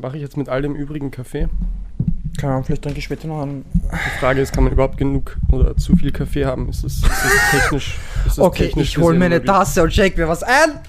mache 0.00 0.16
ich 0.16 0.22
jetzt 0.22 0.36
mit 0.36 0.48
all 0.48 0.62
dem 0.62 0.74
übrigen 0.74 1.10
Kaffee? 1.10 1.48
Keine 2.38 2.52
Ahnung, 2.54 2.64
vielleicht 2.64 2.82
trinke 2.82 2.98
ich 2.98 3.04
später 3.04 3.28
noch 3.28 3.42
einen. 3.42 3.64
Die 3.74 4.18
Frage 4.18 4.40
ist, 4.40 4.52
kann 4.52 4.64
man 4.64 4.72
überhaupt 4.72 4.96
genug 4.96 5.36
oder 5.52 5.76
zu 5.76 5.96
viel 5.96 6.12
Kaffee 6.12 6.46
haben? 6.46 6.68
Ist 6.70 6.84
das, 6.84 6.94
ist 6.94 7.04
das 7.04 7.50
technisch? 7.50 7.98
Ist 8.26 8.38
das 8.38 8.44
Okay, 8.44 8.66
technisch 8.66 8.88
ich 8.90 8.98
hole 8.98 9.18
mir 9.18 9.26
eine 9.26 9.36
möglich? 9.36 9.50
Tasse 9.50 9.82
und 9.82 9.92
shake 9.92 10.16
mir 10.16 10.28
was 10.28 10.42
ein. 10.42 10.80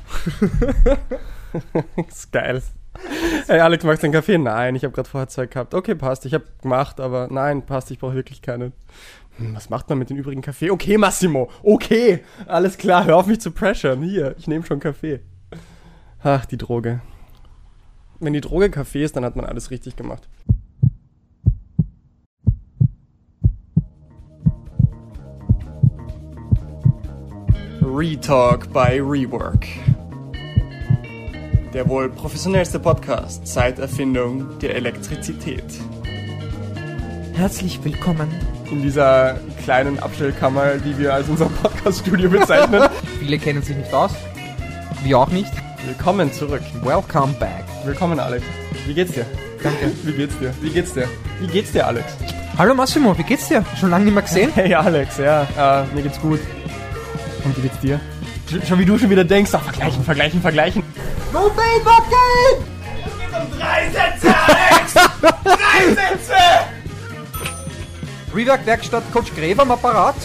Ist 2.07 2.32
geil. 2.32 2.61
Hey 3.47 3.60
Alex, 3.60 3.84
magst 3.84 4.04
du 4.04 4.07
einen 4.07 4.14
Kaffee? 4.14 4.38
Nein, 4.38 4.75
ich 4.75 4.84
habe 4.84 4.93
gerade 4.93 5.10
vorher 5.10 5.28
zwei 5.28 5.48
gehabt. 5.48 5.73
Okay, 5.73 5.96
passt. 5.96 6.25
Ich 6.25 6.34
habe 6.34 6.46
gemacht, 6.62 7.00
aber 7.00 7.28
nein, 7.32 7.66
passt. 7.66 7.91
Ich 7.91 8.00
brauche 8.00 8.14
wirklich 8.16 8.41
keinen. 8.41 8.73
Hm, 9.38 9.55
was 9.55 9.70
macht 9.70 9.89
man 9.89 9.98
mit 9.98 10.09
dem 10.09 10.18
übrigen 10.18 10.41
Kaffee? 10.41 10.70
Okay, 10.71 10.98
Massimo. 10.98 11.50
Okay, 11.64 12.23
alles 12.48 12.78
klar. 12.78 13.05
Hör 13.05 13.18
auf 13.18 13.28
mich 13.28 13.41
zu 13.41 13.52
pressuren. 13.52 14.02
Hier, 14.04 14.36
ich 14.38 14.48
nehme 14.48 14.66
schon 14.66 14.80
Kaffee. 14.80 15.20
Ach, 16.23 16.46
die 16.46 16.57
Droge. 16.57 17.01
Wenn 18.24 18.34
die 18.34 18.42
Droge 18.42 18.70
Kaffee 18.70 19.04
ist, 19.04 19.16
dann 19.16 19.25
hat 19.25 19.36
man 19.36 19.46
alles 19.46 19.71
richtig 19.71 19.96
gemacht. 19.96 20.29
Retalk 27.82 28.71
by 28.71 29.00
Rework. 29.00 29.65
Der 31.74 31.89
wohl 31.89 32.09
professionellste 32.09 32.80
Podcast 32.80 33.48
seit 33.48 33.80
Erfindung 33.80 34.59
der 34.59 34.76
Elektrizität. 34.76 35.66
Herzlich 37.34 37.84
willkommen. 37.84 38.30
In 38.70 38.84
dieser 38.84 39.40
kleinen 39.64 39.98
Abstellkammer, 39.98 40.76
die 40.76 40.95
wir 41.00 41.16
als 41.16 41.28
unser 41.28 41.48
Podcast-Studio 41.48 42.30
bezeichnen. 42.30 42.88
Viele 43.20 43.40
kennen 43.40 43.64
sich 43.64 43.76
nicht 43.76 43.92
aus. 43.92 44.12
Wir 45.03 45.17
auch 45.17 45.30
nicht. 45.30 45.52
Willkommen 45.88 46.31
zurück. 46.31 46.62
Welcome 46.84 47.34
back. 47.40 47.70
Willkommen, 47.84 48.20
Alex. 48.20 48.44
Wie 48.86 48.94
geht's 48.94 49.12
dir? 49.14 49.26
Danke. 49.64 49.92
Wie 50.04 50.12
geht's 50.14 50.38
dir? 50.38 50.54
Wie 50.62 50.70
geht's 50.70 50.94
dir? 50.94 51.08
Wie 51.40 51.48
geht's 51.48 51.72
dir, 51.72 51.88
Alex? 51.88 52.06
Hallo 52.58 52.73
Massimo, 52.76 53.18
wie 53.18 53.23
geht's 53.23 53.48
dir? 53.48 53.64
Schon 53.80 53.90
lange 53.90 54.06
nicht 54.06 54.14
mehr 54.14 54.23
gesehen? 54.23 54.52
Hey, 54.56 54.73
Alex, 54.73 55.18
ja, 55.18 55.44
äh, 55.58 55.96
mir 55.96 56.04
geht's 56.04 56.20
gut. 56.20 56.40
Und 57.44 57.58
wie 57.58 57.62
geht's 57.62 57.80
dir? 57.80 58.00
Sch- 58.50 58.66
Schon 58.68 58.80
wie 58.80 58.86
du 58.86 58.98
schon 58.98 59.10
wieder 59.10 59.23
denkst, 59.23 59.52
ach, 59.54 59.64
vergleichen, 59.64 60.04
vergleichen, 60.04 60.42
vergleichen. 60.42 60.84
No 61.34 61.50
pain, 61.50 61.84
what 61.86 62.04
gain? 62.10 62.66
Drei 63.58 63.90
Sätze, 63.90 64.36
Alex! 64.48 64.94
Drei 65.44 65.86
Sätze! 65.90 66.36
Rework 68.36 68.66
Werkstatt 68.66 69.04
Coach 69.12 69.34
Gräber 69.36 69.64
am 69.64 69.72
Apparat. 69.72 70.16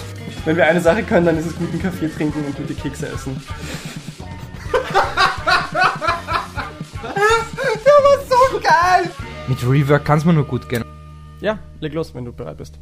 Wenn 0.45 0.57
wir 0.57 0.67
eine 0.67 0.81
Sache 0.81 1.03
können, 1.03 1.27
dann 1.27 1.39
ist 1.39 1.47
es 1.47 1.57
guten 1.57 1.81
Kaffee 1.81 2.09
trinken 2.09 2.45
und 2.45 2.57
gute 2.57 2.75
Kekse 2.75 3.09
essen. 3.09 3.41
Der 7.03 7.13
war 7.13 8.25
so 8.25 8.61
geil. 8.61 9.11
Mit 9.49 9.63
Rework 9.63 10.05
kann's 10.05 10.25
mir 10.25 10.33
nur 10.33 10.47
gut 10.47 10.69
gehen. 10.69 10.85
Ja, 11.41 11.59
leg 11.81 11.93
los, 11.93 12.15
wenn 12.15 12.25
du 12.25 12.33
bereit 12.33 12.57
bist. 12.57 12.79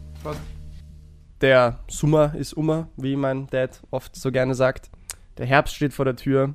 Der 1.41 1.81
Sommer 1.89 2.35
ist 2.35 2.53
Ummer, 2.55 2.89
wie 2.97 3.17
mein 3.17 3.49
Dad 3.49 3.83
oft 3.91 4.17
so 4.17 4.31
gerne 4.31 4.55
sagt. 4.55 4.91
Der 5.39 5.47
Herbst 5.47 5.75
steht 5.75 5.93
vor 5.93 6.05
der 6.05 6.17
Tür 6.17 6.55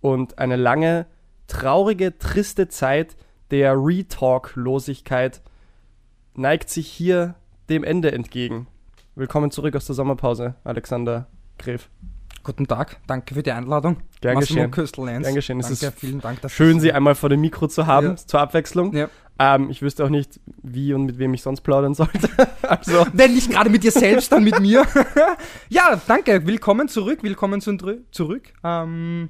und 0.00 0.38
eine 0.38 0.56
lange, 0.56 1.06
traurige, 1.46 2.18
triste 2.18 2.68
Zeit 2.68 3.16
der 3.50 3.74
Retalk-Losigkeit 3.76 5.40
neigt 6.34 6.68
sich 6.68 6.88
hier 6.88 7.36
dem 7.68 7.84
Ende 7.84 8.10
entgegen. 8.10 8.66
Willkommen 9.14 9.50
zurück 9.50 9.76
aus 9.76 9.86
der 9.86 9.94
Sommerpause, 9.94 10.56
Alexander 10.64 11.28
Gref. 11.58 11.88
Guten 12.42 12.66
Tag, 12.66 12.98
danke 13.06 13.34
für 13.34 13.42
die 13.42 13.50
Einladung. 13.50 13.96
Gern 14.20 14.34
Massimo 14.34 14.68
geschehen. 14.68 15.22
Gern 15.22 15.34
geschehen. 15.34 15.60
Es 15.60 15.66
Danke, 15.68 15.86
ist 15.86 15.98
vielen 15.98 16.20
Dank. 16.20 16.40
dass 16.42 16.52
Schön, 16.52 16.80
Sie 16.80 16.92
einmal 16.92 17.14
vor 17.14 17.28
dem 17.28 17.40
Mikro 17.40 17.66
zu 17.66 17.86
haben, 17.86 18.08
Ja. 18.08 18.16
zur 18.16 18.40
Abwechslung. 18.40 18.94
Ja. 18.94 19.08
Ähm, 19.38 19.68
ich 19.68 19.82
wüsste 19.82 20.04
auch 20.04 20.08
nicht, 20.08 20.40
wie 20.62 20.94
und 20.94 21.04
mit 21.04 21.18
wem 21.18 21.34
ich 21.34 21.42
sonst 21.42 21.60
plaudern 21.60 21.94
sollte. 21.94 22.28
also, 22.62 23.06
Wenn 23.12 23.34
nicht 23.34 23.50
gerade 23.50 23.68
mit 23.68 23.82
dir 23.82 23.92
selbst, 23.92 24.32
dann 24.32 24.44
mit 24.44 24.60
mir. 24.60 24.86
ja, 25.68 26.00
danke. 26.06 26.46
Willkommen 26.46 26.88
zurück. 26.88 27.22
Willkommen 27.22 27.60
zu, 27.60 27.76
zurück. 28.12 28.52
Ähm, 28.64 29.28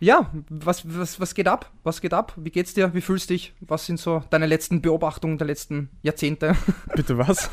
ja, 0.00 0.30
was, 0.48 0.82
was, 0.86 1.18
was 1.18 1.34
geht 1.34 1.48
ab? 1.48 1.70
Was 1.82 2.00
geht 2.00 2.12
ab? 2.14 2.32
Wie 2.36 2.50
geht's 2.50 2.74
dir? 2.74 2.92
Wie 2.94 3.00
fühlst 3.00 3.30
du 3.30 3.34
dich? 3.34 3.54
Was 3.60 3.86
sind 3.86 3.98
so 3.98 4.22
deine 4.30 4.46
letzten 4.46 4.80
Beobachtungen 4.82 5.38
der 5.38 5.46
letzten 5.46 5.88
Jahrzehnte? 6.02 6.54
bitte 6.94 7.18
was? 7.18 7.50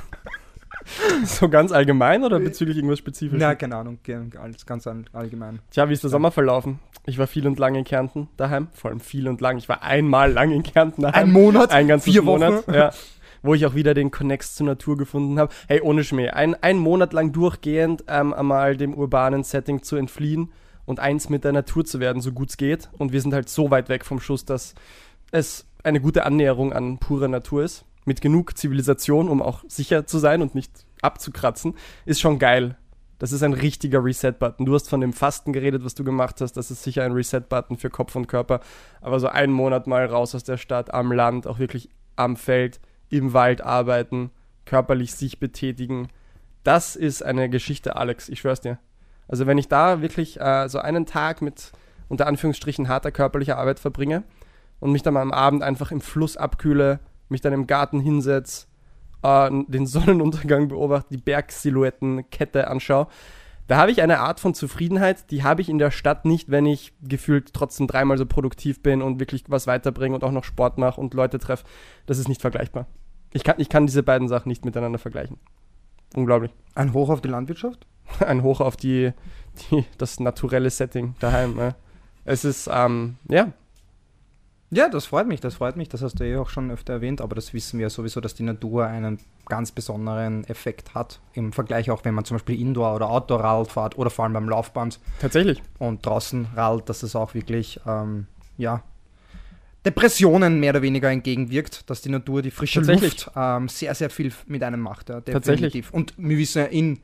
so 1.25 1.49
ganz 1.49 1.71
allgemein 1.71 2.23
oder 2.23 2.39
bezüglich 2.39 2.77
irgendwas 2.77 2.99
Spezifisches? 2.99 3.39
Na, 3.41 3.55
keine 3.55 3.75
Ahnung. 3.77 3.99
Alles 4.41 4.65
ganz 4.65 4.87
all- 4.87 5.05
allgemein. 5.13 5.59
Tja, 5.71 5.89
wie 5.89 5.93
ist 5.93 6.03
der 6.03 6.09
Sommer 6.09 6.31
verlaufen? 6.31 6.79
Ich 7.05 7.17
war 7.17 7.27
viel 7.27 7.45
und 7.47 7.59
lang 7.59 7.75
in 7.75 7.83
Kärnten 7.83 8.29
daheim. 8.37 8.67
Vor 8.73 8.89
allem 8.91 8.99
viel 8.99 9.27
und 9.27 9.41
lang. 9.41 9.57
Ich 9.57 9.69
war 9.69 9.83
einmal 9.83 10.31
lang 10.31 10.51
in 10.51 10.63
Kärnten 10.63 11.01
daheim. 11.03 11.27
Ein 11.27 11.31
Monat? 11.31 11.71
Ein 11.71 11.87
ganzes 11.87 12.11
Vier 12.11 12.21
Monat. 12.21 12.67
Wochen? 12.67 12.73
Ja. 12.73 12.91
Wo 13.43 13.53
ich 13.53 13.65
auch 13.67 13.75
wieder 13.75 13.93
den 13.93 14.09
Connex 14.09 14.55
zur 14.55 14.65
Natur 14.65 14.97
gefunden 14.97 15.37
habe. 15.39 15.53
Hey, 15.67 15.81
ohne 15.81 16.03
Schmäh. 16.03 16.29
Ein, 16.29 16.55
ein 16.63 16.77
Monat 16.77 17.13
lang 17.13 17.31
durchgehend 17.31 18.03
ähm, 18.07 18.33
einmal 18.33 18.75
dem 18.75 18.95
urbanen 18.95 19.43
Setting 19.43 19.83
zu 19.83 19.97
entfliehen 19.97 20.51
und 20.85 20.99
eins 20.99 21.29
mit 21.29 21.43
der 21.43 21.51
Natur 21.51 21.85
zu 21.85 21.99
werden, 21.99 22.21
so 22.21 22.31
gut 22.31 22.49
es 22.49 22.57
geht. 22.57 22.89
Und 22.97 23.11
wir 23.11 23.21
sind 23.21 23.33
halt 23.33 23.49
so 23.49 23.69
weit 23.69 23.87
weg 23.89 24.03
vom 24.03 24.19
Schuss, 24.19 24.45
dass 24.45 24.73
es 25.31 25.65
eine 25.83 25.99
gute 26.01 26.25
Annäherung 26.25 26.73
an 26.73 26.97
pure 26.97 27.29
Natur 27.29 27.63
ist. 27.63 27.85
Mit 28.05 28.21
genug 28.21 28.57
Zivilisation, 28.57 29.29
um 29.29 29.41
auch 29.41 29.63
sicher 29.67 30.05
zu 30.05 30.19
sein 30.19 30.41
und 30.41 30.55
nicht 30.55 30.85
abzukratzen, 31.01 31.75
ist 32.05 32.21
schon 32.21 32.39
geil. 32.39 32.77
Das 33.17 33.31
ist 33.31 33.43
ein 33.43 33.53
richtiger 33.53 34.03
Reset-Button. 34.03 34.65
Du 34.65 34.73
hast 34.73 34.89
von 34.89 35.01
dem 35.01 35.13
Fasten 35.13 35.53
geredet, 35.53 35.85
was 35.85 35.95
du 35.95 36.03
gemacht 36.03 36.41
hast. 36.41 36.53
Das 36.53 36.69
ist 36.69 36.83
sicher 36.83 37.03
ein 37.03 37.13
Reset-Button 37.13 37.77
für 37.77 37.89
Kopf 37.89 38.15
und 38.15 38.27
Körper. 38.27 38.59
Aber 39.01 39.19
so 39.19 39.27
einen 39.27 39.53
Monat 39.53 39.87
mal 39.87 40.05
raus 40.05 40.35
aus 40.35 40.43
der 40.43 40.57
Stadt, 40.57 40.93
am 40.93 41.11
Land, 41.11 41.47
auch 41.47 41.59
wirklich 41.59 41.89
am 42.17 42.35
Feld, 42.35 42.79
im 43.09 43.33
Wald 43.33 43.61
arbeiten, 43.61 44.31
körperlich 44.65 45.13
sich 45.15 45.39
betätigen. 45.39 46.09
Das 46.63 46.95
ist 46.95 47.23
eine 47.23 47.49
Geschichte, 47.49 47.95
Alex. 47.95 48.27
Ich 48.27 48.39
schwör's 48.39 48.61
dir. 48.61 48.79
Also 49.27 49.47
wenn 49.47 49.57
ich 49.57 49.69
da 49.69 50.01
wirklich 50.01 50.39
äh, 50.41 50.67
so 50.67 50.79
einen 50.79 51.05
Tag 51.05 51.41
mit 51.41 51.71
unter 52.09 52.27
Anführungsstrichen 52.27 52.89
harter 52.89 53.11
körperlicher 53.11 53.57
Arbeit 53.57 53.79
verbringe 53.79 54.23
und 54.79 54.91
mich 54.91 55.03
dann 55.03 55.13
mal 55.13 55.21
am 55.21 55.31
Abend 55.31 55.63
einfach 55.63 55.91
im 55.91 56.01
Fluss 56.01 56.37
abkühle, 56.37 56.99
mich 57.29 57.41
dann 57.41 57.53
im 57.53 57.67
Garten 57.67 57.99
hinsetze, 57.99 58.67
äh, 59.23 59.49
den 59.67 59.85
Sonnenuntergang 59.87 60.67
beobachte, 60.67 61.09
die 61.11 61.21
Bergsilhouetten, 61.21 62.29
Kette 62.29 62.67
anschaue, 62.67 63.07
da 63.67 63.77
habe 63.77 63.91
ich 63.91 64.01
eine 64.03 64.19
Art 64.19 64.39
von 64.39 64.53
Zufriedenheit, 64.53 65.31
die 65.31 65.43
habe 65.43 65.61
ich 65.61 65.69
in 65.69 65.79
der 65.79 65.89
Stadt 65.89 66.25
nicht, 66.25 66.51
wenn 66.51 66.67
ich 66.67 66.93
gefühlt 67.01 67.51
trotzdem 67.53 67.87
dreimal 67.87 68.17
so 68.17 68.27
produktiv 68.27 68.83
bin 68.83 69.01
und 69.01 69.19
wirklich 69.19 69.45
was 69.47 69.65
weiterbringe 69.65 70.13
und 70.13 70.23
auch 70.23 70.31
noch 70.31 70.43
Sport 70.43 70.77
mache 70.77 71.01
und 71.01 71.15
Leute 71.15 71.39
treffe. 71.39 71.65
Das 72.05 72.19
ist 72.19 72.27
nicht 72.27 72.41
vergleichbar. 72.41 72.85
Ich 73.33 73.43
kann, 73.43 73.55
ich 73.57 73.69
kann 73.69 73.87
diese 73.87 74.03
beiden 74.03 74.27
Sachen 74.27 74.49
nicht 74.49 74.65
miteinander 74.65 74.99
vergleichen. 74.99 75.39
Unglaublich. 76.15 76.51
Ein 76.75 76.93
Hoch 76.93 77.09
auf 77.09 77.21
die 77.21 77.27
Landwirtschaft? 77.27 77.87
Ein 78.19 78.43
Hoch 78.43 78.61
auf 78.61 78.77
die, 78.77 79.13
die 79.71 79.83
das 79.97 80.19
naturelle 80.19 80.69
Setting 80.69 81.15
daheim. 81.19 81.55
Ne? 81.55 81.75
Es 82.23 82.45
ist, 82.45 82.69
ähm, 82.71 83.17
ja, 83.27 83.51
Ja, 84.75 84.89
das 84.89 85.05
freut 85.05 85.25
mich, 85.25 85.39
das 85.39 85.55
freut 85.55 85.77
mich. 85.77 85.87
Das 85.87 86.01
hast 86.01 86.19
du 86.19 86.25
eh 86.25 86.35
auch 86.35 86.49
schon 86.49 86.69
öfter 86.69 86.93
erwähnt, 86.93 87.21
aber 87.21 87.33
das 87.33 87.53
wissen 87.53 87.79
wir 87.79 87.85
ja 87.85 87.89
sowieso, 87.89 88.19
dass 88.19 88.35
die 88.35 88.43
Natur 88.43 88.85
einen 88.85 89.19
ganz 89.45 89.71
besonderen 89.71 90.43
Effekt 90.45 90.93
hat. 90.93 91.21
Im 91.33 91.53
Vergleich 91.53 91.89
auch, 91.91 92.03
wenn 92.03 92.13
man 92.13 92.25
zum 92.25 92.35
Beispiel 92.35 92.59
Indoor- 92.59 92.95
oder 92.95 93.09
Outdoor-Radl 93.09 93.69
fährt 93.69 93.97
oder 93.97 94.09
vor 94.09 94.25
allem 94.25 94.33
beim 94.33 94.49
Laufband 94.49 94.99
tatsächlich. 95.21 95.63
und 95.79 96.05
draußen 96.05 96.47
radelt, 96.55 96.89
dass 96.89 97.03
es 97.03 97.15
auch 97.15 97.33
wirklich, 97.33 97.79
ähm, 97.87 98.27
ja, 98.57 98.83
Depressionen 99.85 100.59
mehr 100.59 100.71
oder 100.71 100.81
weniger 100.81 101.09
entgegenwirkt, 101.11 101.89
dass 101.89 102.01
die 102.01 102.09
Natur, 102.09 102.41
die 102.41 102.51
frische 102.51 102.79
Tatsächlich. 102.79 103.25
Luft 103.27 103.31
ähm, 103.35 103.69
sehr, 103.69 103.93
sehr 103.95 104.09
viel 104.09 104.33
mit 104.47 104.63
einem 104.63 104.81
macht. 104.81 105.09
Ja, 105.09 105.21
Tatsächlich. 105.21 105.73
definitiv. 105.73 105.93
Und 105.93 106.13
wir 106.17 106.37
wissen 106.37 106.59
ja, 106.59 106.65
in, 106.65 106.99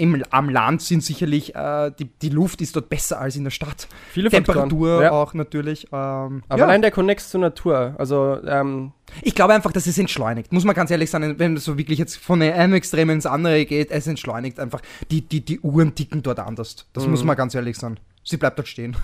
im, 0.00 0.24
am 0.30 0.48
Land 0.48 0.82
sind 0.82 1.04
sicherlich, 1.04 1.54
äh, 1.54 1.92
die, 1.98 2.06
die 2.06 2.28
Luft 2.30 2.60
ist 2.60 2.74
dort 2.74 2.88
besser 2.88 3.20
als 3.20 3.36
in 3.36 3.44
der 3.44 3.50
Stadt. 3.50 3.86
Viele 4.12 4.30
Temperatur 4.30 4.88
Faktoren. 4.88 5.02
Ja. 5.02 5.10
auch 5.12 5.34
natürlich. 5.34 5.84
Ähm, 5.92 6.42
Aber 6.48 6.58
ja. 6.58 6.64
allein 6.64 6.82
der 6.82 6.90
Connex 6.90 7.30
zur 7.30 7.40
Natur, 7.40 7.94
also 7.98 8.38
ähm, 8.46 8.92
Ich 9.22 9.34
glaube 9.34 9.52
einfach, 9.54 9.72
dass 9.72 9.86
es 9.86 9.98
entschleunigt. 9.98 10.52
Muss 10.52 10.64
man 10.64 10.74
ganz 10.74 10.90
ehrlich 10.90 11.10
sagen, 11.10 11.38
wenn 11.38 11.56
es 11.56 11.64
so 11.64 11.78
wirklich 11.78 11.98
jetzt 11.98 12.16
von 12.16 12.40
einem 12.42 12.72
Extrem 12.74 13.10
ins 13.10 13.26
andere 13.26 13.64
geht, 13.66 13.90
es 13.90 14.06
entschleunigt 14.06 14.58
einfach. 14.58 14.80
Die, 15.10 15.20
die, 15.22 15.44
die 15.44 15.60
Uhren 15.60 15.94
ticken 15.94 16.22
dort 16.22 16.40
anders. 16.40 16.86
Das 16.92 17.04
Mhm. 17.04 17.10
muss 17.10 17.22
man 17.24 17.36
ganz 17.36 17.54
ehrlich 17.54 17.76
sagen. 17.76 17.96
Sie 18.24 18.36
bleibt 18.36 18.58
dort 18.58 18.68
stehen. 18.68 18.96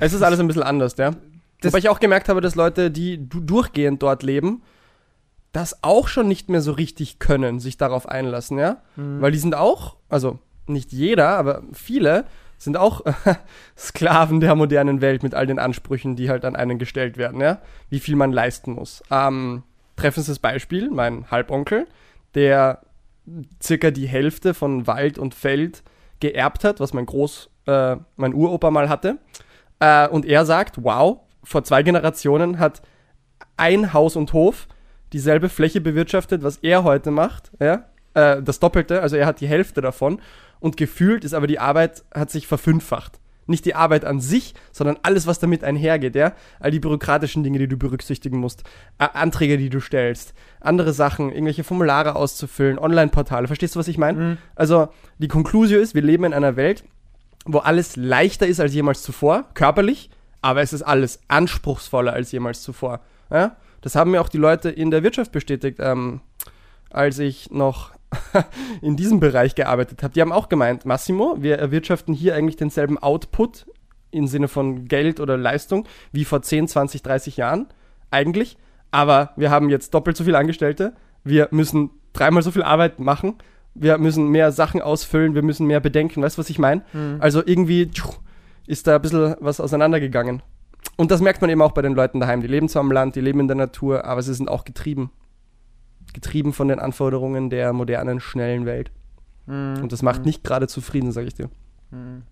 es 0.00 0.12
ist 0.12 0.22
alles 0.22 0.40
ein 0.40 0.46
bisschen 0.46 0.62
anders, 0.62 0.94
ja. 0.96 1.10
Das- 1.60 1.72
Wobei 1.72 1.78
ich 1.78 1.88
auch 1.88 2.00
gemerkt 2.00 2.28
habe, 2.28 2.40
dass 2.40 2.54
Leute, 2.56 2.90
die 2.90 3.28
du 3.28 3.40
durchgehend 3.40 4.02
dort 4.02 4.22
leben, 4.22 4.62
das 5.52 5.82
auch 5.82 6.08
schon 6.08 6.28
nicht 6.28 6.48
mehr 6.48 6.62
so 6.62 6.72
richtig 6.72 7.18
können, 7.18 7.60
sich 7.60 7.76
darauf 7.76 8.08
einlassen, 8.08 8.58
ja. 8.58 8.82
Weil 9.20 9.32
die 9.32 9.38
sind 9.38 9.54
auch, 9.54 9.96
also 10.08 10.38
nicht 10.66 10.92
jeder, 10.92 11.36
aber 11.36 11.62
viele 11.72 12.24
sind 12.56 12.76
auch 12.76 13.02
Sklaven 13.76 14.40
der 14.40 14.54
modernen 14.54 15.00
Welt 15.00 15.22
mit 15.22 15.34
all 15.34 15.46
den 15.46 15.58
Ansprüchen, 15.58 16.16
die 16.16 16.30
halt 16.30 16.44
an 16.44 16.56
einen 16.56 16.78
gestellt 16.78 17.18
werden, 17.18 17.40
ja. 17.40 17.58
Wie 17.90 18.00
viel 18.00 18.16
man 18.16 18.32
leisten 18.32 18.72
muss. 18.72 19.02
Ähm, 19.10 19.62
treffendes 19.96 20.38
Beispiel, 20.38 20.90
mein 20.90 21.30
Halbonkel, 21.30 21.86
der 22.34 22.80
circa 23.62 23.90
die 23.90 24.08
Hälfte 24.08 24.54
von 24.54 24.86
Wald 24.86 25.18
und 25.18 25.34
Feld 25.34 25.82
geerbt 26.20 26.64
hat, 26.64 26.80
was 26.80 26.92
mein 26.92 27.06
Groß, 27.06 27.50
äh, 27.66 27.96
mein 28.16 28.34
Uropa 28.34 28.70
mal 28.70 28.88
hatte. 28.88 29.18
Äh, 29.80 30.08
und 30.08 30.24
er 30.24 30.44
sagt, 30.44 30.82
wow, 30.82 31.20
vor 31.44 31.64
zwei 31.64 31.82
Generationen 31.82 32.58
hat 32.58 32.82
ein 33.56 33.92
Haus 33.92 34.16
und 34.16 34.32
Hof, 34.32 34.66
dieselbe 35.12 35.48
Fläche 35.48 35.80
bewirtschaftet, 35.80 36.42
was 36.42 36.58
er 36.58 36.84
heute 36.84 37.10
macht, 37.10 37.50
ja, 37.60 37.86
äh, 38.14 38.42
das 38.42 38.60
Doppelte, 38.60 39.02
also 39.02 39.16
er 39.16 39.26
hat 39.26 39.40
die 39.40 39.48
Hälfte 39.48 39.80
davon 39.80 40.20
und 40.60 40.76
gefühlt 40.76 41.24
ist 41.24 41.34
aber 41.34 41.46
die 41.46 41.58
Arbeit, 41.58 42.04
hat 42.14 42.30
sich 42.30 42.46
verfünffacht. 42.46 43.18
Nicht 43.46 43.64
die 43.64 43.74
Arbeit 43.74 44.04
an 44.04 44.20
sich, 44.20 44.54
sondern 44.70 44.98
alles, 45.02 45.26
was 45.26 45.40
damit 45.40 45.64
einhergeht, 45.64 46.14
ja. 46.14 46.32
All 46.60 46.70
die 46.70 46.78
bürokratischen 46.78 47.42
Dinge, 47.42 47.58
die 47.58 47.66
du 47.66 47.76
berücksichtigen 47.76 48.38
musst, 48.38 48.62
A 48.98 49.06
Anträge, 49.06 49.58
die 49.58 49.68
du 49.68 49.80
stellst, 49.80 50.32
andere 50.60 50.92
Sachen, 50.92 51.30
irgendwelche 51.30 51.64
Formulare 51.64 52.14
auszufüllen, 52.14 52.78
Online-Portale. 52.78 53.48
Verstehst 53.48 53.74
du, 53.74 53.80
was 53.80 53.88
ich 53.88 53.98
meine? 53.98 54.18
Mhm. 54.18 54.38
Also, 54.54 54.88
die 55.18 55.26
Konklusio 55.26 55.80
ist, 55.80 55.96
wir 55.96 56.02
leben 56.02 56.22
in 56.22 56.34
einer 56.34 56.54
Welt, 56.54 56.84
wo 57.44 57.58
alles 57.58 57.96
leichter 57.96 58.46
ist 58.46 58.60
als 58.60 58.74
jemals 58.74 59.02
zuvor, 59.02 59.46
körperlich, 59.54 60.08
aber 60.40 60.62
es 60.62 60.72
ist 60.72 60.82
alles 60.82 61.20
anspruchsvoller 61.26 62.12
als 62.12 62.30
jemals 62.30 62.62
zuvor. 62.62 63.00
Ja? 63.28 63.56
Das 63.82 63.94
haben 63.94 64.12
mir 64.12 64.20
auch 64.20 64.30
die 64.30 64.38
Leute 64.38 64.70
in 64.70 64.90
der 64.90 65.02
Wirtschaft 65.02 65.32
bestätigt, 65.32 65.78
ähm, 65.80 66.20
als 66.90 67.18
ich 67.18 67.50
noch 67.50 67.92
in 68.80 68.96
diesem 68.96 69.20
Bereich 69.20 69.54
gearbeitet 69.54 70.02
habe. 70.02 70.14
Die 70.14 70.20
haben 70.20 70.32
auch 70.32 70.48
gemeint, 70.48 70.86
Massimo, 70.86 71.36
wir 71.38 71.58
erwirtschaften 71.58 72.14
hier 72.14 72.34
eigentlich 72.34 72.56
denselben 72.56 72.98
Output 72.98 73.66
im 74.10 74.26
Sinne 74.26 74.48
von 74.48 74.86
Geld 74.86 75.20
oder 75.20 75.36
Leistung 75.36 75.86
wie 76.12 76.24
vor 76.24 76.42
10, 76.42 76.68
20, 76.68 77.02
30 77.02 77.36
Jahren 77.36 77.66
eigentlich, 78.10 78.56
aber 78.90 79.32
wir 79.36 79.50
haben 79.50 79.70
jetzt 79.70 79.94
doppelt 79.94 80.16
so 80.16 80.24
viele 80.24 80.38
Angestellte, 80.38 80.92
wir 81.24 81.48
müssen 81.50 81.90
dreimal 82.12 82.42
so 82.42 82.50
viel 82.50 82.62
Arbeit 82.62 83.00
machen, 83.00 83.36
wir 83.74 83.96
müssen 83.96 84.28
mehr 84.28 84.52
Sachen 84.52 84.82
ausfüllen, 84.82 85.34
wir 85.34 85.42
müssen 85.42 85.66
mehr 85.66 85.80
bedenken, 85.80 86.22
weißt 86.22 86.36
du, 86.36 86.40
was 86.40 86.50
ich 86.50 86.58
meine? 86.58 86.82
Mhm. 86.92 87.16
Also 87.20 87.42
irgendwie 87.44 87.90
tschuh, 87.90 88.12
ist 88.66 88.86
da 88.86 88.96
ein 88.96 89.02
bisschen 89.02 89.34
was 89.40 89.60
auseinandergegangen. 89.60 90.42
Und 90.96 91.10
das 91.10 91.20
merkt 91.20 91.40
man 91.40 91.50
eben 91.50 91.62
auch 91.62 91.72
bei 91.72 91.82
den 91.82 91.94
Leuten 91.94 92.20
daheim. 92.20 92.42
Die 92.42 92.48
leben 92.48 92.68
zwar 92.68 92.80
am 92.80 92.92
Land, 92.92 93.16
die 93.16 93.20
leben 93.20 93.40
in 93.40 93.48
der 93.48 93.56
Natur, 93.56 94.04
aber 94.04 94.22
sie 94.22 94.34
sind 94.34 94.48
auch 94.48 94.64
getrieben. 94.64 95.10
Getrieben 96.12 96.52
von 96.52 96.68
den 96.68 96.78
Anforderungen 96.78 97.50
der 97.50 97.72
modernen, 97.72 98.20
schnellen 98.20 98.66
Welt. 98.66 98.90
Mhm. 99.46 99.80
Und 99.82 99.92
das 99.92 100.02
macht 100.02 100.24
nicht 100.24 100.44
gerade 100.44 100.68
zufrieden, 100.68 101.12
sage 101.12 101.28
ich 101.28 101.34
dir. 101.34 101.48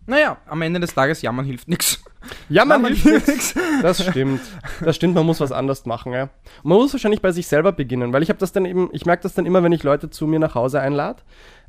Naja, 0.06 0.38
am 0.46 0.62
Ende 0.62 0.80
des 0.80 0.94
Tages, 0.94 1.20
jammern 1.20 1.44
hilft 1.44 1.68
nichts. 1.68 2.02
Jammern 2.48 2.86
hilft 2.86 3.28
nichts. 3.28 3.54
Das 3.82 4.02
stimmt. 4.02 4.40
Das 4.82 4.96
stimmt, 4.96 5.14
man 5.14 5.26
muss 5.26 5.40
was 5.40 5.52
anderes 5.52 5.84
machen, 5.84 6.12
ja. 6.12 6.30
Man 6.62 6.78
muss 6.78 6.92
wahrscheinlich 6.94 7.20
bei 7.20 7.30
sich 7.32 7.46
selber 7.46 7.72
beginnen, 7.72 8.12
weil 8.12 8.22
ich 8.22 8.30
habe 8.30 8.38
das 8.38 8.52
dann 8.52 8.64
eben, 8.64 8.88
ich 8.92 9.04
merke 9.04 9.22
das 9.22 9.34
dann 9.34 9.44
immer, 9.44 9.62
wenn 9.62 9.72
ich 9.72 9.82
Leute 9.82 10.08
zu 10.08 10.26
mir 10.26 10.38
nach 10.38 10.54
Hause 10.54 10.80
einlade. 10.80 11.22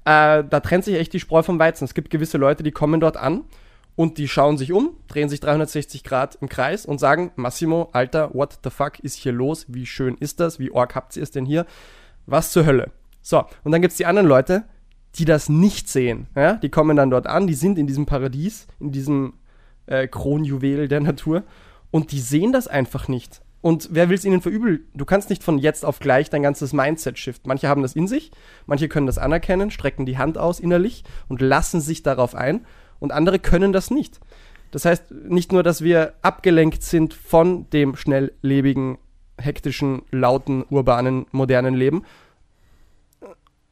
Äh, 0.05 0.43
da 0.49 0.59
trennt 0.61 0.85
sich 0.85 0.95
echt 0.95 1.11
die 1.11 1.19
Spreu 1.19 1.43
vom 1.43 1.59
Weizen. 1.59 1.83
Es 1.83 1.93
gibt 1.93 2.09
gewisse 2.09 2.37
Leute, 2.37 2.63
die 2.63 2.71
kommen 2.71 3.01
dort 3.01 3.17
an 3.17 3.43
und 3.95 4.17
die 4.17 4.27
schauen 4.27 4.57
sich 4.57 4.71
um, 4.71 4.95
drehen 5.07 5.29
sich 5.29 5.39
360 5.39 6.03
Grad 6.03 6.35
im 6.41 6.49
Kreis 6.49 6.85
und 6.85 6.99
sagen, 6.99 7.31
Massimo, 7.35 7.89
Alter, 7.91 8.33
what 8.33 8.59
the 8.63 8.69
fuck 8.69 8.99
ist 8.99 9.15
hier 9.15 9.31
los? 9.31 9.65
Wie 9.67 9.85
schön 9.85 10.15
ist 10.19 10.39
das? 10.39 10.59
Wie 10.59 10.71
org 10.71 10.95
habt 10.95 11.15
ihr 11.15 11.23
es 11.23 11.31
denn 11.31 11.45
hier? 11.45 11.65
Was 12.25 12.51
zur 12.51 12.65
Hölle? 12.65 12.91
So, 13.21 13.43
und 13.63 13.71
dann 13.71 13.81
gibt 13.81 13.91
es 13.91 13.97
die 13.97 14.05
anderen 14.05 14.27
Leute, 14.27 14.63
die 15.15 15.25
das 15.25 15.49
nicht 15.49 15.89
sehen. 15.89 16.27
Ja? 16.35 16.53
Die 16.53 16.69
kommen 16.69 16.95
dann 16.95 17.09
dort 17.09 17.27
an, 17.27 17.47
die 17.47 17.53
sind 17.53 17.77
in 17.77 17.87
diesem 17.87 18.05
Paradies, 18.05 18.67
in 18.79 18.91
diesem 18.91 19.33
äh, 19.85 20.07
Kronjuwel 20.07 20.87
der 20.87 21.01
Natur 21.01 21.43
und 21.91 22.11
die 22.11 22.19
sehen 22.19 22.51
das 22.51 22.67
einfach 22.67 23.07
nicht. 23.07 23.41
Und 23.59 23.89
wer 23.91 24.09
will 24.09 24.15
es 24.15 24.25
ihnen 24.25 24.41
verübeln? 24.41 24.85
Du 24.95 25.05
kannst 25.05 25.29
nicht 25.29 25.43
von 25.43 25.59
jetzt 25.59 25.85
auf 25.85 25.99
gleich 25.99 26.31
dein 26.31 26.41
ganzes 26.41 26.73
Mindset 26.73 27.19
shiften. 27.19 27.47
Manche 27.47 27.67
haben 27.67 27.83
das 27.83 27.93
in 27.93 28.07
sich, 28.07 28.31
manche 28.65 28.87
können 28.87 29.05
das 29.05 29.19
anerkennen, 29.19 29.69
strecken 29.69 30.07
die 30.07 30.17
Hand 30.17 30.39
aus 30.39 30.59
innerlich 30.59 31.03
und 31.27 31.41
lassen 31.41 31.79
sich 31.79 32.01
darauf 32.01 32.33
ein 32.33 32.65
und 33.01 33.11
andere 33.11 33.39
können 33.39 33.73
das 33.73 33.91
nicht. 33.91 34.21
Das 34.71 34.85
heißt 34.85 35.11
nicht 35.11 35.51
nur, 35.51 35.63
dass 35.63 35.83
wir 35.83 36.13
abgelenkt 36.21 36.81
sind 36.83 37.13
von 37.13 37.69
dem 37.71 37.97
schnelllebigen, 37.97 38.97
hektischen, 39.37 40.03
lauten, 40.11 40.63
urbanen, 40.69 41.25
modernen 41.31 41.73
Leben, 41.73 42.03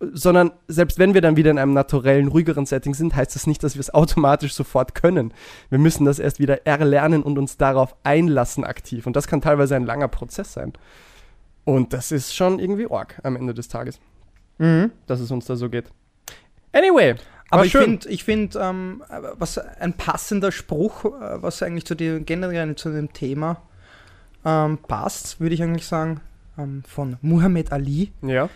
sondern 0.01 0.51
selbst 0.67 0.97
wenn 0.97 1.13
wir 1.13 1.21
dann 1.21 1.35
wieder 1.35 1.51
in 1.51 1.59
einem 1.59 1.73
naturellen, 1.73 2.29
ruhigeren 2.29 2.65
Setting 2.65 2.93
sind, 2.93 3.15
heißt 3.15 3.35
das 3.35 3.47
nicht, 3.47 3.63
dass 3.63 3.75
wir 3.75 3.81
es 3.81 3.93
automatisch 3.93 4.53
sofort 4.53 4.95
können. 4.95 5.33
Wir 5.69 5.79
müssen 5.79 6.05
das 6.05 6.19
erst 6.19 6.39
wieder 6.39 6.65
erlernen 6.65 7.21
und 7.21 7.37
uns 7.37 7.57
darauf 7.57 7.95
einlassen 8.03 8.63
aktiv. 8.63 9.07
Und 9.07 9.15
das 9.15 9.27
kann 9.27 9.41
teilweise 9.41 9.75
ein 9.75 9.85
langer 9.85 10.07
Prozess 10.07 10.53
sein. 10.53 10.73
Und 11.65 11.91
das 11.93 12.11
ist 12.11 12.33
schon 12.33 12.59
irgendwie 12.59 12.87
org 12.87 13.19
am 13.23 13.35
Ende 13.35 13.53
des 13.53 13.67
Tages, 13.67 13.99
Mhm. 14.57 14.91
dass 15.05 15.19
es 15.19 15.31
uns 15.31 15.45
da 15.45 15.55
so 15.55 15.69
geht. 15.69 15.85
Anyway, 16.71 17.15
Aber 17.49 17.65
ich 17.65 17.71
finde, 17.71 18.07
ich 18.09 18.23
find, 18.23 18.55
ähm, 18.59 19.03
was 19.09 19.57
ein 19.57 19.93
passender 19.93 20.51
Spruch, 20.51 21.05
äh, 21.05 21.41
was 21.41 21.63
eigentlich 21.63 21.85
zu 21.85 21.95
dem, 21.95 22.25
generell 22.25 22.75
zu 22.75 22.91
dem 22.91 23.11
Thema 23.11 23.61
ähm, 24.45 24.77
passt, 24.77 25.39
würde 25.39 25.55
ich 25.55 25.63
eigentlich 25.63 25.87
sagen, 25.87 26.21
ähm, 26.57 26.83
von 26.87 27.17
Muhammad 27.21 27.71
Ali. 27.71 28.11
Ja. 28.21 28.49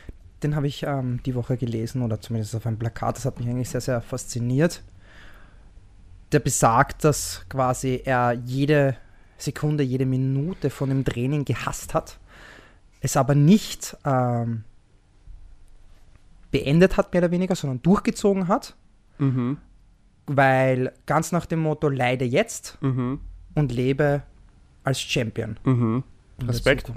Den 0.43 0.55
habe 0.55 0.67
ich 0.67 0.83
ähm, 0.83 1.21
die 1.25 1.35
Woche 1.35 1.57
gelesen 1.57 2.01
oder 2.01 2.19
zumindest 2.21 2.55
auf 2.55 2.67
einem 2.67 2.77
Plakat. 2.77 3.17
Das 3.17 3.25
hat 3.25 3.39
mich 3.39 3.47
eigentlich 3.47 3.69
sehr, 3.69 3.81
sehr 3.81 4.01
fasziniert. 4.01 4.83
Der 6.31 6.39
besagt, 6.39 7.03
dass 7.03 7.45
quasi 7.49 8.01
er 8.03 8.33
jede 8.33 8.97
Sekunde, 9.37 9.83
jede 9.83 10.05
Minute 10.05 10.69
von 10.69 10.89
dem 10.89 11.05
Training 11.05 11.45
gehasst 11.45 11.93
hat, 11.93 12.17
es 13.01 13.17
aber 13.17 13.35
nicht 13.35 13.97
ähm, 14.05 14.63
beendet 16.53 16.95
hat, 16.95 17.11
mehr 17.13 17.21
oder 17.23 17.31
weniger, 17.31 17.55
sondern 17.55 17.81
durchgezogen 17.81 18.47
hat, 18.47 18.75
Mhm. 19.17 19.57
weil 20.27 20.93
ganz 21.05 21.33
nach 21.33 21.45
dem 21.45 21.59
Motto 21.59 21.89
leide 21.89 22.23
jetzt 22.23 22.77
Mhm. 22.81 23.19
und 23.55 23.71
lebe 23.73 24.23
als 24.85 25.01
Champion. 25.01 25.57
Mhm. 25.65 26.03
Respekt. 26.47 26.91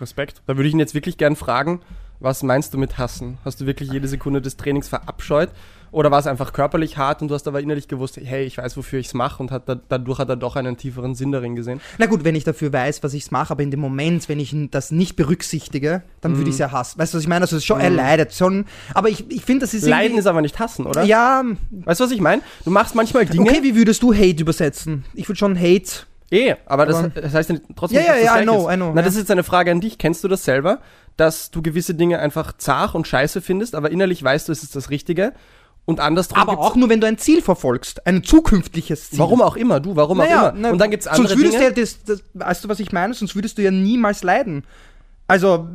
Respekt. 0.00 0.42
Da 0.46 0.56
würde 0.56 0.68
ich 0.68 0.74
ihn 0.74 0.80
jetzt 0.80 0.94
wirklich 0.94 1.16
gern 1.16 1.36
fragen, 1.36 1.80
was 2.20 2.42
meinst 2.42 2.74
du 2.74 2.78
mit 2.78 2.98
hassen? 2.98 3.38
Hast 3.44 3.60
du 3.60 3.66
wirklich 3.66 3.90
jede 3.90 4.08
Sekunde 4.08 4.40
des 4.42 4.56
Trainings 4.56 4.88
verabscheut? 4.88 5.50
Oder 5.94 6.10
war 6.10 6.18
es 6.18 6.26
einfach 6.26 6.52
körperlich 6.52 6.96
hart 6.96 7.22
und 7.22 7.28
du 7.28 7.34
hast 7.34 7.46
aber 7.46 7.60
innerlich 7.60 7.86
gewusst, 7.86 8.18
hey, 8.20 8.44
ich 8.44 8.58
weiß, 8.58 8.76
wofür 8.76 8.98
ich 8.98 9.06
es 9.06 9.14
mache 9.14 9.40
und 9.40 9.52
hat 9.52 9.68
da, 9.68 9.76
dadurch 9.76 10.18
hat 10.18 10.28
er 10.28 10.34
doch 10.34 10.56
einen 10.56 10.76
tieferen 10.76 11.14
Sinn 11.14 11.30
darin 11.30 11.54
gesehen? 11.54 11.80
Na 11.98 12.06
gut, 12.06 12.24
wenn 12.24 12.34
ich 12.34 12.42
dafür 12.42 12.72
weiß, 12.72 13.04
was 13.04 13.14
ich 13.14 13.30
mache, 13.30 13.52
aber 13.52 13.62
in 13.62 13.70
dem 13.70 13.78
Moment, 13.78 14.28
wenn 14.28 14.40
ich 14.40 14.52
das 14.72 14.90
nicht 14.90 15.14
berücksichtige, 15.14 16.02
dann 16.20 16.36
würde 16.36 16.50
ich 16.50 16.54
es 16.56 16.58
ja 16.58 16.72
hassen. 16.72 16.98
Weißt 16.98 17.14
du, 17.14 17.18
was 17.18 17.22
ich 17.22 17.28
meine? 17.28 17.42
Also 17.42 17.54
es 17.56 17.62
ist 17.62 17.66
schon, 17.66 17.78
er 17.80 17.90
Mhm. 17.90 17.96
leidet 17.96 18.34
schon. 18.34 18.64
Aber 18.92 19.08
ich, 19.08 19.30
ich 19.30 19.44
finde, 19.44 19.60
das 19.66 19.72
ist 19.72 19.86
Leiden 19.86 20.18
ist 20.18 20.26
aber 20.26 20.42
nicht 20.42 20.58
hassen, 20.58 20.84
oder? 20.86 21.04
Ja, 21.04 21.44
Weißt 21.70 22.00
du, 22.00 22.04
was 22.04 22.10
ich 22.10 22.20
meine? 22.20 22.42
Du 22.64 22.70
machst 22.70 22.96
manchmal 22.96 23.24
Dinge. 23.26 23.48
okay, 23.48 23.62
wie 23.62 23.76
würdest 23.76 24.02
du 24.02 24.12
Hate 24.12 24.40
übersetzen? 24.42 25.04
Ich 25.14 25.28
würde 25.28 25.38
schon 25.38 25.56
Hate. 25.56 26.06
Eh, 26.32 26.54
aber 26.66 26.86
das, 26.86 27.04
das 27.14 27.34
heißt 27.34 27.52
trotzdem 27.76 27.98
Ja, 28.04 28.14
nicht, 28.14 28.24
ja, 28.24 28.34
das 28.34 28.34
ja, 28.36 28.40
I 28.40 28.42
know, 28.42 28.68
ist. 28.68 28.74
I 28.74 28.76
know, 28.76 28.90
Na, 28.94 29.00
ja. 29.00 29.04
das 29.04 29.14
ist 29.14 29.20
jetzt 29.20 29.30
eine 29.30 29.44
Frage 29.44 29.70
an 29.70 29.80
dich. 29.80 29.98
Kennst 29.98 30.24
du 30.24 30.28
das 30.28 30.44
selber, 30.44 30.80
dass 31.16 31.52
du 31.52 31.62
gewisse 31.62 31.94
Dinge 31.94 32.18
einfach 32.18 32.54
zart 32.56 32.96
und 32.96 33.06
scheiße 33.06 33.40
findest, 33.40 33.76
aber 33.76 33.92
innerlich 33.92 34.24
weißt 34.24 34.48
du, 34.48 34.52
es 34.52 34.64
ist 34.64 34.74
das 34.74 34.90
Richtige 34.90 35.32
und 35.86 36.00
andersrum 36.00 36.38
Aber 36.38 36.58
auch 36.58 36.76
nur, 36.76 36.88
wenn 36.88 37.00
du 37.00 37.06
ein 37.06 37.18
Ziel 37.18 37.42
verfolgst. 37.42 38.06
Ein 38.06 38.22
zukünftiges 38.24 39.10
Ziel. 39.10 39.18
Warum 39.18 39.42
auch 39.42 39.56
immer, 39.56 39.80
du, 39.80 39.96
warum 39.96 40.18
Naja, 40.18 40.50
auch 40.50 40.54
immer. 40.54 40.70
und 40.70 40.78
dann 40.78 40.90
gibt 40.90 41.02
es 41.02 41.06
andere 41.06 41.28
Sonst 41.28 41.38
würdest 41.38 41.54
Dinge. 41.58 41.72
du 41.72 41.80
ja 41.80 41.84
das, 41.84 42.02
das, 42.04 42.22
weißt 42.34 42.64
du, 42.64 42.68
was 42.68 42.80
ich 42.80 42.92
meine? 42.92 43.12
Sonst 43.14 43.34
würdest 43.34 43.58
du 43.58 43.62
ja 43.62 43.70
niemals 43.70 44.22
leiden. 44.22 44.64
Also, 45.26 45.68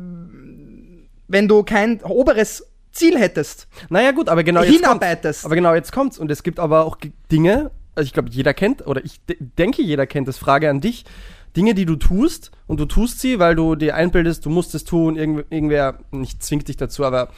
wenn 1.28 1.48
du 1.48 1.62
kein 1.62 2.02
oberes 2.02 2.66
Ziel 2.92 3.18
hättest, 3.18 3.68
Naja, 3.88 4.10
gut, 4.10 4.28
aber 4.28 4.42
genau 4.42 4.60
jetzt 4.62 4.70
kommt's. 4.70 4.80
hinarbeitest. 4.82 5.44
Aber 5.44 5.54
genau 5.54 5.74
jetzt 5.74 5.92
kommt's. 5.92 6.18
Und 6.18 6.30
es 6.30 6.42
gibt 6.42 6.58
aber 6.58 6.84
auch 6.84 6.96
Dinge, 7.30 7.70
also 7.94 8.06
ich 8.06 8.12
glaube, 8.12 8.30
jeder 8.30 8.52
kennt, 8.52 8.86
oder 8.86 9.04
ich 9.04 9.20
de 9.26 9.36
denke, 9.58 9.82
jeder 9.82 10.06
kennt 10.06 10.26
das. 10.26 10.38
Frage 10.38 10.68
an 10.68 10.80
dich. 10.80 11.04
Dinge, 11.56 11.74
die 11.74 11.84
du 11.84 11.96
tust, 11.96 12.50
und 12.68 12.78
du 12.78 12.84
tust 12.84 13.20
sie, 13.20 13.38
weil 13.40 13.56
du 13.56 13.74
dir 13.74 13.96
einbildest, 13.96 14.44
du 14.46 14.50
musst 14.50 14.74
es 14.74 14.84
tun, 14.84 15.16
irgend 15.16 15.46
irgendwer, 15.50 15.98
nicht 16.12 16.42
zwingt 16.44 16.68
dich 16.68 16.76
dazu, 16.76 17.04
aber 17.04 17.28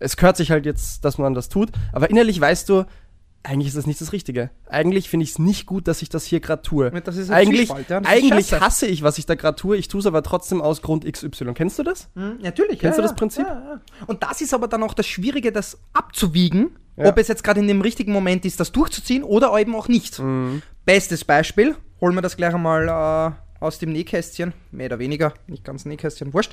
es 0.00 0.16
gehört 0.16 0.36
sich 0.36 0.50
halt 0.50 0.66
jetzt, 0.66 1.04
dass 1.04 1.18
man 1.18 1.34
das 1.34 1.48
tut. 1.48 1.70
Aber 1.92 2.10
innerlich 2.10 2.40
weißt 2.40 2.68
du, 2.68 2.84
eigentlich 3.42 3.68
ist 3.68 3.76
das 3.76 3.86
nicht 3.86 4.00
das 4.00 4.12
Richtige. 4.12 4.50
Eigentlich 4.66 5.08
finde 5.08 5.24
ich 5.24 5.30
es 5.30 5.38
nicht 5.38 5.64
gut, 5.64 5.88
dass 5.88 6.02
ich 6.02 6.10
das 6.10 6.24
hier 6.24 6.40
gerade 6.40 6.62
tue. 6.62 6.90
Das 7.02 7.16
ist 7.16 7.30
ein 7.30 7.36
Eigentlich, 7.36 7.70
ja, 7.88 8.02
eigentlich 8.04 8.52
hasse 8.52 8.86
ich, 8.86 9.02
was 9.02 9.16
ich 9.16 9.24
da 9.24 9.34
gerade 9.34 9.56
tue. 9.56 9.76
Ich 9.78 9.88
tue 9.88 10.00
es 10.00 10.06
aber 10.06 10.22
trotzdem 10.22 10.60
aus 10.60 10.82
Grund 10.82 11.10
XY. 11.10 11.54
Kennst 11.54 11.78
du 11.78 11.82
das? 11.82 12.10
Hm, 12.14 12.38
natürlich. 12.42 12.78
Kennst 12.78 12.98
ja, 12.98 13.02
du 13.02 13.08
das 13.08 13.16
Prinzip? 13.16 13.46
Ja, 13.46 13.54
ja. 13.54 13.80
Und 14.06 14.22
das 14.22 14.42
ist 14.42 14.52
aber 14.52 14.68
dann 14.68 14.82
auch 14.82 14.92
das 14.92 15.06
Schwierige, 15.06 15.52
das 15.52 15.78
abzuwiegen, 15.94 16.76
ob 16.96 17.16
es 17.16 17.28
jetzt 17.28 17.42
gerade 17.42 17.60
in 17.60 17.68
dem 17.68 17.80
richtigen 17.80 18.12
Moment 18.12 18.44
ist, 18.44 18.60
das 18.60 18.72
durchzuziehen 18.72 19.22
oder 19.22 19.58
eben 19.58 19.74
auch 19.74 19.88
nicht. 19.88 20.18
Mhm. 20.18 20.60
Bestes 20.84 21.24
Beispiel, 21.24 21.76
holen 22.00 22.14
wir 22.14 22.22
das 22.22 22.36
gleich 22.36 22.54
einmal 22.54 22.88
äh, 22.88 23.64
aus 23.64 23.78
dem 23.78 23.92
Nähkästchen, 23.92 24.52
mehr 24.70 24.86
oder 24.86 24.98
weniger, 24.98 25.32
nicht 25.46 25.64
ganz 25.64 25.86
Nähkästchen, 25.86 26.34
wurscht. 26.34 26.52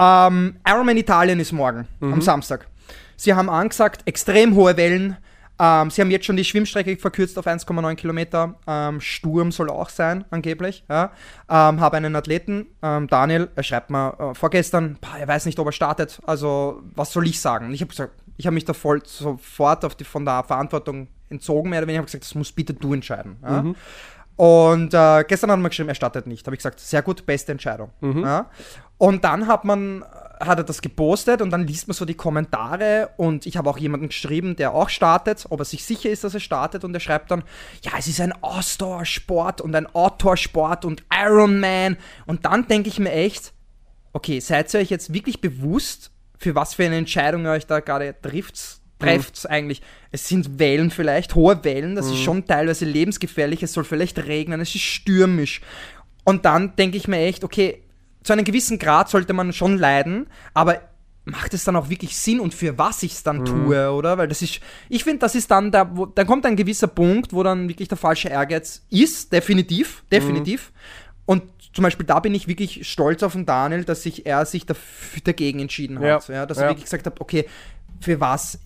Ähm, 0.00 0.56
Ironman 0.66 0.96
Italien 0.96 1.38
ist 1.38 1.52
morgen, 1.52 1.86
am 2.00 2.20
Samstag. 2.20 2.66
Sie 3.16 3.34
haben 3.34 3.48
angesagt, 3.48 4.02
extrem 4.06 4.54
hohe 4.54 4.76
Wellen. 4.76 5.16
Ähm, 5.58 5.90
sie 5.90 6.00
haben 6.00 6.10
jetzt 6.10 6.26
schon 6.26 6.36
die 6.36 6.44
Schwimmstrecke 6.44 6.96
verkürzt 6.96 7.38
auf 7.38 7.46
1,9 7.46 7.94
Kilometer. 7.94 8.56
Ähm, 8.66 9.00
Sturm 9.00 9.52
soll 9.52 9.70
auch 9.70 9.88
sein, 9.88 10.24
angeblich. 10.30 10.84
Ja. 10.88 11.12
Ähm, 11.48 11.80
habe 11.80 11.96
einen 11.96 12.16
Athleten, 12.16 12.66
ähm, 12.82 13.06
Daniel, 13.06 13.48
er 13.54 13.62
schreibt 13.62 13.90
mir 13.90 14.14
äh, 14.18 14.34
vorgestern, 14.34 14.98
boah, 15.00 15.16
er 15.18 15.28
weiß 15.28 15.46
nicht, 15.46 15.58
ob 15.58 15.66
er 15.66 15.72
startet. 15.72 16.20
Also, 16.26 16.82
was 16.94 17.12
soll 17.12 17.26
ich 17.28 17.40
sagen? 17.40 17.72
Ich 17.72 17.80
habe 17.80 17.90
gesagt, 17.90 18.14
ich 18.36 18.46
habe 18.46 18.54
mich 18.54 18.64
da 18.64 18.72
voll 18.72 19.02
sofort 19.06 20.00
die, 20.00 20.04
von 20.04 20.24
der 20.24 20.42
Verantwortung 20.42 21.06
entzogen, 21.30 21.70
mehr 21.70 21.80
oder 21.80 21.86
weniger. 21.86 22.00
Ich 22.00 22.02
habe 22.02 22.06
gesagt, 22.06 22.24
das 22.24 22.34
musst 22.34 22.56
bitte 22.56 22.74
du 22.74 22.92
entscheiden. 22.92 23.36
Ja. 23.42 23.64
Und 24.36 24.92
äh, 24.94 25.24
gestern 25.24 25.50
hat 25.50 25.58
man 25.58 25.68
geschrieben, 25.68 25.88
er 25.88 25.94
startet 25.94 26.26
nicht. 26.26 26.46
Habe 26.46 26.56
ich 26.56 26.58
gesagt, 26.58 26.80
sehr 26.80 27.02
gut, 27.02 27.24
beste 27.24 27.52
Entscheidung. 27.52 27.90
Mhm. 28.00 28.24
Ja. 28.24 28.50
Und 28.98 29.24
dann 29.24 29.46
hat 29.46 29.64
man 29.64 30.04
hat 30.40 30.58
er 30.58 30.64
das 30.64 30.82
gepostet 30.82 31.42
und 31.42 31.50
dann 31.50 31.66
liest 31.66 31.88
man 31.88 31.94
so 31.94 32.04
die 32.04 32.14
Kommentare 32.14 33.10
und 33.16 33.46
ich 33.46 33.56
habe 33.56 33.70
auch 33.70 33.78
jemanden 33.78 34.08
geschrieben, 34.08 34.56
der 34.56 34.74
auch 34.74 34.88
startet, 34.88 35.46
ob 35.50 35.60
er 35.60 35.64
sich 35.64 35.84
sicher 35.84 36.10
ist, 36.10 36.24
dass 36.24 36.34
er 36.34 36.40
startet 36.40 36.84
und 36.84 36.94
er 36.94 37.00
schreibt 37.00 37.30
dann, 37.30 37.44
ja, 37.82 37.92
es 37.98 38.06
ist 38.06 38.20
ein 38.20 38.32
Ausdauersport 38.42 39.60
und 39.60 39.74
ein 39.74 39.86
Outdoor-Sport 39.86 40.84
und 40.84 41.04
Ironman 41.12 41.96
und 42.26 42.44
dann 42.44 42.66
denke 42.66 42.88
ich 42.88 42.98
mir 42.98 43.12
echt, 43.12 43.52
okay, 44.12 44.40
seid 44.40 44.72
ihr 44.74 44.80
euch 44.80 44.90
jetzt 44.90 45.12
wirklich 45.12 45.40
bewusst, 45.40 46.10
für 46.36 46.54
was 46.54 46.74
für 46.74 46.84
eine 46.84 46.96
Entscheidung 46.96 47.44
ihr 47.44 47.52
euch 47.52 47.66
da 47.66 47.80
gerade 47.80 48.14
trifft? 48.20 48.80
Trefft 49.04 49.50
eigentlich. 49.50 49.82
Es 50.10 50.28
sind 50.28 50.58
Wellen 50.58 50.90
vielleicht, 50.90 51.34
hohe 51.34 51.62
Wellen, 51.64 51.94
das 51.94 52.06
ist 52.06 52.18
schon 52.18 52.44
teilweise 52.46 52.84
lebensgefährlich, 52.84 53.62
es 53.62 53.72
soll 53.72 53.84
vielleicht 53.84 54.18
regnen, 54.18 54.60
es 54.60 54.74
ist 54.74 54.82
stürmisch. 54.82 55.60
Und 56.24 56.44
dann 56.44 56.74
denke 56.76 56.96
ich 56.96 57.08
mir 57.08 57.18
echt, 57.18 57.44
okay, 57.44 57.82
zu 58.22 58.32
einem 58.32 58.44
gewissen 58.44 58.78
Grad 58.78 59.10
sollte 59.10 59.32
man 59.32 59.52
schon 59.52 59.78
leiden, 59.78 60.26
aber 60.54 60.80
macht 61.26 61.54
es 61.54 61.64
dann 61.64 61.76
auch 61.76 61.88
wirklich 61.88 62.16
Sinn 62.16 62.40
und 62.40 62.52
für 62.52 62.76
was 62.76 63.02
ich 63.02 63.12
es 63.12 63.22
dann 63.22 63.44
tue, 63.44 63.90
oder? 63.90 64.18
Weil 64.18 64.28
das 64.28 64.42
ist, 64.42 64.60
ich 64.88 65.04
finde, 65.04 65.20
das 65.20 65.34
ist 65.34 65.50
dann 65.50 65.70
da, 65.70 65.96
wo, 65.96 66.06
dann 66.06 66.26
kommt 66.26 66.44
ein 66.44 66.56
gewisser 66.56 66.86
Punkt, 66.86 67.32
wo 67.32 67.42
dann 67.42 67.68
wirklich 67.68 67.88
der 67.88 67.96
falsche 67.96 68.28
Ehrgeiz 68.28 68.82
ist, 68.90 69.32
definitiv, 69.32 70.04
definitiv. 70.12 70.72
Und 71.24 71.42
zum 71.72 71.82
Beispiel 71.82 72.06
da 72.06 72.20
bin 72.20 72.34
ich 72.34 72.46
wirklich 72.46 72.88
stolz 72.88 73.22
auf 73.22 73.32
den 73.32 73.46
Daniel, 73.46 73.84
dass 73.84 74.02
sich 74.02 74.26
er 74.26 74.44
sich 74.44 74.66
dagegen 75.24 75.60
entschieden 75.60 75.98
hat. 75.98 76.28
Ja, 76.28 76.34
Ja, 76.34 76.46
dass 76.46 76.58
ja. 76.58 76.64
er 76.64 76.68
wirklich 76.70 76.84
gesagt 76.84 77.06
hat, 77.06 77.20
okay, 77.20 77.46
für 78.00 78.20
was? 78.20 78.58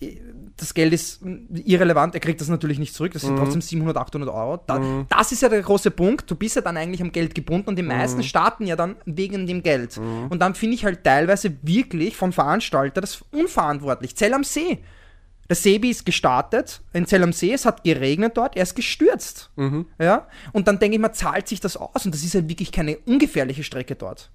Das 0.57 0.73
Geld 0.73 0.91
ist 0.91 1.21
irrelevant, 1.53 2.13
er 2.15 2.19
kriegt 2.19 2.41
das 2.41 2.49
natürlich 2.49 2.79
nicht 2.79 2.93
zurück, 2.93 3.13
das 3.13 3.21
sind 3.21 3.37
trotzdem 3.37 3.61
700, 3.61 3.95
800 3.95 4.29
Euro. 4.29 4.57
Da, 4.67 4.77
Das 5.07 5.31
ist 5.31 5.41
ja 5.41 5.47
der 5.47 5.61
große 5.61 5.89
Punkt, 5.91 6.29
du 6.29 6.35
bist 6.35 6.57
ja 6.57 6.61
dann 6.61 6.75
eigentlich 6.75 7.01
am 7.01 7.11
Geld 7.13 7.33
gebunden 7.33 7.69
und 7.69 7.75
die 7.77 7.83
meisten 7.83 8.23
starten 8.23 8.65
ja 8.67 8.75
dann 8.75 8.97
wegen 9.05 9.47
dem 9.47 9.63
Geld. 9.63 9.97
Und 10.29 10.39
dann 10.39 10.55
finde 10.55 10.75
ich 10.75 10.83
halt 10.83 11.03
teilweise 11.03 11.55
wirklich 11.61 12.17
vom 12.17 12.33
Veranstalter 12.33 12.99
das 12.99 13.23
unverantwortlich. 13.31 14.15
Zell 14.17 14.33
am 14.33 14.43
See. 14.43 14.79
Der 15.47 15.55
Sebi 15.55 15.89
ist 15.89 16.05
gestartet 16.05 16.81
in 16.93 17.07
Zell 17.07 17.23
am 17.23 17.33
See, 17.33 17.51
es 17.53 17.65
hat 17.65 17.83
geregnet 17.83 18.37
dort, 18.37 18.55
er 18.55 18.63
ist 18.63 18.75
gestürzt. 18.75 19.49
Ja? 19.97 20.27
Und 20.51 20.67
dann 20.67 20.77
denke 20.77 20.95
ich 20.95 21.01
mal, 21.01 21.13
zahlt 21.13 21.47
sich 21.47 21.59
das 21.59 21.75
aus? 21.77 22.05
Und 22.05 22.13
das 22.13 22.23
ist 22.23 22.33
ja 22.33 22.47
wirklich 22.47 22.71
keine 22.71 22.97
ungefährliche 22.99 23.63
Strecke 23.63 23.95
dort. 23.95 24.29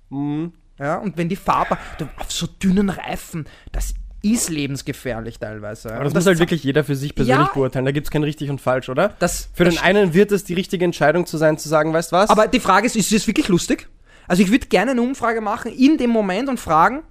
Ja? 0.78 0.96
Und 0.96 1.16
wenn 1.16 1.28
die 1.28 1.36
Fahrbahn, 1.36 1.78
auf 2.16 2.32
so 2.32 2.46
dünnen 2.48 2.88
Reifen, 2.90 3.44
das 3.70 3.94
ist 4.24 4.48
lebensgefährlich 4.50 5.38
teilweise. 5.38 5.90
Aber 5.94 6.04
das, 6.04 6.12
Und 6.12 6.18
muss 6.18 6.26
halt 6.26 6.38
wirklich 6.38 6.64
jeder 6.64 6.82
für 6.84 6.96
sich 6.96 7.14
persönlich 7.14 7.46
Ja. 7.46 7.52
beurteilen. 7.52 7.84
Da 7.84 7.92
gibt 7.92 8.06
es 8.06 8.10
kein 8.10 8.22
richtig 8.24 8.50
und 8.50 8.60
falsch, 8.60 8.88
oder? 8.88 9.14
Das, 9.18 9.50
Für 9.52 9.64
das 9.64 9.74
den 9.74 9.82
einen 9.84 10.14
wird 10.14 10.32
es 10.32 10.44
die 10.44 10.54
richtige 10.54 10.84
Entscheidung 10.84 11.26
zu 11.26 11.36
sein, 11.36 11.58
zu 11.58 11.68
sagen, 11.68 11.92
weißt 11.92 12.12
was? 12.12 12.30
Aber 12.30 12.46
die 12.48 12.60
Frage 12.60 12.86
ist, 12.86 12.96
ist 12.96 13.12
es 13.12 13.26
wirklich 13.26 13.48
lustig? 13.48 13.86
Also 14.26 14.42
ich 14.42 14.50
würde 14.50 14.66
gerne 14.68 14.92
eine 14.92 15.02
Umfrage 15.02 15.40
machen 15.40 15.70
in 15.72 15.98
dem 15.98 16.10
Moment 16.10 16.48
und 16.48 16.58
fragen, 16.58 17.02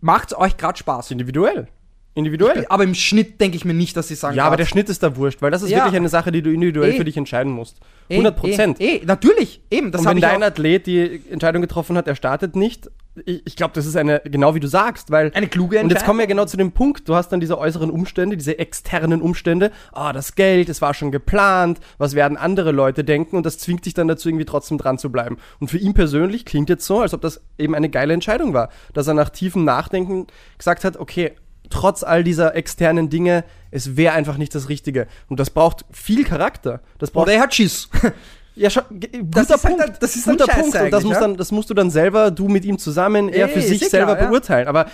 macht 0.00 0.32
es 0.32 0.38
euch 0.38 0.56
gerade 0.56 0.78
Spaß? 0.78 1.10
individuell. 1.10 1.68
Individuell. 2.14 2.64
Aber 2.70 2.84
im 2.84 2.94
Schnitt 2.94 3.40
denke 3.42 3.56
ich 3.58 3.64
mir 3.66 3.74
nicht, 3.74 3.94
dass 3.96 4.08
sie 4.08 4.14
sagen, 4.14 4.36
Ja, 4.36 4.44
aber 4.46 4.56
der 4.56 4.64
Schnitt 4.64 4.88
ist 4.88 5.02
da 5.02 5.16
wurscht, 5.16 5.42
weil 5.42 5.50
das 5.50 5.62
ist 5.62 5.68
Ja. 5.70 5.78
wirklich 5.78 5.96
eine 5.96 6.08
Sache, 6.08 6.32
die 6.32 6.40
du 6.40 6.50
individuell 6.50 6.92
Eh. 6.92 6.96
für 6.96 7.04
dich 7.04 7.16
entscheiden 7.18 7.52
musst. 7.52 7.78
Eh, 8.08 8.14
100 8.14 8.36
Prozent. 8.36 8.80
Eh, 8.80 8.96
eh, 8.96 9.04
natürlich, 9.04 9.60
eben. 9.70 9.92
Das 9.92 10.00
Und 10.00 10.08
wenn 10.08 10.16
ich 10.18 10.22
dein 10.22 10.42
auch, 10.42 10.48
Athlet 10.48 10.86
die 10.86 11.20
Entscheidung 11.30 11.62
getroffen 11.62 11.96
hat, 11.96 12.06
er 12.06 12.14
startet 12.14 12.56
nicht, 12.56 12.90
ich, 13.24 13.42
ich 13.46 13.56
glaube, 13.56 13.72
das 13.74 13.86
ist 13.86 13.96
eine, 13.96 14.20
genau 14.24 14.54
wie 14.54 14.60
du 14.60 14.68
sagst, 14.68 15.10
weil. 15.10 15.32
eine 15.34 15.48
kluge 15.48 15.80
Und 15.80 15.90
jetzt 15.90 16.04
kommen 16.04 16.18
wir 16.18 16.24
Entscheidung. 16.24 16.28
genau 16.28 16.44
zu 16.46 16.56
dem 16.56 16.72
Punkt, 16.72 17.08
du 17.08 17.14
hast 17.14 17.30
dann 17.30 17.40
diese 17.40 17.58
äußeren 17.58 17.90
Umstände, 17.90 18.36
diese 18.36 18.58
externen 18.58 19.22
Umstände, 19.22 19.72
ah, 19.92 20.12
das 20.12 20.34
Geld, 20.34 20.68
es 20.68 20.82
war 20.82 20.94
schon 20.94 21.10
geplant, 21.10 21.80
was 21.98 22.14
werden 22.14 22.36
andere 22.36 22.72
Leute 22.72 23.04
denken 23.04 23.36
und 23.36 23.46
das 23.46 23.58
zwingt 23.58 23.86
dich 23.86 23.94
dann 23.94 24.08
dazu, 24.08 24.28
irgendwie 24.28 24.44
trotzdem 24.44 24.78
dran 24.78 24.98
zu 24.98 25.10
bleiben. 25.10 25.38
Und 25.60 25.68
für 25.68 25.78
ihn 25.78 25.94
persönlich 25.94 26.44
klingt 26.44 26.68
jetzt 26.68 26.86
so, 26.86 27.00
als 27.00 27.14
ob 27.14 27.20
das 27.22 27.40
eben 27.58 27.74
eine 27.74 27.88
geile 27.88 28.14
Entscheidung 28.14 28.54
war, 28.54 28.68
dass 28.92 29.06
er 29.06 29.14
nach 29.14 29.30
tiefem 29.30 29.64
Nachdenken 29.64 30.26
gesagt 30.58 30.84
hat, 30.84 30.96
okay, 30.96 31.32
trotz 31.70 32.02
all 32.02 32.24
dieser 32.24 32.54
externen 32.54 33.08
Dinge, 33.10 33.44
es 33.70 33.96
wäre 33.96 34.14
einfach 34.14 34.36
nicht 34.38 34.54
das 34.54 34.68
Richtige. 34.68 35.06
Und 35.28 35.40
das 35.40 35.50
braucht 35.50 35.84
viel 35.90 36.24
Charakter. 36.24 36.80
Das 36.98 37.10
braucht 37.10 37.26
Oder 37.26 37.34
er 37.34 37.40
hat 37.42 37.54
Schiss. 37.54 37.88
ja, 38.54 38.68
guter 38.70 38.88
Das 39.22 39.44
ist 39.44 39.50
halt 39.50 39.62
Punkt. 39.62 39.80
dann- 39.82 39.96
das 40.00 40.16
ist 40.16 40.24
guter 40.24 40.46
scheiße 40.46 40.60
Punkt. 40.60 40.76
Und 40.80 40.90
das, 40.90 41.04
muss 41.04 41.12
ja? 41.14 41.20
dann, 41.20 41.36
das 41.36 41.52
musst 41.52 41.68
du 41.70 41.74
dann 41.74 41.90
selber, 41.90 42.30
du 42.30 42.48
mit 42.48 42.64
ihm 42.64 42.78
zusammen, 42.78 43.28
er 43.28 43.48
Ey, 43.48 43.54
für 43.54 43.60
sich 43.60 43.82
eh 43.82 43.88
selber 43.88 44.16
klar, 44.16 44.28
beurteilen. 44.28 44.68
Aber 44.68 44.86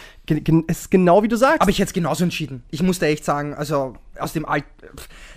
es 0.66 0.78
ist 0.80 0.90
genau 0.90 1.22
wie 1.22 1.28
du 1.28 1.36
sagst. 1.36 1.60
Aber 1.62 1.70
ich 1.70 1.78
hätte 1.78 1.88
es 1.88 1.92
genauso 1.92 2.24
entschieden. 2.24 2.62
Ich 2.70 2.82
musste 2.82 3.06
echt 3.06 3.24
sagen, 3.24 3.54
also 3.54 3.94
aus 4.18 4.32
dem 4.32 4.44
Alt. 4.46 4.64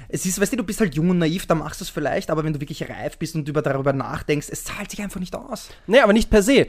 Es 0.08 0.26
ist, 0.26 0.40
weißt 0.40 0.54
du, 0.54 0.58
du 0.58 0.64
bist 0.64 0.80
halt 0.80 0.96
jung 0.96 1.10
und 1.10 1.18
naiv, 1.18 1.46
da 1.48 1.56
machst 1.56 1.82
du 1.82 1.84
es 1.84 1.90
vielleicht, 1.90 2.30
aber 2.30 2.44
wenn 2.44 2.54
du 2.54 2.62
wirklich 2.62 2.88
reif 2.90 3.18
bist 3.18 3.36
und 3.36 3.50
über 3.50 3.62
darüber 3.62 3.92
nachdenkst, 3.92 4.48
es 4.52 4.64
zahlt 4.64 4.92
sich 4.92 5.02
einfach 5.02 5.20
nicht 5.20 5.36
aus. 5.36 5.70
nee, 5.88 6.00
aber 6.00 6.14
nicht 6.14 6.30
per 6.30 6.44
se. 6.44 6.68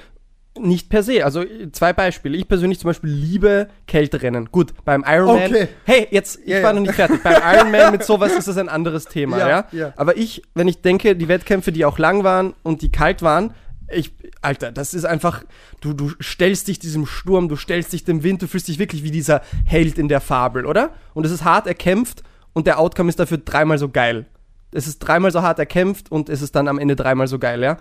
Nicht 0.58 0.88
per 0.88 1.02
se. 1.02 1.24
Also 1.24 1.44
zwei 1.72 1.92
Beispiele. 1.92 2.36
Ich 2.36 2.48
persönlich 2.48 2.78
zum 2.80 2.88
Beispiel 2.88 3.10
liebe 3.10 3.68
Kälterennen. 3.86 4.50
Gut, 4.52 4.72
beim 4.84 5.04
Ironman. 5.06 5.44
Okay. 5.46 5.68
Hey, 5.84 6.08
jetzt, 6.10 6.40
ich 6.42 6.48
Ja, 6.48 6.62
war 6.62 6.70
ja. 6.70 6.72
noch 6.74 6.80
nicht 6.82 6.94
fertig. 6.94 7.22
beim 7.22 7.36
Ironman 7.54 7.92
mit 7.92 8.04
sowas 8.04 8.32
ist 8.32 8.48
das 8.48 8.56
ein 8.56 8.68
anderes 8.68 9.06
Thema, 9.06 9.38
ja, 9.38 9.48
Ja, 9.48 9.66
ja. 9.72 9.92
Aber 9.96 10.16
ich, 10.16 10.42
wenn 10.54 10.68
ich 10.68 10.82
denke, 10.82 11.16
die 11.16 11.28
Wettkämpfe, 11.28 11.72
die 11.72 11.84
auch 11.84 11.98
lang 11.98 12.24
waren 12.24 12.54
und 12.62 12.82
die 12.82 12.90
kalt 12.90 13.22
waren, 13.22 13.54
ich, 13.88 14.12
Alter, 14.42 14.72
das 14.72 14.94
ist 14.94 15.04
einfach, 15.04 15.44
du, 15.80 15.92
du 15.92 16.10
stellst 16.20 16.66
dich 16.66 16.78
diesem 16.80 17.06
Sturm, 17.06 17.48
du 17.48 17.54
stellst 17.56 17.92
dich 17.92 18.04
dem 18.04 18.24
Wind, 18.24 18.42
du 18.42 18.48
fühlst 18.48 18.66
dich 18.66 18.78
wirklich 18.80 19.04
wie 19.04 19.12
dieser 19.12 19.42
Held 19.64 19.96
in 19.98 20.08
der 20.08 20.20
Fabel, 20.20 20.66
oder? 20.66 20.90
Und 21.14 21.24
es 21.24 21.30
ist 21.30 21.44
hart 21.44 21.66
erkämpft 21.68 22.22
und 22.52 22.66
der 22.66 22.80
Outcome 22.80 23.08
ist 23.10 23.20
dafür 23.20 23.38
dreimal 23.38 23.78
so 23.78 23.88
geil. 23.88 24.26
Es 24.72 24.88
ist 24.88 24.98
dreimal 24.98 25.30
so 25.30 25.42
hart 25.42 25.60
erkämpft 25.60 26.10
und 26.10 26.28
es 26.28 26.42
ist 26.42 26.56
dann 26.56 26.66
am 26.66 26.78
Ende 26.80 26.96
dreimal 26.96 27.28
so 27.28 27.38
geil, 27.38 27.62
ja? 27.62 27.76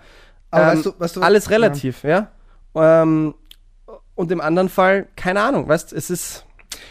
Aber 0.52 0.70
Ähm, 0.72 0.76
weißt 0.78 0.86
du- 0.86 0.94
weißt 0.96 1.16
du- 1.16 1.20
alles 1.22 1.50
relativ, 1.50 2.04
ja. 2.04 2.30
Ähm, 2.76 3.34
und 4.14 4.32
im 4.32 4.40
anderen 4.40 4.68
Fall, 4.68 5.06
keine 5.16 5.40
Ahnung, 5.42 5.68
weißt 5.68 5.92
es 5.92 6.10
ist. 6.10 6.46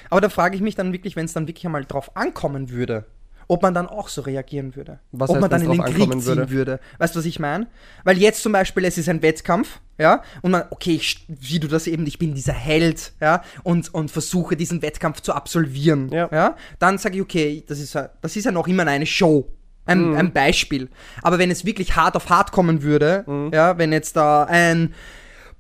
Aber 0.10 0.22
da 0.22 0.30
frage 0.30 0.56
ich 0.56 0.62
mich 0.62 0.76
dann 0.76 0.94
wirklich, 0.94 1.16
wenn 1.16 1.26
es 1.26 1.34
dann 1.34 1.48
wirklich 1.48 1.66
einmal 1.66 1.86
drauf 1.86 2.16
ankommen 2.16 2.70
würde, 2.70 3.06
ob 3.48 3.62
man 3.62 3.74
dann 3.74 3.88
auch 3.88 4.08
so 4.08 4.22
reagieren 4.22 4.76
würde. 4.76 5.00
Was 5.12 5.30
ob 5.30 5.36
heißt, 5.36 5.42
man 5.42 5.50
dann 5.52 5.62
in 5.64 5.72
den 5.72 5.84
Krieg 5.84 6.12
ziehen 6.12 6.26
würde? 6.26 6.50
würde. 6.50 6.80
Weißt 6.98 7.16
du, 7.16 7.20
was 7.20 7.26
ich 7.26 7.40
meine? 7.40 7.68
Weil 8.04 8.18
jetzt 8.18 8.42
zum 8.42 8.52
Beispiel, 8.52 8.86
es 8.86 8.98
ist 8.98 9.10
ein 9.10 9.22
Wettkampf, 9.22 9.80
ja, 9.98 10.24
und 10.42 10.52
man, 10.52 10.64
okay, 10.72 10.96
ich, 10.96 11.26
wie 11.28 11.60
du 11.60 11.68
das 11.68 11.88
eben, 11.88 12.06
ich 12.08 12.18
bin 12.20 12.34
dieser 12.36 12.54
Held, 12.54 13.14
ja, 13.22 13.44
und, 13.64 13.94
und 13.94 14.10
versuche 14.12 14.56
diesen 14.56 14.82
Wettkampf 14.82 15.22
zu 15.22 15.34
absolvieren, 15.34 16.10
Ja. 16.12 16.56
dann 16.80 16.98
sage 16.98 17.16
ich, 17.18 17.22
okay, 17.22 17.64
das 17.68 17.80
ist, 17.80 17.94
ja, 17.94 18.10
das 18.22 18.36
ist 18.36 18.46
ja 18.46 18.52
noch 18.52 18.68
immer 18.68 18.86
eine 18.88 19.06
Show. 19.06 19.48
Ein, 19.88 20.10
Mhm. 20.10 20.16
ein 20.16 20.34
Beispiel. 20.34 20.90
Aber 21.22 21.38
wenn 21.38 21.52
es 21.52 21.64
wirklich 21.64 21.96
hart 21.96 22.16
auf 22.16 22.30
hart 22.30 22.52
kommen 22.52 22.82
würde, 22.82 23.24
Mhm. 23.28 23.52
ja, 23.54 23.78
wenn 23.78 23.92
jetzt 23.94 24.16
da 24.16 24.46
ein 24.46 24.96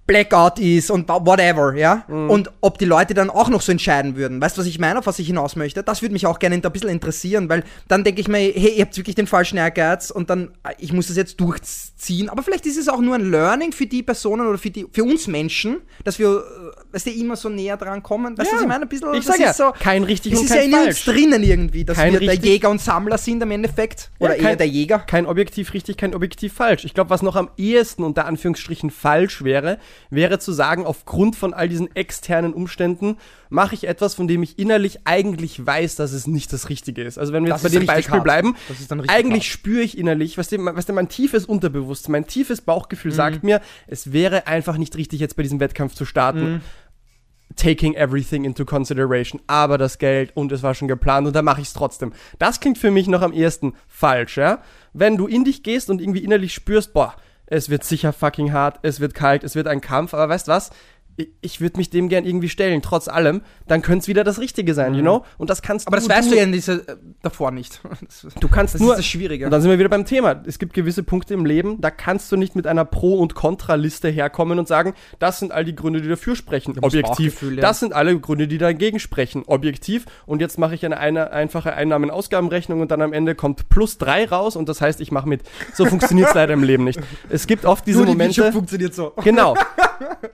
Blackout 0.07 0.59
ist 0.59 0.91
und 0.91 1.09
whatever, 1.09 1.73
ja? 1.75 2.03
Mhm. 2.07 2.29
Und 2.29 2.51
ob 2.61 2.77
die 2.77 2.85
Leute 2.85 3.13
dann 3.13 3.29
auch 3.31 3.49
noch 3.49 3.61
so 3.61 3.71
entscheiden 3.71 4.15
würden. 4.15 4.39
Weißt 4.39 4.55
du, 4.55 4.61
was 4.61 4.67
ich 4.67 4.77
meine, 4.77 4.99
auf 4.99 5.07
was 5.07 5.17
ich 5.17 5.27
hinaus 5.27 5.55
möchte? 5.55 5.81
Das 5.81 6.01
würde 6.01 6.13
mich 6.13 6.27
auch 6.27 6.37
gerne 6.37 6.55
ein 6.55 6.61
bisschen 6.61 6.89
interessieren, 6.89 7.49
weil 7.49 7.63
dann 7.87 8.03
denke 8.03 8.21
ich 8.21 8.27
mir, 8.27 8.37
hey, 8.37 8.75
ihr 8.75 8.85
habt 8.85 8.95
wirklich 8.97 9.15
den 9.15 9.25
falschen 9.25 9.57
Ehrgeiz 9.57 10.11
und 10.11 10.29
dann, 10.29 10.51
äh, 10.63 10.73
ich 10.77 10.93
muss 10.93 11.07
das 11.07 11.17
jetzt 11.17 11.39
durchziehen. 11.39 12.29
Aber 12.29 12.43
vielleicht 12.43 12.65
ist 12.67 12.77
es 12.77 12.87
auch 12.87 13.01
nur 13.01 13.15
ein 13.15 13.31
Learning 13.31 13.71
für 13.71 13.87
die 13.87 14.03
Personen 14.03 14.47
oder 14.47 14.59
für, 14.59 14.69
die, 14.69 14.85
für 14.91 15.03
uns 15.03 15.27
Menschen, 15.27 15.81
dass 16.03 16.19
wir, 16.19 16.37
äh, 16.37 16.81
weißt 16.95 17.07
du, 17.07 17.11
immer 17.11 17.35
so 17.35 17.49
näher 17.49 17.77
dran 17.77 18.01
kommen. 18.01 18.37
Weißt 18.37 18.51
du, 18.51 18.55
was 18.55 18.61
ich 18.63 18.67
meine? 18.67 18.83
Ein 18.83 18.89
bisschen, 18.89 19.13
Ich 19.13 19.25
das 19.25 19.35
sag 19.35 19.39
ja, 19.39 19.49
ist 19.51 19.57
so, 19.57 19.71
kein 19.77 20.03
richtig 20.03 20.33
es 20.33 20.39
und 20.39 20.45
ist 20.45 20.51
kein 20.51 20.71
ja 20.71 20.79
in 20.79 20.87
uns 20.87 20.99
falsch. 20.99 21.05
drinnen 21.17 21.43
irgendwie, 21.43 21.83
dass 21.85 21.97
Kein 21.97 22.13
wir 22.13 22.19
der 22.21 22.29
richtig- 22.29 22.49
Jäger 22.49 22.69
und 22.69 22.81
Sammler 22.81 23.17
sind 23.17 23.43
im 23.43 23.51
Endeffekt. 23.51 24.09
Ja, 24.19 24.25
Oder 24.27 24.35
kein- 24.35 24.45
eher 24.45 24.55
der 24.55 24.67
Jäger. 24.67 24.99
Kein 24.99 25.25
objektiv 25.25 25.73
richtig, 25.73 25.97
kein 25.97 26.15
objektiv 26.15 26.53
falsch. 26.53 26.85
Ich 26.85 26.93
glaube, 26.93 27.09
was 27.09 27.21
noch 27.21 27.35
am 27.35 27.49
ehesten 27.57 28.03
unter 28.03 28.25
Anführungsstrichen 28.25 28.89
falsch 28.89 29.43
wäre, 29.43 29.77
wäre 30.09 30.39
zu 30.39 30.53
sagen, 30.53 30.85
aufgrund 30.85 31.35
von 31.35 31.53
all 31.53 31.67
diesen 31.69 31.93
externen 31.95 32.53
Umständen 32.53 33.17
mache 33.49 33.75
ich 33.75 33.87
etwas, 33.87 34.15
von 34.15 34.27
dem 34.27 34.41
ich 34.41 34.57
innerlich 34.57 34.99
eigentlich 35.05 35.63
weiß, 35.65 35.95
dass 35.97 36.13
es 36.13 36.25
nicht 36.27 36.51
das 36.51 36.69
Richtige 36.69 37.03
ist. 37.03 37.17
Also 37.19 37.31
wenn 37.33 37.43
wir 37.43 37.49
Das 37.51 37.61
jetzt 37.61 37.71
bei 37.73 37.77
ist 37.77 37.81
dem 37.83 37.87
Beispiel 37.87 38.13
hart. 38.15 38.23
bleiben, 38.23 38.55
ist 38.69 38.91
eigentlich 39.09 39.43
hart. 39.43 39.51
spüre 39.51 39.81
ich 39.81 39.97
innerlich, 39.97 40.37
was 40.37 40.47
dem, 40.47 40.65
was 40.73 40.85
dem 40.87 40.95
mein 40.95 41.09
tiefes 41.09 41.45
Unterbewusstsein, 41.45 42.11
mein 42.13 42.25
tiefes 42.27 42.61
Bauchgefühl 42.61 43.11
Mhm. 43.11 43.15
sagt 43.15 43.43
mir, 43.43 43.61
es 43.87 44.11
wäre 44.11 44.47
einfach 44.47 44.77
nicht 44.77 44.95
richtig, 44.97 45.19
jetzt 45.19 45.35
bei 45.35 45.43
diesem 45.43 45.59
Wettkampf 45.59 45.93
zu 45.95 46.05
starten. 46.05 46.53
Mhm. 46.55 46.61
Taking 47.55 47.95
everything 47.95 48.43
into 48.43 48.65
consideration, 48.65 49.41
aber 49.47 49.77
das 49.77 49.97
Geld 49.97 50.35
und 50.35 50.51
es 50.51 50.61
war 50.61 50.73
schon 50.73 50.87
geplant 50.87 51.25
und 51.27 51.35
da 51.35 51.41
mache 51.41 51.61
ich 51.61 51.67
es 51.67 51.73
trotzdem. 51.73 52.13
Das 52.37 52.59
klingt 52.59 52.77
für 52.77 52.91
mich 52.91 53.07
noch 53.07 53.21
am 53.21 53.33
ehesten 53.33 53.73
falsch, 53.87 54.37
ja? 54.37 54.61
Wenn 54.93 55.17
du 55.17 55.27
in 55.27 55.43
dich 55.45 55.63
gehst 55.63 55.89
und 55.89 56.01
irgendwie 56.01 56.23
innerlich 56.23 56.53
spürst, 56.53 56.93
boah, 56.93 57.15
es 57.47 57.69
wird 57.69 57.83
sicher 57.83 58.11
fucking 58.11 58.53
hart, 58.53 58.79
es 58.81 58.99
wird 58.99 59.13
kalt, 59.13 59.43
es 59.43 59.55
wird 59.55 59.67
ein 59.67 59.81
Kampf, 59.81 60.13
aber 60.13 60.29
weißt 60.29 60.47
was? 60.47 60.71
Ich, 61.41 61.61
würde 61.61 61.77
mich 61.77 61.89
dem 61.89 62.09
gern 62.09 62.25
irgendwie 62.25 62.49
stellen, 62.49 62.81
trotz 62.81 63.07
allem, 63.07 63.41
dann 63.67 63.81
könnte 63.81 63.99
es 64.03 64.07
wieder 64.07 64.23
das 64.23 64.39
Richtige 64.39 64.73
sein, 64.73 64.95
you 64.95 65.01
know? 65.01 65.23
Und 65.37 65.49
das 65.49 65.61
kannst 65.61 65.85
Mhm. 65.85 65.93
Aber 65.93 65.97
das 65.97 66.09
weißt 66.09 66.31
du 66.31 66.35
ja 66.35 66.43
in 66.43 66.51
dieser, 66.51 66.75
äh, 66.87 66.97
davor 67.21 67.51
nicht. 67.51 67.81
Das, 68.05 68.27
Du 68.39 68.47
kannst 68.49 68.75
das 68.75 68.81
nur, 68.81 68.91
ist 68.93 68.97
das 68.99 69.05
Schwierige. 69.05 69.45
und 69.45 69.51
dann 69.51 69.61
sind 69.61 69.71
wir 69.71 69.79
wieder 69.79 69.89
beim 69.89 70.05
Thema. 70.05 70.43
Es 70.45 70.59
gibt 70.59 70.73
gewisse 70.73 71.03
Punkte 71.03 71.33
im 71.33 71.45
Leben, 71.45 71.79
da 71.81 71.89
kannst 71.89 72.31
du 72.31 72.37
nicht 72.37 72.55
mit 72.55 72.67
einer 72.67 72.85
Pro- 72.85 73.19
und 73.19 73.33
Kontraliste 73.35 74.09
herkommen 74.09 74.59
und 74.59 74.67
sagen, 74.67 74.93
das 75.19 75.39
sind 75.39 75.51
all 75.51 75.63
die 75.63 75.75
Gründe, 75.75 76.01
die 76.01 76.09
dafür 76.09 76.35
sprechen. 76.35 76.73
Da 76.73 76.81
Objektiv. 76.83 77.41
Ja. 77.41 77.61
Das 77.61 77.79
sind 77.79 77.93
alle 77.93 78.19
Gründe, 78.19 78.47
die 78.47 78.57
dagegen 78.57 78.99
sprechen. 78.99 79.43
Objektiv. 79.47 80.05
Und 80.25 80.41
jetzt 80.41 80.57
mache 80.59 80.75
ich 80.75 80.85
eine, 80.85 80.97
eine 80.97 81.31
einfache 81.31 81.73
Einnahmen-Ausgabenrechnung 81.73 82.81
und 82.81 82.91
dann 82.91 83.01
am 83.01 83.13
Ende 83.13 83.35
kommt 83.35 83.69
plus 83.69 83.97
drei 83.97 84.25
raus 84.25 84.55
und 84.55 84.67
das 84.69 84.81
heißt, 84.81 84.99
ich 85.01 85.11
mache 85.11 85.27
mit. 85.29 85.41
So 85.73 85.85
funktioniert 85.85 86.29
es 86.29 86.33
leider 86.35 86.53
im 86.53 86.63
Leben 86.63 86.83
nicht. 86.83 86.99
Es 87.29 87.47
gibt 87.47 87.65
oft 87.65 87.85
diese 87.87 87.99
Nur 87.99 88.05
die 88.07 88.11
Momente. 88.13 88.51
Funktioniert 88.51 88.93
so. 88.93 89.13
Genau. 89.23 89.55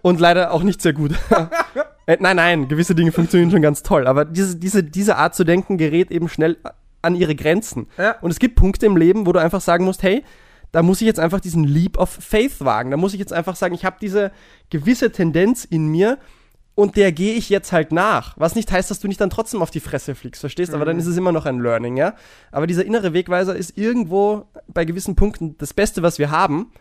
Und 0.02 0.20
leider 0.20 0.52
auch 0.52 0.64
nicht 0.64 0.71
sehr 0.80 0.94
gut. 0.94 1.12
äh, 2.06 2.18
nein, 2.20 2.36
nein, 2.36 2.68
gewisse 2.68 2.96
Dinge 2.96 3.12
funktionieren 3.12 3.52
schon 3.52 3.62
ganz 3.62 3.84
toll. 3.84 4.08
Aber 4.08 4.26
diese, 4.26 4.56
diese, 4.56 4.84
diese 4.84 5.18
Art 5.18 5.36
zu 5.36 5.44
denken 5.44 5.78
gerät 5.78 6.12
eben 6.12 6.30
schnell 6.30 6.58
an 7.02 7.16
ihre 7.16 7.36
Grenzen. 7.36 7.88
Ja. 7.98 8.16
Und 8.22 8.32
es 8.32 8.40
gibt 8.40 8.56
Punkte 8.56 8.86
im 8.86 8.96
Leben, 8.96 9.26
wo 9.26 9.34
du 9.34 9.40
einfach 9.40 9.62
sagen 9.62 9.86
musst, 9.86 10.04
hey, 10.04 10.24
da 10.72 10.84
muss 10.84 11.02
ich 11.02 11.08
jetzt 11.08 11.20
einfach 11.20 11.40
diesen 11.40 11.64
Leap 11.64 11.98
of 11.98 12.10
Faith 12.10 12.62
wagen. 12.62 12.92
Da 12.92 12.98
muss 12.98 13.14
ich 13.14 13.20
jetzt 13.20 13.34
einfach 13.34 13.56
sagen, 13.56 13.74
ich 13.74 13.84
habe 13.84 13.98
diese 14.00 14.32
gewisse 14.70 15.12
Tendenz 15.12 15.66
in 15.66 15.88
mir 15.88 16.18
und 16.76 16.96
der 16.96 17.12
gehe 17.12 17.34
ich 17.34 17.50
jetzt 17.50 17.72
halt 17.72 17.92
nach. 17.92 18.36
Was 18.38 18.56
nicht 18.56 18.72
heißt, 18.72 18.90
dass 18.90 19.00
du 19.00 19.08
nicht 19.08 19.20
dann 19.20 19.30
trotzdem 19.30 19.62
auf 19.62 19.72
die 19.72 19.82
Fresse 19.82 20.16
fliegst, 20.16 20.40
verstehst? 20.40 20.74
Aber 20.74 20.86
dann 20.86 20.98
ist 20.98 21.08
es 21.08 21.18
immer 21.18 21.34
noch 21.34 21.46
ein 21.46 21.60
Learning, 21.60 21.98
ja? 21.98 22.16
Aber 22.52 22.68
dieser 22.68 22.86
innere 22.86 23.14
Wegweiser 23.14 23.56
ist 23.56 23.78
irgendwo 23.78 24.46
bei 24.68 24.86
gewissen 24.86 25.16
Punkten 25.16 25.58
das 25.58 25.74
Beste, 25.74 26.02
was 26.02 26.20
wir 26.20 26.32
haben. 26.32 26.72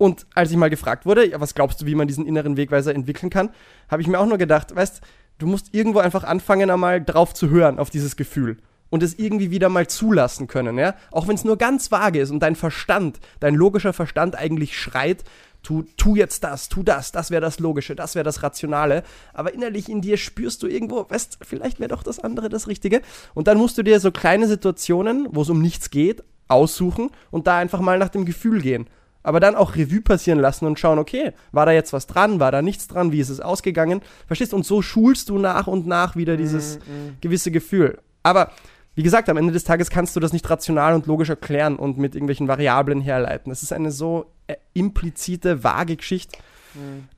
Und 0.00 0.26
als 0.34 0.50
ich 0.50 0.56
mal 0.56 0.70
gefragt 0.70 1.04
wurde, 1.04 1.28
ja, 1.28 1.40
was 1.42 1.54
glaubst 1.54 1.82
du, 1.82 1.84
wie 1.84 1.94
man 1.94 2.08
diesen 2.08 2.24
inneren 2.24 2.56
Wegweiser 2.56 2.94
entwickeln 2.94 3.28
kann, 3.28 3.50
habe 3.90 4.00
ich 4.00 4.08
mir 4.08 4.18
auch 4.18 4.24
nur 4.24 4.38
gedacht, 4.38 4.74
weißt, 4.74 5.02
du 5.36 5.46
musst 5.46 5.74
irgendwo 5.74 5.98
einfach 5.98 6.24
anfangen, 6.24 6.70
einmal 6.70 7.04
drauf 7.04 7.34
zu 7.34 7.50
hören, 7.50 7.78
auf 7.78 7.90
dieses 7.90 8.16
Gefühl. 8.16 8.56
Und 8.88 9.02
es 9.02 9.18
irgendwie 9.18 9.50
wieder 9.50 9.68
mal 9.68 9.88
zulassen 9.88 10.46
können, 10.46 10.78
ja? 10.78 10.94
Auch 11.10 11.28
wenn 11.28 11.34
es 11.34 11.44
nur 11.44 11.58
ganz 11.58 11.90
vage 11.92 12.18
ist 12.18 12.30
und 12.30 12.40
dein 12.40 12.56
Verstand, 12.56 13.20
dein 13.40 13.54
logischer 13.54 13.92
Verstand 13.92 14.36
eigentlich 14.36 14.78
schreit, 14.78 15.22
tu, 15.62 15.84
tu 15.98 16.16
jetzt 16.16 16.44
das, 16.44 16.70
tu 16.70 16.82
das, 16.82 17.12
das 17.12 17.30
wäre 17.30 17.42
das 17.42 17.58
Logische, 17.58 17.94
das 17.94 18.14
wäre 18.14 18.24
das 18.24 18.42
Rationale. 18.42 19.02
Aber 19.34 19.52
innerlich 19.52 19.90
in 19.90 20.00
dir 20.00 20.16
spürst 20.16 20.62
du 20.62 20.66
irgendwo, 20.66 21.10
weißt, 21.10 21.40
vielleicht 21.42 21.78
wäre 21.78 21.88
doch 21.88 22.02
das 22.02 22.20
andere 22.20 22.48
das 22.48 22.68
Richtige. 22.68 23.02
Und 23.34 23.48
dann 23.48 23.58
musst 23.58 23.76
du 23.76 23.82
dir 23.82 24.00
so 24.00 24.12
kleine 24.12 24.48
Situationen, 24.48 25.28
wo 25.30 25.42
es 25.42 25.50
um 25.50 25.60
nichts 25.60 25.90
geht, 25.90 26.24
aussuchen 26.48 27.10
und 27.30 27.46
da 27.46 27.58
einfach 27.58 27.80
mal 27.80 27.98
nach 27.98 28.08
dem 28.08 28.24
Gefühl 28.24 28.62
gehen. 28.62 28.88
Aber 29.22 29.40
dann 29.40 29.54
auch 29.54 29.76
Revue 29.76 30.00
passieren 30.00 30.38
lassen 30.38 30.66
und 30.66 30.78
schauen, 30.78 30.98
okay, 30.98 31.32
war 31.52 31.66
da 31.66 31.72
jetzt 31.72 31.92
was 31.92 32.06
dran, 32.06 32.40
war 32.40 32.52
da 32.52 32.62
nichts 32.62 32.88
dran, 32.88 33.12
wie 33.12 33.20
ist 33.20 33.28
es 33.28 33.40
ausgegangen? 33.40 34.00
Verstehst 34.26 34.52
du? 34.52 34.56
Und 34.56 34.66
so 34.66 34.82
schulst 34.82 35.28
du 35.28 35.38
nach 35.38 35.66
und 35.66 35.86
nach 35.86 36.16
wieder 36.16 36.36
dieses 36.36 36.78
gewisse 37.20 37.50
Gefühl. 37.50 37.98
Aber 38.22 38.50
wie 38.94 39.02
gesagt, 39.02 39.28
am 39.28 39.36
Ende 39.36 39.52
des 39.52 39.64
Tages 39.64 39.90
kannst 39.90 40.16
du 40.16 40.20
das 40.20 40.32
nicht 40.32 40.48
rational 40.48 40.94
und 40.94 41.06
logisch 41.06 41.28
erklären 41.28 41.76
und 41.76 41.98
mit 41.98 42.14
irgendwelchen 42.14 42.48
Variablen 42.48 43.00
herleiten. 43.00 43.52
Es 43.52 43.62
ist 43.62 43.72
eine 43.72 43.92
so 43.92 44.26
äh, 44.46 44.56
implizite, 44.74 45.62
vage 45.62 45.96
Geschichte. 45.96 46.38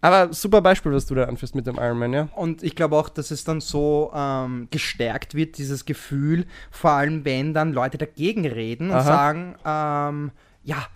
Aber 0.01 0.33
super 0.33 0.63
Beispiel, 0.63 0.93
was 0.93 1.07
du 1.07 1.15
da 1.15 1.25
anführst 1.25 1.55
mit 1.55 1.67
dem 1.67 1.77
Ironman, 1.77 2.13
ja? 2.13 2.29
Und 2.35 2.63
ich 2.63 2.75
glaube 2.75 2.97
auch, 2.97 3.09
dass 3.09 3.31
es 3.31 3.45
dann 3.45 3.61
so 3.61 4.11
ähm, 4.15 4.69
gestärkt 4.71 5.35
wird, 5.35 5.59
dieses 5.59 5.85
Gefühl, 5.85 6.47
vor 6.71 6.93
allem 6.93 7.25
wenn 7.25 7.53
dann 7.53 7.73
Leute 7.73 7.99
dagegen 7.99 8.47
reden 8.47 8.91
und 8.91 8.97
Aha. 8.97 9.03
sagen, 9.03 9.55
ähm, 9.65 10.31
ja, 10.65 10.87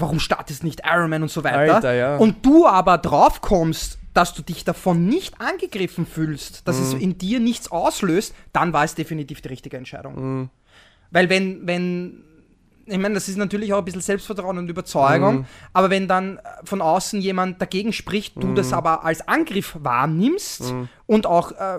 warum 0.00 0.18
startest 0.20 0.64
nicht 0.64 0.82
Ironman 0.84 1.22
und 1.22 1.30
so 1.30 1.44
weiter. 1.44 1.74
Alter, 1.76 1.94
ja. 1.94 2.16
Und 2.16 2.44
du 2.44 2.66
aber 2.66 2.98
drauf 2.98 3.40
kommst, 3.40 3.98
dass 4.14 4.34
du 4.34 4.42
dich 4.42 4.64
davon 4.64 5.06
nicht 5.06 5.40
angegriffen 5.40 6.04
fühlst, 6.06 6.66
dass 6.66 6.76
Mhm. 6.78 6.82
es 6.82 6.94
in 6.94 7.18
dir 7.18 7.38
nichts 7.40 7.70
auslöst, 7.70 8.34
dann 8.52 8.72
war 8.72 8.84
es 8.84 8.94
definitiv 8.94 9.40
die 9.40 9.48
richtige 9.48 9.76
Entscheidung. 9.76 10.14
Mhm. 10.40 10.48
Weil 11.12 11.28
wenn, 11.28 11.66
wenn, 11.66 12.24
ich 12.86 12.98
meine, 12.98 13.14
das 13.14 13.28
ist 13.28 13.36
natürlich 13.36 13.72
auch 13.72 13.78
ein 13.78 13.84
bisschen 13.84 14.00
Selbstvertrauen 14.00 14.58
und 14.58 14.68
Überzeugung, 14.68 15.38
Mhm. 15.40 15.44
aber 15.72 15.90
wenn 15.90 16.08
dann 16.08 16.40
von 16.64 16.80
außen 16.80 17.20
jemand 17.20 17.62
dagegen 17.62 17.92
spricht, 17.92 18.34
du 18.42 18.52
das 18.54 18.72
aber 18.72 19.04
als 19.04 19.26
Angriff 19.28 19.76
wahrnimmst 19.80 20.72
Mhm. 20.72 20.88
und 21.06 21.26
auch 21.26 21.52
äh, 21.52 21.78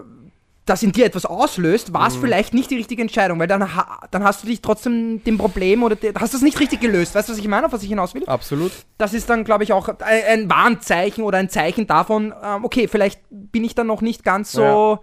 das 0.66 0.84
in 0.84 0.92
dir 0.92 1.06
etwas 1.06 1.26
auslöst, 1.26 1.92
war 1.94 2.08
es 2.08 2.16
Mhm. 2.18 2.22
vielleicht 2.22 2.54
nicht 2.54 2.70
die 2.70 2.76
richtige 2.78 3.02
Entscheidung, 3.02 3.40
weil 3.40 3.48
dann, 3.48 3.68
dann 4.12 4.24
hast 4.24 4.44
du 4.44 4.48
dich 4.48 4.62
trotzdem 4.62 5.24
dem 5.24 5.38
Problem 5.40 5.82
oder 5.84 5.96
de- 5.96 6.14
hast 6.20 6.34
du 6.34 6.38
es 6.38 6.44
nicht 6.44 6.60
richtig 6.60 6.80
gelöst. 6.82 7.16
Weißt 7.16 7.28
du, 7.30 7.34
was 7.34 7.40
ich 7.40 7.48
meine, 7.48 7.66
auf 7.66 7.74
was 7.74 7.82
ich 7.82 7.90
hinaus 7.90 8.14
will? 8.14 8.24
Absolut. 8.28 8.72
Das 9.00 9.14
ist 9.16 9.30
dann, 9.30 9.44
glaube 9.44 9.64
ich, 9.64 9.74
auch 9.74 9.90
ein, 10.00 10.50
Warnzeichen 10.50 11.24
oder 11.24 11.40
ein 11.40 11.50
Zeichen 11.50 11.88
davon, 11.88 12.34
ähm, 12.44 12.64
okay, 12.64 12.88
vielleicht 12.88 13.22
bin 13.32 13.64
ich 13.64 13.74
dann 13.74 13.88
noch 13.88 14.02
nicht 14.02 14.24
ganz 14.24 14.52
so 14.52 15.00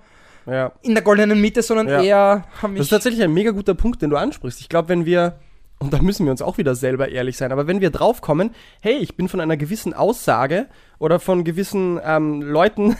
Ja. 0.47 0.73
in 0.83 0.95
der 0.95 1.03
goldenen 1.03 1.41
Mitte, 1.41 1.63
sondern 1.63 1.89
Ja. 1.89 2.03
eher 2.03 2.45
haben 2.63 2.77
Das 2.77 2.87
ist 2.87 2.91
tatsächlich 2.91 3.23
ein 3.23 3.35
mega 3.35 3.51
guter 3.51 3.75
Punkt, 3.75 4.01
den 4.01 4.11
du 4.11 4.17
ansprichst. 4.17 4.61
Ich 4.61 4.69
glaube, 4.69 4.89
wenn 4.91 5.05
wir, 5.07 5.41
und 5.79 5.93
da 5.93 6.03
müssen 6.03 6.27
wir 6.27 6.33
uns 6.33 6.43
auch 6.43 6.59
wieder 6.59 6.75
selber 6.75 7.09
ehrlich 7.09 7.37
sein, 7.37 7.53
aber 7.53 7.67
wenn 7.67 7.81
wir 7.81 7.91
draufkommen, 7.91 8.51
hey, 8.81 8.97
ich 8.97 9.17
bin 9.17 9.29
von 9.29 9.41
einer 9.41 9.57
gewissen 9.57 9.95
Aussage 9.95 10.67
oder 10.99 11.21
von 11.21 11.45
gewissen 11.45 12.01
ähm, 12.05 12.43
Leuten 12.43 12.97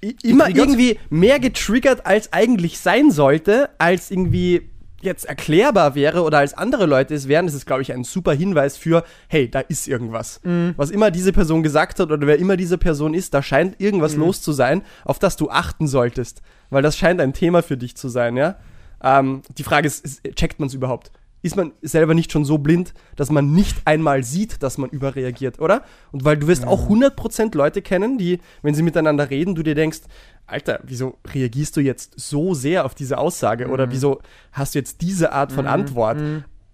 immer 0.22 0.48
irgendwie 0.50 0.98
mehr 1.08 1.40
getriggert, 1.40 2.04
als 2.04 2.32
eigentlich 2.32 2.78
sein 2.78 3.10
sollte, 3.10 3.70
als 3.78 4.10
irgendwie 4.10 4.70
jetzt 5.00 5.24
erklärbar 5.26 5.94
wäre 5.94 6.22
oder 6.22 6.38
als 6.38 6.54
andere 6.54 6.86
Leute 6.86 7.14
es 7.14 7.28
wären, 7.28 7.46
das 7.46 7.54
ist, 7.54 7.66
glaube 7.66 7.82
ich, 7.82 7.92
ein 7.92 8.04
super 8.04 8.32
Hinweis 8.32 8.76
für, 8.76 9.04
hey, 9.28 9.50
da 9.50 9.60
ist 9.60 9.86
irgendwas. 9.86 10.40
Was 10.76 10.90
immer 10.90 11.10
diese 11.10 11.32
Person 11.32 11.62
gesagt 11.62 12.00
hat 12.00 12.10
oder 12.10 12.26
wer 12.26 12.38
immer 12.38 12.56
diese 12.56 12.78
Person 12.78 13.14
ist, 13.14 13.34
da 13.34 13.42
scheint 13.42 13.80
irgendwas 13.80 14.16
los 14.16 14.42
zu 14.42 14.52
sein, 14.52 14.82
auf 15.04 15.18
das 15.18 15.36
du 15.36 15.50
achten 15.50 15.86
solltest. 15.86 16.42
Weil 16.70 16.82
das 16.82 16.96
scheint 16.96 17.20
ein 17.20 17.34
Thema 17.34 17.62
für 17.62 17.76
dich 17.76 17.96
zu 17.96 18.08
sein, 18.08 18.36
ja. 18.36 18.56
Ähm, 19.02 19.42
die 19.58 19.62
Frage 19.62 19.86
ist, 19.86 20.04
ist 20.04 20.22
checkt 20.34 20.58
man 20.58 20.68
es 20.68 20.74
überhaupt? 20.74 21.12
Ist 21.44 21.56
man 21.56 21.72
selber 21.82 22.14
nicht 22.14 22.32
schon 22.32 22.46
so 22.46 22.56
blind, 22.56 22.94
dass 23.16 23.30
man 23.30 23.52
nicht 23.52 23.82
einmal 23.84 24.24
sieht, 24.24 24.62
dass 24.62 24.78
man 24.78 24.88
überreagiert, 24.88 25.60
oder? 25.60 25.82
Und 26.10 26.24
weil 26.24 26.38
du 26.38 26.46
wirst 26.46 26.66
auch 26.66 26.88
100% 26.88 27.54
Leute 27.54 27.82
kennen, 27.82 28.16
die, 28.16 28.40
wenn 28.62 28.74
sie 28.74 28.82
miteinander 28.82 29.28
reden, 29.28 29.54
du 29.54 29.62
dir 29.62 29.74
denkst, 29.74 30.00
Alter, 30.46 30.80
wieso 30.84 31.18
reagierst 31.34 31.76
du 31.76 31.80
jetzt 31.80 32.14
so 32.16 32.54
sehr 32.54 32.86
auf 32.86 32.94
diese 32.94 33.18
Aussage? 33.18 33.68
Oder 33.68 33.90
wieso 33.90 34.22
hast 34.52 34.74
du 34.74 34.78
jetzt 34.78 35.02
diese 35.02 35.32
Art 35.32 35.52
von 35.52 35.66
Antwort? 35.66 36.18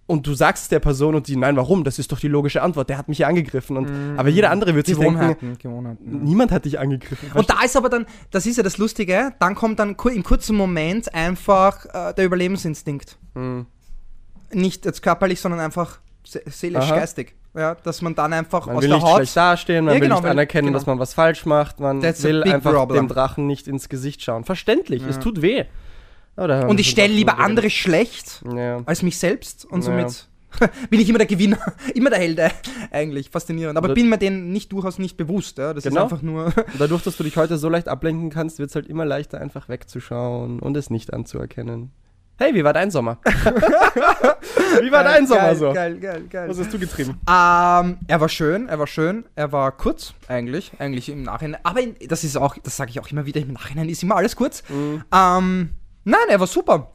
Und 0.07 0.27
du 0.27 0.35
sagst 0.35 0.65
es 0.65 0.69
der 0.69 0.81
Person 0.81 1.15
und 1.15 1.29
die, 1.29 1.37
nein, 1.37 1.57
warum? 1.57 1.85
Das 1.85 2.01
ist 2.01 2.11
doch 2.11 2.19
die 2.19 2.27
logische 2.27 2.63
Antwort. 2.63 2.89
Der 2.91 2.99
hat 2.99 3.09
mich 3.09 3.19
ja 3.19 3.29
angegriffen. 3.29 3.77
Und, 3.77 3.89
Aber 4.17 4.29
jeder 4.29 4.51
andere 4.51 4.75
wird 4.75 4.87
sich 4.87 4.99
denken, 4.99 5.57
Gewohnheiten, 5.59 6.25
niemand 6.25 6.51
hat 6.51 6.65
dich 6.65 6.79
angegriffen. 6.81 7.31
Und 7.33 7.49
da 7.49 7.63
ist 7.65 7.77
aber 7.77 7.89
dann, 7.89 8.07
das 8.31 8.45
ist 8.47 8.57
ja 8.57 8.65
das 8.65 8.79
Lustige, 8.79 9.33
dann 9.39 9.55
kommt 9.55 9.79
dann 9.79 9.97
im 10.13 10.23
kurzen 10.23 10.57
Moment 10.57 11.15
einfach 11.15 11.87
äh, 11.87 12.15
der 12.15 12.25
Überlebensinstinkt. 12.25 13.19
Mhm. 13.35 13.67
Nicht 14.53 14.85
jetzt 14.85 15.03
körperlich, 15.03 15.41
sondern 15.41 15.61
einfach 15.61 16.01
se 16.25 16.43
seelisch, 16.47 16.85
Aha. 16.85 16.97
geistig. 16.97 17.35
Ja, 17.55 17.75
dass 17.75 18.01
man 18.03 18.15
dann 18.15 18.33
einfach 18.33 18.67
Man 18.67 18.77
aus 18.77 18.83
will 18.83 18.89
der 18.91 18.99
nicht 18.99 19.07
Haut. 19.07 19.17
schlecht 19.17 19.37
dastehen, 19.37 19.85
man 19.85 19.95
Ja, 19.95 20.01
will 20.01 20.07
genau, 20.07 20.17
nicht 20.17 20.25
weil- 20.25 20.31
anerkennen, 20.31 20.67
genau. 20.69 20.79
dass 20.79 20.87
man 20.87 20.99
was 21.01 21.15
falsch 21.15 21.47
macht, 21.47 21.81
man 21.81 22.01
That's 22.01 22.23
will 22.23 22.45
einfach 22.45 22.73
problem. 22.73 23.07
dem 23.07 23.09
Drachen 23.09 23.47
nicht 23.49 23.67
ins 23.67 23.89
Gesicht 23.89 24.23
schauen. 24.23 24.45
Verständlich, 24.45 25.03
es 25.09 25.19
tut 25.19 25.43
weh. 25.43 25.65
Und 26.37 26.79
ich 26.81 26.89
stelle 26.91 27.13
lieber 27.13 27.33
drüber 27.33 27.45
andere 27.45 27.71
schlecht. 27.71 28.43
Ja. 28.55 28.81
als 28.87 29.03
mich 29.03 29.19
selbst 29.19 29.65
und 29.65 29.81
Ja. 29.81 29.87
somit 29.87 30.29
bin 30.91 31.01
ich 31.01 31.09
immer 31.09 31.19
der 31.19 31.27
Gewinner, 31.27 31.59
immer 31.95 32.11
der 32.11 32.19
Held 32.21 32.39
äh, 32.39 32.51
eigentlich, 32.91 33.31
faszinierend. 33.31 33.77
Aber 33.77 33.87
Oder- 33.87 33.95
bin 33.95 34.09
mir 34.09 34.19
den 34.19 34.53
nicht 34.53 34.73
durchaus 34.73 34.99
nicht 34.99 35.17
bewusst. 35.17 35.59
Ja? 35.59 35.75
Das 35.75 35.85
Genau. 35.85 35.97
ist 35.97 36.03
einfach 36.05 36.23
nur. 36.23 36.53
Dadurch, 36.79 37.03
dass 37.03 37.17
du 37.17 37.25
dich 37.25 37.37
heute 37.37 37.57
so 37.59 37.69
leicht 37.69 37.89
ablenken 37.89 38.31
kannst, 38.31 38.59
wird 38.59 38.71
es 38.71 38.75
halt 38.77 38.87
immer 38.89 39.05
leichter, 39.05 39.41
einfach 39.41 39.69
wegzuschauen 39.69 40.61
und 40.61 40.77
es 40.77 40.89
nicht 40.91 41.13
anzuerkennen. 41.13 41.91
Hey, 42.43 42.55
wie 42.55 42.65
war 42.65 42.73
dein 42.73 42.91
Sommer? 42.91 43.19
wie 43.25 44.91
war 44.91 45.05
dein 45.05 45.27
Sommer 45.27 45.43
geil, 45.43 45.57
so? 45.57 45.73
Geil, 45.75 45.99
geil, 46.01 46.25
geil. 46.31 46.49
Was 46.49 46.59
hast 46.59 46.73
du 46.73 46.79
getrieben? 46.79 47.21
Ähm, 47.29 47.99
er 48.09 48.19
war 48.19 48.31
schön, 48.31 48.67
er 48.67 48.79
war 48.79 48.87
schön, 48.87 49.27
er 49.35 49.53
war 49.53 49.73
kurz, 49.73 50.15
eigentlich, 50.27 50.73
eigentlich 50.79 51.11
im 51.11 51.23
Nachhinein. 51.23 51.61
Aber 51.65 51.83
in, 51.83 51.97
das 52.09 52.25
ist 52.25 52.39
auch, 52.39 52.57
das 52.63 52.79
sage 52.79 52.93
ich 52.93 52.99
auch 52.99 53.09
immer 53.11 53.27
wieder, 53.27 53.43
im 53.43 53.53
Nachhinein 53.53 53.91
ist 53.91 54.03
immer 54.03 54.17
alles 54.17 54.37
kurz. 54.37 54.63
Mhm. 54.71 55.05
Ähm, 55.15 55.71
nein, 56.05 56.21
er 56.31 56.41
war 56.41 56.47
super. 56.47 56.93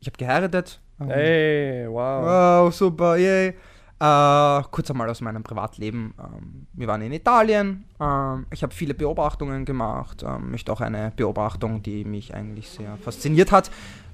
Ich 0.00 0.08
habe 0.08 0.16
geheiratet. 0.16 0.80
Ähm, 1.00 1.10
Hey, 1.10 1.86
wow. 1.88 2.64
Wow, 2.66 2.74
super, 2.74 3.16
yay. 3.18 3.54
Äh, 3.98 4.62
kurz 4.72 4.90
einmal 4.90 5.08
aus 5.08 5.20
meinem 5.20 5.42
Privatleben. 5.42 6.12
Ähm, 6.18 6.66
wir 6.74 6.86
waren 6.86 7.00
in 7.02 7.12
Italien. 7.12 7.84
Ähm, 7.98 8.46
ich 8.50 8.62
habe 8.62 8.74
viele 8.74 8.94
Beobachtungen 8.94 9.64
gemacht. 9.64 10.22
Ähm, 10.26 10.50
möchte 10.50 10.72
auch 10.72 10.82
eine 10.82 11.12
Beobachtung, 11.16 11.82
die 11.82 12.04
mich 12.04 12.34
eigentlich 12.34 12.68
sehr 12.68 12.96
fasziniert 12.98 13.52
hat, 13.52 13.70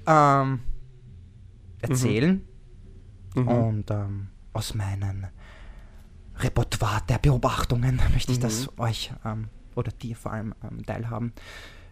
ähm, 0.07 0.61
erzählen. 1.81 2.47
Mhm. 3.35 3.49
Und 3.49 3.91
ähm, 3.91 4.29
aus 4.53 4.75
meinem 4.75 5.27
Repertoire 6.39 7.03
der 7.09 7.19
Beobachtungen 7.19 8.01
möchte 8.13 8.33
ich 8.33 8.41
das 8.41 8.69
euch 8.79 9.13
ähm, 9.25 9.49
oder 9.75 9.93
dir 9.93 10.17
vor 10.17 10.33
allem 10.33 10.55
ähm, 10.63 10.85
teilhaben. 10.85 11.33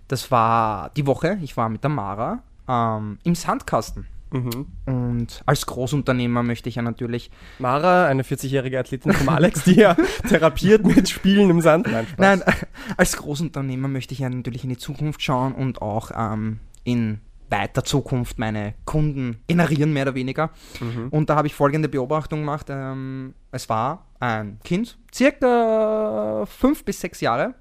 Das 0.08 0.30
war 0.30 0.90
die 0.90 1.06
Woche, 1.06 1.38
ich 1.40 1.56
war 1.56 1.68
mit 1.68 1.84
der 1.84 1.90
Mara 1.90 2.42
ähm, 2.68 3.18
im 3.22 3.34
Sandkasten. 3.34 4.06
Mhm. 4.32 4.66
Und 4.86 5.42
als 5.44 5.66
Großunternehmer 5.66 6.42
möchte 6.42 6.68
ich 6.68 6.76
ja 6.76 6.82
natürlich. 6.82 7.30
Mara, 7.58 8.06
eine 8.06 8.22
40-jährige 8.22 8.78
Athletin 8.78 9.12
vom 9.12 9.28
Alex, 9.28 9.64
die 9.64 9.74
ja 9.74 9.94
therapiert 10.28 10.86
mit 10.86 11.08
Spielen 11.08 11.50
im 11.50 11.60
Sand. 11.60 11.88
Nein. 11.90 12.06
Nein, 12.16 12.42
als 12.96 13.16
Großunternehmer 13.16 13.88
möchte 13.88 14.14
ich 14.14 14.20
ja 14.20 14.30
natürlich 14.30 14.62
in 14.62 14.70
die 14.70 14.78
Zukunft 14.78 15.22
schauen 15.22 15.52
und 15.52 15.82
auch 15.82 16.12
ähm, 16.14 16.60
in 16.84 17.20
weiter 17.50 17.84
Zukunft 17.84 18.38
meine 18.38 18.74
Kunden 18.84 19.42
generieren, 19.46 19.92
mehr 19.92 20.04
oder 20.04 20.14
weniger. 20.14 20.50
Mhm. 20.80 21.08
Und 21.10 21.30
da 21.30 21.36
habe 21.36 21.46
ich 21.48 21.54
folgende 21.54 21.88
Beobachtung 21.88 22.40
gemacht. 22.40 22.66
Ähm, 22.68 23.34
es 23.50 23.68
war 23.68 24.06
ein 24.20 24.58
Kind, 24.64 24.98
circa 25.12 26.44
fünf 26.46 26.84
bis 26.84 27.00
sechs 27.00 27.20
Jahre. 27.20 27.54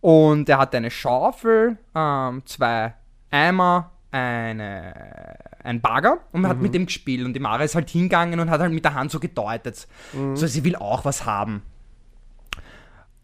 Und 0.00 0.48
er 0.48 0.58
hatte 0.58 0.76
eine 0.76 0.90
Schaufel, 0.90 1.78
ähm, 1.94 2.42
zwei 2.44 2.94
Eimer, 3.30 3.90
eine, 4.10 5.34
ein 5.64 5.80
Bagger 5.80 6.18
und 6.30 6.42
man 6.42 6.50
hat 6.50 6.60
mit 6.60 6.74
dem 6.74 6.86
gespielt. 6.86 7.24
Und 7.24 7.32
die 7.32 7.40
Mara 7.40 7.64
ist 7.64 7.74
halt 7.74 7.90
hingegangen 7.90 8.38
und 8.38 8.50
hat 8.50 8.60
halt 8.60 8.72
mit 8.72 8.84
der 8.84 8.94
Hand 8.94 9.10
so 9.10 9.18
gedeutet. 9.18 9.88
So, 10.34 10.46
sie 10.46 10.62
will 10.62 10.76
auch 10.76 11.04
was 11.04 11.24
haben. 11.24 11.62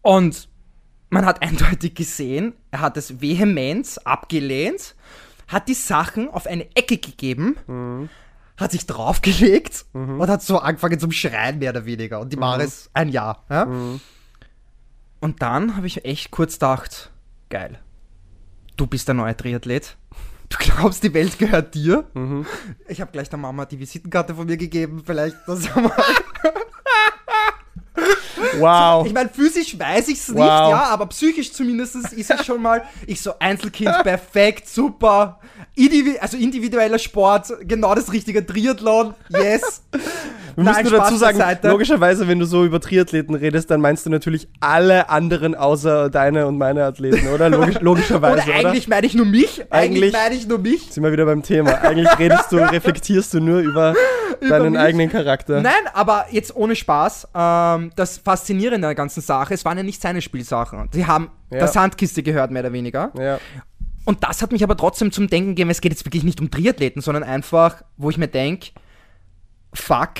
Und 0.01 0.49
man 1.09 1.25
hat 1.25 1.41
eindeutig 1.43 1.95
gesehen, 1.95 2.53
er 2.71 2.81
hat 2.81 2.97
es 2.97 3.21
vehement 3.21 3.99
abgelehnt, 4.05 4.95
hat 5.51 5.67
die 5.67 5.73
Sachen 5.73 6.29
auf 6.29 6.47
eine 6.47 6.75
Ecke 6.75 6.97
gegeben, 6.97 8.09
hat 8.57 8.71
sich 8.71 8.85
draufgelegt 8.85 9.85
und 9.93 10.27
hat 10.27 10.41
so 10.41 10.59
angefangen 10.59 10.99
zum 10.99 11.11
Schreien, 11.11 11.59
mehr 11.59 11.71
oder 11.71 11.85
weniger. 11.85 12.19
Und 12.19 12.31
die 12.31 12.37
Mara 12.37 12.61
ist 12.61 12.89
ein 12.93 13.09
Jahr. 13.09 13.43
Ja? 13.49 13.67
Und 15.19 15.41
dann 15.41 15.75
habe 15.75 15.87
ich 15.87 16.05
echt 16.05 16.31
kurz 16.31 16.53
gedacht, 16.53 17.11
geil, 17.49 17.79
du 18.77 18.87
bist 18.87 19.07
der 19.07 19.15
neue 19.15 19.35
Triathlet. 19.35 19.97
Du 20.49 20.57
glaubst, 20.57 21.03
die 21.03 21.13
Welt 21.13 21.39
gehört 21.39 21.75
dir. 21.75 22.05
Ich 22.87 22.99
habe 22.99 23.11
gleich 23.11 23.29
der 23.29 23.39
Mama 23.39 23.65
die 23.65 23.79
Visitenkarte 23.79 24.35
von 24.35 24.45
mir 24.45 24.57
gegeben. 24.57 25.01
Vielleicht 25.05 25.37
das 25.47 25.73
mal. 25.75 25.91
Wow. 28.59 29.05
Ich 29.05 29.13
meine, 29.13 29.29
physisch 29.29 29.77
weiß 29.77 30.07
ich 30.09 30.19
es 30.19 30.27
nicht, 30.29 30.37
Wow. 30.37 30.71
ja, 30.71 30.83
aber 30.85 31.05
psychisch 31.07 31.51
zumindest 31.53 31.95
ist 31.95 32.29
es 32.29 32.45
schon 32.45 32.61
mal, 32.61 32.83
ich 33.07 33.21
so 33.21 33.33
Einzelkind, 33.39 34.03
perfekt, 34.03 34.67
super. 34.69 35.39
Indivi 35.75 36.17
also 36.19 36.37
individueller 36.37 36.99
Sport, 36.99 37.47
genau 37.63 37.95
das 37.95 38.11
richtige 38.11 38.45
Triathlon, 38.45 39.13
yes. 39.29 39.83
Wir 40.55 40.65
müssen 40.65 40.83
nur 40.83 40.91
dazu 40.99 41.15
sagen, 41.15 41.39
logischerweise, 41.63 42.27
wenn 42.27 42.37
du 42.39 42.45
so 42.45 42.65
über 42.65 42.81
Triathleten 42.81 43.35
redest, 43.35 43.71
dann 43.71 43.79
meinst 43.79 44.05
du 44.05 44.09
natürlich 44.09 44.49
alle 44.59 45.09
anderen 45.09 45.55
außer 45.55 46.09
deine 46.09 46.45
und 46.45 46.57
meine 46.57 46.83
Athleten, 46.83 47.29
oder? 47.29 47.49
Logisch, 47.49 47.75
logischerweise, 47.81 48.33
Oder 48.49 48.59
oder? 48.59 48.67
eigentlich 48.67 48.89
meine 48.89 49.07
ich 49.07 49.13
nur 49.13 49.25
mich, 49.25 49.61
eigentlich, 49.71 50.03
Eigentlich- 50.03 50.13
meine 50.13 50.35
ich 50.35 50.47
nur 50.49 50.59
mich. 50.59 50.91
Sind 50.91 51.03
wir 51.03 51.11
wieder 51.13 51.25
beim 51.25 51.41
Thema. 51.41 51.75
Eigentlich 51.81 52.19
redest 52.19 52.51
du, 52.51 52.57
reflektierst 52.69 53.33
du 53.33 53.39
nur 53.39 53.59
über, 53.59 53.95
deinen 54.41 54.73
mich. 54.73 54.81
eigenen 54.81 55.09
Charakter. 55.09 55.61
Nein, 55.61 55.71
aber 55.93 56.25
jetzt 56.31 56.53
ohne 56.53 56.75
Spaß, 56.75 57.29
ähm, 57.33 57.91
das 57.95 58.17
Faszinierende 58.17 58.75
an 58.75 58.81
der 58.91 58.95
ganzen 58.95 59.21
Sache, 59.21 59.53
es 59.53 59.63
waren 59.63 59.77
ja 59.77 59.83
nicht 59.83 60.01
seine 60.01 60.21
Spielsachen. 60.21 60.89
Sie 60.91 61.05
haben 61.07 61.31
Ja. 61.49 61.59
der 61.59 61.67
Sandkiste 61.69 62.23
gehört, 62.23 62.51
mehr 62.51 62.61
oder 62.63 62.73
weniger. 62.73 63.11
Ja. 63.17 63.39
Und 64.05 64.23
das 64.23 64.41
hat 64.41 64.51
mich 64.51 64.63
aber 64.63 64.77
trotzdem 64.77 65.11
zum 65.11 65.27
Denken 65.27 65.49
gegeben, 65.49 65.69
es 65.69 65.81
geht 65.81 65.91
jetzt 65.91 66.05
wirklich 66.05 66.23
nicht 66.23 66.41
um 66.41 66.49
Triathleten, 66.49 67.01
sondern 67.01 67.23
einfach, 67.23 67.83
wo 67.97 68.09
ich 68.09 68.17
mir 68.17 68.27
denke, 68.27 68.69
fuck, 69.73 70.15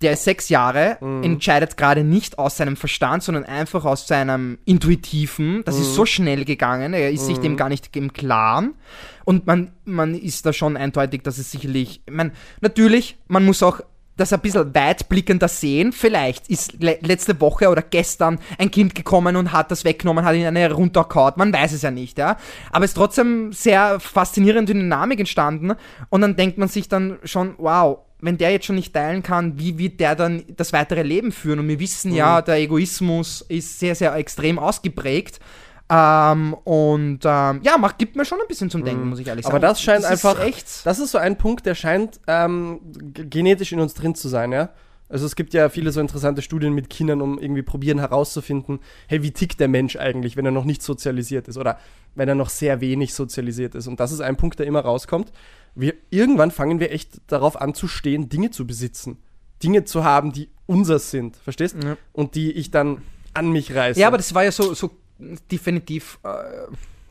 der 0.00 0.12
ist 0.12 0.24
sechs 0.24 0.48
Jahre, 0.50 0.98
entscheidet 1.22 1.76
gerade 1.76 2.04
nicht 2.04 2.38
aus 2.38 2.58
seinem 2.58 2.76
Verstand, 2.76 3.22
sondern 3.22 3.44
einfach 3.44 3.84
aus 3.86 4.06
seinem 4.06 4.58
Intuitiven. 4.66 5.64
Das 5.64 5.78
ist 5.78 5.94
so 5.94 6.04
schnell 6.04 6.44
gegangen, 6.44 6.92
er 6.92 7.10
ist 7.10 7.26
sich 7.26 7.38
dem 7.38 7.56
gar 7.56 7.70
nicht 7.70 7.96
im 7.96 8.12
Klaren. 8.12 8.74
Und 9.24 9.46
man, 9.46 9.72
man 9.84 10.14
ist 10.14 10.44
da 10.44 10.52
schon 10.52 10.76
eindeutig, 10.76 11.22
dass 11.22 11.38
es 11.38 11.50
sicherlich, 11.50 12.02
ich 12.04 12.12
meine, 12.12 12.32
natürlich, 12.60 13.16
man 13.28 13.46
muss 13.46 13.62
auch 13.62 13.80
das 14.16 14.32
ein 14.32 14.40
bisschen 14.40 14.74
weitblickender 14.74 15.48
sehen. 15.48 15.92
Vielleicht 15.92 16.48
ist 16.48 16.74
le 16.80 16.98
letzte 17.02 17.40
Woche 17.40 17.68
oder 17.68 17.82
gestern 17.82 18.38
ein 18.58 18.70
Kind 18.70 18.94
gekommen 18.94 19.36
und 19.36 19.52
hat 19.52 19.70
das 19.70 19.84
weggenommen, 19.84 20.24
hat 20.24 20.36
ihn 20.36 20.46
eine 20.46 20.70
runtergehauen. 20.72 21.34
Man 21.36 21.52
weiß 21.52 21.72
es 21.72 21.82
ja 21.82 21.90
nicht, 21.90 22.18
ja. 22.18 22.36
Aber 22.70 22.84
es 22.84 22.92
ist 22.92 22.96
trotzdem 22.96 23.52
sehr 23.52 23.98
faszinierende 24.00 24.72
Dynamik 24.72 25.18
entstanden. 25.20 25.72
Und 26.10 26.20
dann 26.20 26.36
denkt 26.36 26.58
man 26.58 26.68
sich 26.68 26.88
dann 26.88 27.18
schon, 27.24 27.54
wow, 27.58 27.98
wenn 28.20 28.38
der 28.38 28.52
jetzt 28.52 28.66
schon 28.66 28.76
nicht 28.76 28.94
teilen 28.94 29.22
kann, 29.22 29.58
wie 29.58 29.76
wird 29.78 30.00
der 30.00 30.14
dann 30.14 30.44
das 30.56 30.72
weitere 30.72 31.02
Leben 31.02 31.30
führen? 31.32 31.58
Und 31.58 31.68
wir 31.68 31.80
wissen 31.80 32.14
ja, 32.14 32.40
Mhm. 32.40 32.44
der 32.46 32.54
Egoismus 32.56 33.44
ist 33.48 33.78
sehr, 33.78 33.94
sehr 33.94 34.14
extrem 34.14 34.58
ausgeprägt. 34.58 35.40
Ähm, 35.90 36.54
und 36.64 37.20
ähm, 37.24 37.60
ja, 37.62 37.76
macht, 37.78 37.98
gibt 37.98 38.16
mir 38.16 38.24
schon 38.24 38.40
ein 38.40 38.48
bisschen 38.48 38.70
zum 38.70 38.84
Denken, 38.84 39.08
muss 39.08 39.18
ich 39.18 39.26
ehrlich 39.26 39.44
sagen. 39.44 39.54
Mhm. 39.54 39.58
Aber 39.58 39.68
das 39.68 39.82
scheint 39.82 40.00
ist 40.00 40.06
einfach, 40.06 40.40
echt. 40.40 40.86
das 40.86 40.98
ist 40.98 41.10
so 41.10 41.18
ein 41.18 41.36
Punkt, 41.36 41.66
der 41.66 41.74
scheint 41.74 42.20
ähm, 42.26 42.80
genetisch 43.12 43.72
in 43.72 43.80
uns 43.80 43.94
drin 43.94 44.14
zu 44.14 44.28
sein, 44.28 44.52
ja. 44.52 44.70
Also 45.10 45.26
es 45.26 45.36
gibt 45.36 45.52
ja 45.52 45.68
viele 45.68 45.92
so 45.92 46.00
interessante 46.00 46.40
Studien 46.40 46.72
mit 46.72 46.88
Kindern, 46.88 47.20
um 47.20 47.38
irgendwie 47.38 47.62
probieren 47.62 47.98
herauszufinden, 47.98 48.80
hey, 49.06 49.22
wie 49.22 49.30
tickt 49.30 49.60
der 49.60 49.68
Mensch 49.68 49.96
eigentlich, 49.96 50.36
wenn 50.36 50.46
er 50.46 50.50
noch 50.50 50.64
nicht 50.64 50.82
sozialisiert 50.82 51.46
ist 51.46 51.58
oder 51.58 51.78
wenn 52.14 52.28
er 52.28 52.34
noch 52.34 52.48
sehr 52.48 52.80
wenig 52.80 53.12
sozialisiert 53.12 53.74
ist. 53.74 53.86
Und 53.86 54.00
das 54.00 54.12
ist 54.12 54.20
ein 54.20 54.36
Punkt, 54.36 54.58
der 54.58 54.66
immer 54.66 54.80
rauskommt. 54.80 55.30
Wir, 55.74 55.94
irgendwann 56.08 56.50
fangen 56.50 56.80
wir 56.80 56.90
echt 56.90 57.20
darauf 57.26 57.60
an 57.60 57.74
zu 57.74 57.86
stehen, 57.86 58.30
Dinge 58.30 58.50
zu 58.50 58.66
besitzen. 58.66 59.18
Dinge 59.62 59.84
zu 59.84 60.04
haben, 60.04 60.32
die 60.32 60.48
unseres 60.66 61.10
sind, 61.10 61.36
verstehst? 61.36 61.76
Ja. 61.82 61.96
Und 62.12 62.34
die 62.34 62.52
ich 62.52 62.70
dann 62.70 63.02
an 63.34 63.50
mich 63.50 63.74
reiße. 63.74 64.00
Ja, 64.00 64.06
aber 64.06 64.16
das 64.16 64.34
war 64.34 64.44
ja 64.44 64.52
so, 64.52 64.72
so 64.74 64.90
definitiv 65.50 66.18
äh, 66.24 66.28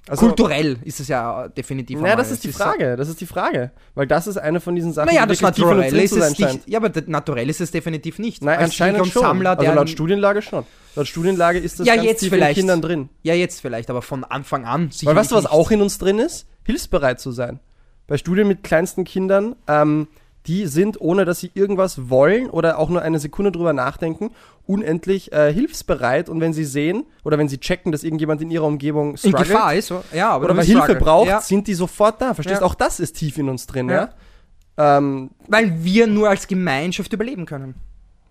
Also- 0.09 0.25
kulturell 0.27 0.77
ist 0.83 0.99
es 0.99 1.07
ja 1.07 1.47
definitiv. 1.47 1.99
Naja, 2.01 2.15
das 2.17 2.29
ist 2.29 2.43
die 2.43 2.51
Frage, 2.51 2.97
das 2.97 3.07
ist 3.07 3.21
die 3.21 3.25
Frage. 3.25 3.71
Weil 3.95 4.05
das 4.05 4.27
ist 4.27 4.37
eine 4.37 4.59
von 4.59 4.75
diesen 4.75 4.91
Sachen, 4.91 5.07
Naja, 5.07 5.25
die 5.25 5.37
das 5.37 5.55
drin 5.55 5.79
ist 5.81 6.11
es 6.11 6.37
nicht. 6.39 6.67
Ja, 6.67 6.79
aber 6.79 6.91
Naturell 7.07 7.49
ist 7.49 7.61
es 7.61 7.71
definitiv 7.71 8.19
nicht. 8.19 8.43
Nein, 8.43 8.57
Als 8.59 8.65
anscheinend 8.65 9.07
schon. 9.07 9.21
Sammler, 9.21 9.57
also 9.57 9.71
laut 9.71 9.89
Studienlage 9.89 10.41
schon. 10.41 10.65
Laut 10.95 11.07
Studienlage 11.07 11.59
ist 11.59 11.79
das 11.79 11.87
Ja, 11.87 11.95
ganz 11.95 12.05
jetzt 12.05 12.19
tief 12.19 12.29
vielleicht. 12.33 12.57
in 12.57 12.61
Kindern 12.63 12.81
drin. 12.81 13.09
Ja, 13.21 13.33
jetzt 13.33 13.61
vielleicht, 13.61 13.89
aber 13.89 14.01
von 14.01 14.23
Anfang 14.25 14.65
an. 14.65 14.89
Weil 15.03 15.15
weißt 15.15 15.31
du, 15.31 15.35
was 15.35 15.45
auch 15.45 15.71
in 15.71 15.81
uns 15.81 15.97
drin 15.99 16.19
ist? 16.19 16.47
Hilfsbereit 16.65 17.19
zu 17.21 17.31
sein. 17.31 17.59
Bei 18.07 18.17
Studien 18.17 18.47
mit 18.49 18.63
kleinsten 18.63 19.05
Kindern, 19.05 19.55
ähm, 19.67 20.07
die 20.47 20.67
sind, 20.67 20.99
ohne 20.99 21.23
dass 21.23 21.39
sie 21.39 21.51
irgendwas 21.53 22.09
wollen 22.09 22.49
oder 22.49 22.77
auch 22.77 22.89
nur 22.89 23.01
eine 23.01 23.19
Sekunde 23.19 23.53
drüber 23.53 23.71
nachdenken, 23.71 24.31
unendlich 24.65 25.31
äh, 25.33 25.51
hilfsbereit. 25.53 26.29
Und 26.29 26.39
wenn 26.41 26.53
sie 26.53 26.65
sehen 26.65 27.05
oder 27.23 27.37
wenn 27.37 27.49
sie 27.49 27.57
checken, 27.59 27.91
dass 27.91 28.03
irgendjemand 28.03 28.41
in 28.41 28.49
ihrer 28.51 28.65
Umgebung 28.65 29.15
in 29.21 29.31
Gefahr 29.33 29.73
ist. 29.75 29.93
Ja, 30.13 30.29
aber 30.31 30.45
oder 30.45 30.53
bist 30.55 30.69
Hilfe 30.69 30.95
braucht, 30.95 31.27
Ja, 31.27 31.41
sind 31.41 31.67
die 31.67 31.73
sofort 31.73 32.21
da. 32.21 32.33
Verstehst 32.33 32.61
du? 32.61 32.65
Ja. 32.65 32.69
Auch 32.69 32.75
das 32.75 32.99
ist 32.99 33.13
tief 33.17 33.37
in 33.37 33.49
uns 33.49 33.67
drin, 33.67 33.89
Ja. 33.89 34.09
Ähm, 34.75 35.29
weil 35.47 35.83
wir 35.83 36.07
nur 36.07 36.29
als 36.29 36.47
Gemeinschaft 36.47 37.13
überleben 37.13 37.45
können. 37.45 37.75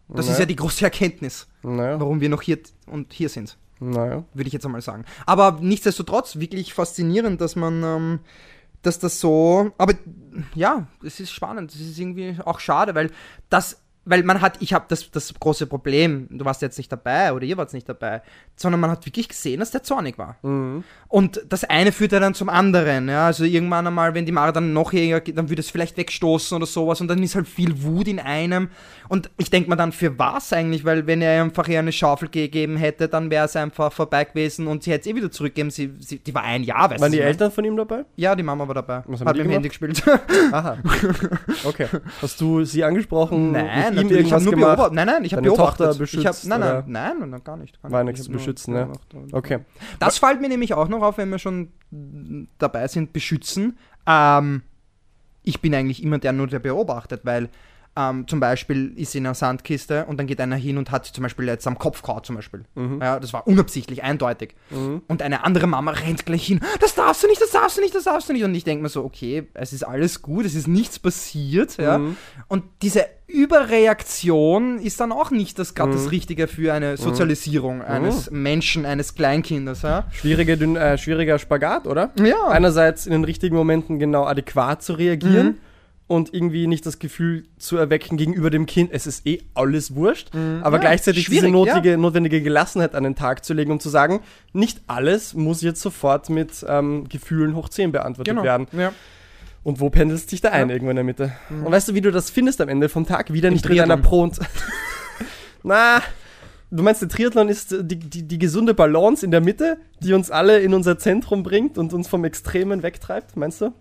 Das 0.09 0.27
ist 0.27 0.33
Naja. 0.33 0.41
ja 0.41 0.47
die 0.47 0.57
große 0.57 0.85
Erkenntnis, 0.85 1.47
naja, 1.63 2.01
warum 2.01 2.21
wir 2.21 2.29
noch 2.29 2.43
hier 2.43 2.59
und 2.87 3.13
hier 3.13 3.29
sind. 3.29 3.57
naja. 3.79 4.25
würde 4.35 4.49
ich 4.49 4.53
jetzt 4.53 4.67
einmal 4.67 4.83
sagen. 4.83 5.05
Aber 5.25 5.59
nichtsdestotrotz 5.61 6.37
wirklich 6.41 6.75
faszinierend, 6.75 7.41
dass 7.41 7.55
man, 7.55 7.83
ähm, 7.85 8.19
dass 8.83 8.99
das 8.99 9.21
so, 9.21 9.71
aber 9.79 9.95
ja, 10.57 10.89
es 11.05 11.21
ist 11.21 11.31
spannend, 11.31 11.73
es 11.73 11.81
ist 11.81 11.99
irgendwie 11.99 12.37
auch 12.45 12.59
schade, 12.59 12.95
weil 12.97 13.11
das, 13.49 13.81
weil 14.05 14.25
man 14.25 14.41
hat, 14.41 14.61
ich 14.61 14.75
habe 14.75 14.87
das, 14.89 15.11
das 15.11 15.33
große 15.35 15.67
Problem, 15.67 16.27
du 16.31 16.45
warst 16.45 16.61
jetzt 16.61 16.77
nicht 16.77 16.91
dabei 16.91 17.33
oder 17.33 17.45
ihr 17.45 17.57
wart 17.57 17.73
nicht 17.73 17.89
dabei, 17.89 18.23
sondern 18.57 18.81
man 18.81 18.91
hat 18.91 19.07
wirklich 19.07 19.29
gesehen, 19.29 19.61
dass 19.61 19.71
der 19.71 19.83
zornig 19.83 20.19
war. 20.19 20.37
Mhm. 20.43 20.83
Und 21.09 21.43
das 21.49 21.65
eine 21.65 21.93
führt 21.93 22.13
ja 22.13 22.19
dann 22.19 22.35
zum 22.35 22.49
anderen, 22.49 23.09
ja, 23.09 23.27
also 23.27 23.45
irgendwann 23.45 23.87
einmal, 23.87 24.15
wenn 24.15 24.27
die 24.27 24.33
Mara 24.33 24.51
dann 24.51 24.73
noch 24.73 24.93
eher, 24.93 25.21
geht, 25.21 25.39
dann 25.39 25.49
würde 25.49 25.61
es 25.61 25.71
vielleicht 25.71 25.97
wegstoßen 25.97 26.57
oder 26.57 26.67
sowas 26.67 27.01
und 27.01 27.09
dann 27.09 27.23
ist 27.23 27.35
halt 27.35 27.47
viel 27.47 27.83
Wut 27.83 28.09
in 28.09 28.19
einem 28.19 28.71
und 29.09 29.31
ich 29.39 29.51
denke 29.51 29.71
mir 29.71 29.77
dann, 29.77 29.93
für 29.93 30.19
was 30.19 30.53
eigentlich, 30.53 30.85
weil 30.85 31.07
wenn 31.07 31.23
er 31.23 31.43
einfach 31.43 31.69
ihr 31.69 31.79
eine 31.79 31.93
Schaufel 31.93 32.29
gegeben 32.29 32.77
hätte, 32.77 33.09
dann 33.09 33.31
wäre 33.31 33.45
es 33.45 33.55
einfach 33.55 33.93
vorbei 33.93 34.25
gewesen 34.25 34.67
und 34.67 34.83
sie 34.83 34.91
hätte 34.91 35.09
es 35.09 35.15
eh 35.15 35.17
wieder 35.17 35.31
zurückgegeben, 35.31 35.71
sie, 35.71 35.93
sie, 36.01 36.19
die 36.19 36.35
war 36.35 36.43
ein 36.43 36.65
Jahr, 36.65 36.91
weißt 36.91 37.01
Waren 37.01 37.13
du, 37.13 37.19
die 37.19 37.23
ne? 37.23 37.29
Eltern 37.29 37.53
von 37.53 37.65
ihm 37.65 37.77
dabei? 37.77 38.05
Ja, 38.17 38.35
die 38.35 38.43
Mama 38.43 38.67
war 38.67 38.75
dabei, 38.75 39.03
Was 39.07 39.21
haben 39.21 39.29
hat 39.29 39.37
mit 39.37 39.45
dem? 39.45 39.53
Handy 39.53 39.69
gespielt. 39.69 40.03
Aha. 40.53 40.79
Okay. 41.65 41.87
Hast 42.21 42.41
du 42.41 42.65
sie 42.65 42.83
angesprochen? 42.83 43.53
nein, 43.53 43.92
mit 43.95 44.03
ihm 44.03 44.09
natürlich, 44.09 44.27
ich 44.27 44.33
habe 44.33 44.43
irgendwas 44.43 44.45
nur 44.45 44.53
gemacht? 44.53 44.77
beobachtet, 44.77 44.95
nein, 44.95 45.07
nein, 45.07 45.25
ich 45.25 45.33
habe 45.33 45.43
beobachtet. 45.43 45.87
Tochter 45.87 46.05
ich 46.05 46.27
hab, 46.27 46.33
beschützt, 46.33 46.49
nein, 46.49 46.63
oder? 46.63 46.85
nein, 46.87 47.19
nein, 47.19 47.31
nein, 47.31 47.45
gar 47.45 47.57
nicht. 47.57 47.83
Gar 47.83 47.91
War 47.91 48.05
nicht. 48.05 48.13
nichts 48.13 48.21
Ich 48.21 48.27
zu 48.27 48.33
beschützen, 48.33 48.75
ne? 48.75 48.93
Okay. 49.33 49.61
Das 49.99 50.19
fällt 50.19 50.41
mir 50.41 50.49
nämlich 50.49 50.75
auch 50.75 50.89
noch 50.89 51.03
auf, 51.03 51.19
wenn 51.19 51.31
wir 51.31 51.39
schon 51.39 51.73
dabei 52.59 52.89
sind, 52.89 53.13
beschützen. 53.13 53.79
Ähm, 54.07 54.63
ich 55.43 55.61
bin 55.61 55.75
eigentlich 55.75 56.03
immer 56.03 56.19
der 56.19 56.33
nur, 56.33 56.47
der 56.47 56.59
beobachtet, 56.59 57.21
weil 57.25 57.49
ähm, 57.95 58.27
zum 58.27 58.41
Beispiel 58.41 58.93
ist 58.97 59.13
sie 59.13 59.19
in 59.19 59.27
einer 59.27 59.35
Sandkiste 59.35 60.07
und 60.07 60.17
dann 60.19 60.27
geht 60.27 60.41
einer 60.41 60.57
hin 60.57 60.79
und 60.79 60.91
hat 60.91 61.05
sie 61.05 61.13
zum 61.13 61.23
Beispiel 61.23 61.47
jetzt 61.47 61.67
am 61.67 61.79
Kopf 61.79 62.01
gehauen 62.03 62.25
zum 62.25 62.37
Beispiel. 62.37 62.65
Ja, 63.01 63.21
das 63.21 63.33
war 63.35 63.47
unabsichtlich, 63.47 64.03
eindeutig. 64.03 64.55
Und 65.09 65.21
eine 65.23 65.45
andere 65.45 65.67
Mama 65.67 65.91
rennt 65.91 66.25
gleich 66.25 66.47
hin, 66.47 66.61
das 66.81 66.95
darfst 66.95 67.23
du 67.23 67.27
nicht, 67.29 67.41
das 67.43 67.51
darfst 67.51 67.77
du 67.77 67.83
nicht, 67.83 67.95
das 67.95 68.05
darfst 68.05 68.29
du 68.29 68.33
nicht. 68.33 68.45
Und 68.45 68.55
ich 68.55 68.65
denke 68.65 68.83
mir 68.83 68.89
so, 68.89 69.05
okay, 69.05 69.47
es 69.55 69.73
ist 69.75 69.83
alles 69.83 70.23
gut, 70.23 70.47
es 70.47 70.55
ist 70.55 70.69
nichts 70.69 70.99
passiert. 70.99 71.77
Ja? 71.77 72.01
Und 72.49 72.65
diese 72.81 73.05
Überreaktion 73.27 74.79
ist 74.79 75.01
dann 75.01 75.13
auch 75.13 75.31
nicht 75.31 75.59
das, 75.59 75.75
gerade 75.75 75.93
das 75.93 76.11
Richtige 76.11 76.49
für 76.49 76.73
eine 76.75 76.97
Sozialisierung 76.97 77.83
eines 77.83 78.31
Menschen, 78.31 78.87
eines 78.87 79.15
Kleinkindes. 79.15 79.83
Ja? 79.83 80.05
Schwierige, 80.13 80.55
dünn- 80.57 80.77
äh, 80.79 80.97
schwieriger 80.99 81.39
Spagat, 81.39 81.87
oder? 81.87 82.13
Ja. 82.23 82.49
Einerseits 82.49 83.07
in 83.07 83.13
den 83.13 83.25
richtigen 83.25 83.57
Momenten 83.57 83.99
genau 83.99 84.25
adäquat 84.25 84.83
zu 84.83 84.95
reagieren 84.95 85.59
und 86.09 86.35
irgendwie 86.35 86.67
nicht 86.67 86.85
das 86.85 86.99
Gefühl 86.99 87.45
zu 87.59 87.77
erwecken 87.79 88.17
gegenüber 88.19 88.51
dem 88.51 88.67
Kind, 88.67 88.91
es 88.93 89.07
ist 89.07 89.27
eh 89.27 89.41
alles 89.55 89.95
wurscht, 89.95 90.29
aber 90.63 90.77
Ja, 90.77 90.81
gleichzeitig 90.83 91.27
diese 91.27 91.49
notige, 91.49 91.97
notwendige 91.97 92.43
Gelassenheit 92.43 92.95
an 92.95 93.05
den 93.05 93.15
Tag 93.15 93.45
zu 93.45 93.55
legen, 93.55 93.71
um 93.73 93.81
zu 93.81 93.89
sagen, 93.89 94.21
nicht 94.53 94.81
alles 94.89 95.33
muss 95.35 95.63
jetzt 95.63 95.81
sofort 95.81 96.29
mit 96.29 96.65
ähm, 96.69 97.09
Gefühlen 97.09 97.55
hoch 97.57 97.69
10 97.71 97.93
beantwortet 97.93 98.43
werden. 98.43 98.67
Ja. 98.73 98.93
Und 99.65 99.79
wo 99.81 99.91
pendelst 99.91 100.33
dich 100.33 100.41
da 100.41 100.49
ein 100.51 100.69
Ja. 100.69 100.75
irgendwo 100.75 100.91
in 100.91 100.97
der 100.97 101.05
Mitte? 101.05 101.33
Und 101.49 101.71
weißt 101.71 101.89
du, 101.89 101.95
wie 101.95 102.01
du 102.01 102.11
das 102.11 102.31
findest 102.31 102.61
am 102.61 102.69
Ende 102.69 102.89
vom 102.89 103.07
Tag? 103.07 103.33
Wieder 103.33 103.49
nicht 103.51 103.65
mit 103.65 103.73
Triathlon. 103.73 103.93
einer 103.93 104.03
Pro 104.03 104.23
und. 104.23 104.39
Na, 105.63 106.03
du 106.71 106.83
meinst, 106.83 107.01
der 107.03 107.09
Triathlon 107.09 107.49
ist 107.49 107.71
die, 107.83 107.97
die, 107.99 108.23
die 108.27 108.39
gesunde 108.39 108.75
Balance 108.75 109.25
in 109.25 109.31
der 109.31 109.41
Mitte, 109.41 109.79
die 110.01 110.13
uns 110.15 110.31
alle 110.31 110.59
in 110.61 110.75
unser 110.75 110.99
Zentrum 110.99 111.43
bringt 111.45 111.79
und 111.79 111.93
uns 111.93 112.09
vom 112.09 112.25
Extremen 112.25 112.83
wegtreibt, 112.83 113.37
meinst 113.37 113.61
du? 113.61 113.73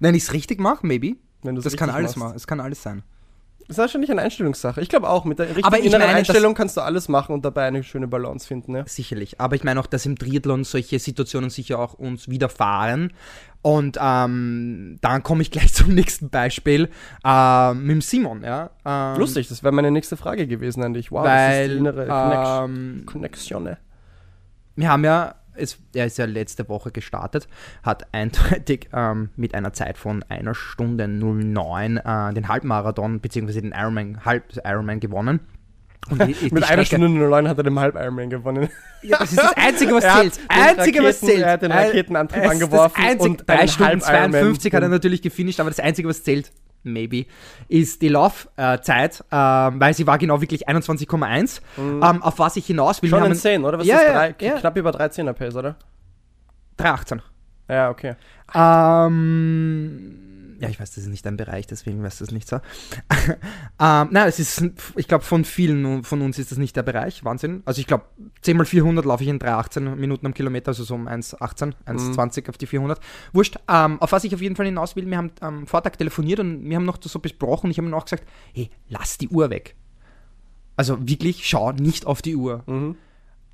Wenn 0.00 0.14
ich 0.14 0.24
es 0.24 0.32
richtig 0.32 0.60
mache, 0.60 0.86
maybe. 0.86 1.16
Wenn 1.42 1.54
Das 1.56 1.76
kann 1.76 1.90
alles 1.90 2.16
machst. 2.16 2.18
machen. 2.18 2.36
Es 2.36 2.46
kann 2.46 2.60
alles 2.60 2.82
sein. 2.82 3.02
Das 3.68 3.76
ist 3.76 3.82
wahrscheinlich 3.82 4.10
eine 4.10 4.22
Einstellungssache. 4.22 4.80
Ich 4.80 4.88
glaube 4.88 5.10
auch, 5.10 5.26
mit 5.26 5.38
der 5.38 5.48
richtigen 5.48 5.66
Aber 5.66 5.78
inneren 5.78 6.00
meine, 6.00 6.14
Einstellung 6.14 6.54
kannst 6.54 6.78
du 6.78 6.80
alles 6.80 7.08
machen 7.08 7.34
und 7.34 7.44
dabei 7.44 7.66
eine 7.66 7.82
schöne 7.82 8.08
Balance 8.08 8.46
finden, 8.46 8.74
ja. 8.74 8.86
Sicherlich. 8.86 9.40
Aber 9.42 9.56
ich 9.56 9.62
meine 9.64 9.78
auch, 9.78 9.86
dass 9.86 10.06
im 10.06 10.16
Triathlon 10.16 10.64
solche 10.64 10.98
Situationen 10.98 11.50
sicher 11.50 11.78
auch 11.78 11.92
uns 11.92 12.30
widerfahren. 12.30 13.12
Und 13.60 13.98
ähm, 14.00 14.96
dann 15.02 15.22
komme 15.22 15.42
ich 15.42 15.50
gleich 15.50 15.74
zum 15.74 15.92
nächsten 15.94 16.30
Beispiel 16.30 16.88
ähm, 17.26 17.82
mit 17.82 17.90
dem 17.96 18.00
Simon. 18.00 18.42
Ja? 18.42 18.70
Ähm, 18.86 19.18
Lustig, 19.20 19.48
das 19.48 19.62
wäre 19.62 19.74
meine 19.74 19.90
nächste 19.90 20.16
Frage 20.16 20.46
gewesen 20.46 20.82
an 20.82 20.94
dich. 20.94 21.12
Wow, 21.12 21.24
das 21.24 21.32
ist 21.32 21.58
Weil 21.58 21.68
die 21.68 21.76
innere 21.76 22.06
Connection. 22.06 22.70
ähm, 22.70 23.02
Connection. 23.04 23.76
wir 24.76 24.88
haben 24.88 25.04
ja, 25.04 25.34
es, 25.58 25.78
er 25.94 26.06
ist 26.06 26.18
ja 26.18 26.24
letzte 26.24 26.68
Woche 26.68 26.90
gestartet, 26.92 27.48
hat 27.82 28.06
eindeutig 28.12 28.88
ähm, 28.92 29.30
mit 29.36 29.54
einer 29.54 29.72
Zeit 29.72 29.98
von 29.98 30.22
einer 30.28 30.54
Stunde 30.54 31.08
09 31.08 31.96
äh, 31.98 32.34
den 32.34 32.48
Halbmarathon 32.48 33.20
bzw. 33.20 33.60
den 33.60 33.72
Ironman, 33.72 34.24
Halb 34.24 34.44
Ironman 34.64 35.00
gewonnen. 35.00 35.40
Und 36.10 36.22
die- 36.26 36.32
die 36.32 36.44
Mit 36.54 36.62
einer 36.64 36.84
Strecke- 36.84 37.02
Stunde 37.02 37.08
09 37.08 37.48
hat 37.48 37.58
er 37.58 37.64
dem 37.64 37.78
Halb-Ironman 37.78 38.30
gewonnen. 38.30 38.68
Ja, 39.02 39.18
das 39.18 39.30
ist 39.32 39.38
das 39.40 39.52
Einzige, 39.56 39.94
was 39.94 40.02
zählt. 40.16 40.36
den 40.38 40.50
Einzige, 40.50 40.98
was 41.04 41.22
Raketen- 41.22 41.26
zählt. 41.28 41.42
er 41.42 41.52
hat 41.52 41.62
den 41.62 41.70
Raketenantrieb 41.72 42.48
angeworfen 42.50 42.94
Das 42.96 43.04
einzige, 43.12 43.30
und 43.30 43.48
3 43.48 43.54
einen 43.58 43.68
Stunden 43.68 43.90
Halb-Ironman 44.02 44.30
52 44.32 44.74
hat 44.74 44.82
er 44.82 44.88
natürlich 44.88 45.22
gefinisht, 45.22 45.60
aber 45.60 45.70
das 45.70 45.78
Einzige, 45.80 46.08
was 46.08 46.24
zählt, 46.24 46.50
maybe, 46.82 47.26
ist 47.68 48.00
die 48.02 48.08
Laufzeit, 48.08 49.24
ähm, 49.30 49.80
weil 49.80 49.94
sie 49.94 50.06
war 50.06 50.18
genau 50.18 50.40
wirklich 50.40 50.68
21,1. 50.68 51.60
Ähm, 51.78 52.02
auf 52.22 52.38
was 52.38 52.56
ich 52.56 52.66
hinaus 52.66 53.02
will, 53.02 53.08
Mhm. 53.08 53.14
Schon 53.14 53.22
haben 53.24 53.32
insane, 53.32 53.64
oder? 53.66 53.78
Was 53.78 53.86
Ja, 53.86 53.96
ist 53.98 54.08
drei, 54.14 54.34
ja. 54.46 54.58
knapp 54.58 54.76
über 54.76 54.90
13er 54.90 55.32
Pace, 55.32 55.56
oder? 55.56 55.76
3,18. 56.78 57.20
Ja, 57.68 57.90
okay. 57.90 58.14
Ähm, 58.54 60.27
ja, 60.60 60.68
ich 60.68 60.80
weiß, 60.80 60.90
das 60.90 61.04
ist 61.04 61.10
nicht 61.10 61.24
dein 61.24 61.36
Bereich, 61.36 61.66
deswegen 61.66 62.02
weiß 62.02 62.18
das 62.18 62.32
nicht 62.32 62.48
so. 62.48 62.56
ähm, 63.80 64.08
nein, 64.10 64.28
es 64.28 64.40
ist, 64.40 64.64
ich 64.96 65.06
glaube, 65.06 65.24
von 65.24 65.44
vielen 65.44 66.02
von 66.02 66.20
uns 66.20 66.38
ist 66.38 66.50
das 66.50 66.58
nicht 66.58 66.74
der 66.74 66.82
Bereich. 66.82 67.24
Wahnsinn. 67.24 67.62
Also 67.64 67.80
ich 67.80 67.86
glaube, 67.86 68.04
10 68.42 68.56
mal 68.56 68.64
400 68.64 69.04
laufe 69.04 69.22
ich 69.22 69.28
in 69.28 69.38
3,18 69.38 69.94
Minuten 69.94 70.26
am 70.26 70.34
Kilometer, 70.34 70.68
also 70.68 70.82
so 70.82 70.94
um 70.94 71.06
1,18, 71.06 71.74
1,20 71.86 72.48
auf 72.48 72.58
die 72.58 72.66
400. 72.66 73.00
Wurscht. 73.32 73.56
Ähm, 73.68 74.00
auf 74.02 74.10
was 74.10 74.24
ich 74.24 74.34
auf 74.34 74.40
jeden 74.40 74.56
Fall 74.56 74.66
hinaus 74.66 74.96
will, 74.96 75.06
wir 75.06 75.16
haben 75.16 75.30
am 75.40 75.66
Vortag 75.66 75.92
telefoniert 75.92 76.40
und 76.40 76.68
wir 76.68 76.76
haben 76.76 76.84
noch 76.84 76.98
so 77.00 77.18
besprochen. 77.20 77.70
Ich 77.70 77.78
habe 77.78 77.88
ihm 77.88 77.94
auch 77.94 78.04
gesagt, 78.04 78.24
hey, 78.52 78.70
lass 78.88 79.16
die 79.16 79.28
Uhr 79.28 79.50
weg. 79.50 79.76
Also 80.76 81.08
wirklich, 81.08 81.46
schau 81.46 81.70
nicht 81.72 82.04
auf 82.04 82.20
die 82.20 82.34
Uhr. 82.34 82.64
Mhm. 82.66 82.96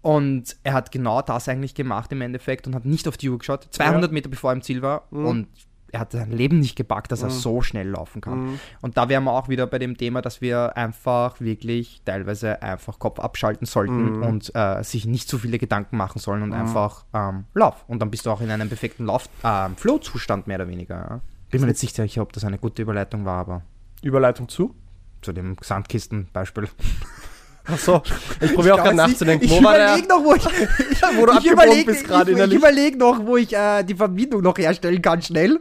Und 0.00 0.56
er 0.62 0.74
hat 0.74 0.92
genau 0.92 1.22
das 1.22 1.48
eigentlich 1.48 1.74
gemacht 1.74 2.12
im 2.12 2.20
Endeffekt 2.20 2.66
und 2.66 2.74
hat 2.74 2.84
nicht 2.84 3.08
auf 3.08 3.16
die 3.16 3.28
Uhr 3.28 3.38
geschaut. 3.38 3.68
200 3.70 4.12
Meter 4.12 4.28
bevor 4.28 4.50
er 4.50 4.56
im 4.56 4.62
Ziel 4.62 4.82
war 4.82 5.10
und 5.10 5.48
er 5.94 6.00
hat 6.00 6.12
sein 6.12 6.30
Leben 6.30 6.59
nicht 6.61 6.76
gepackt, 6.76 7.11
dass 7.12 7.22
er 7.22 7.30
so 7.30 7.62
schnell 7.62 7.88
laufen 7.88 8.20
kann. 8.20 8.59
Und 8.83 8.96
da 8.96 9.09
wären 9.09 9.24
wir 9.24 9.33
auch 9.33 9.48
wieder 9.48 9.66
bei 9.66 9.78
dem 9.78 9.96
Thema, 9.96 10.20
dass 10.22 10.40
wir 10.40 10.76
einfach 10.76 11.40
wirklich 11.40 12.02
teilweise 12.04 12.61
einfach 12.62 12.98
Kopf 12.98 13.18
abschalten 13.20 13.66
sollten 13.66 14.22
und 14.22 14.54
äh, 14.54 14.83
sich 14.83 15.07
nicht 15.07 15.28
zu 15.28 15.38
viele 15.38 15.59
Gedanken 15.59 15.96
machen 15.96 16.18
sollen 16.18 16.42
und 16.42 16.52
einfach 16.52 17.04
ähm, 17.14 17.44
Lauf. 17.54 17.85
Und 17.88 18.00
dann 18.00 18.11
bist 18.11 18.26
du 18.26 18.30
auch 18.30 18.40
in 18.40 18.50
einem 18.50 18.68
perfekten 18.68 19.07
Lauf, 19.07 19.28
ähm, 19.44 19.76
Flow-Zustand 19.76 20.46
mehr 20.46 20.57
oder 20.57 20.68
weniger. 20.68 20.94
Ja. 20.96 21.20
Bin 21.50 21.61
mir 21.61 21.68
nicht 21.68 21.78
sicher, 21.78 22.04
ob 22.22 22.33
das 22.33 22.44
eine 22.44 22.59
gute 22.59 22.83
Überleitung 22.83 23.24
war, 23.24 23.40
aber 23.40 23.62
Überleitung 24.02 24.48
zu? 24.48 24.74
zu 25.22 25.33
dem 25.33 25.57
Sandkisten-Beispiel. 25.62 26.68
Achso, 27.66 28.02
ich 28.42 28.52
probiere 28.54 28.74
auch 28.74 28.83
gerade 28.85 28.96
nachzudenken. 28.96 29.46
Ich 29.46 29.50
Wo 29.52 29.59
überlege 29.61 30.07
noch, 30.07 30.22
wo 30.22 30.35
ich, 30.35 30.44
Wo 31.16 31.24
du 31.26 31.33
ich 31.38 31.50
überleg- 31.50 31.87
bist 31.87 32.04
gerade 32.07 32.33
ich, 32.33 32.52
überlege 32.52 32.98
noch, 32.98 33.24
wo 33.24 33.38
ich 33.38 33.54
äh, 33.57 33.83
die 33.85 33.94
Verbindung 33.94 34.42
noch 34.42 34.59
herstellen 34.59 35.00
kann, 35.00 35.22
schnell. 35.22 35.59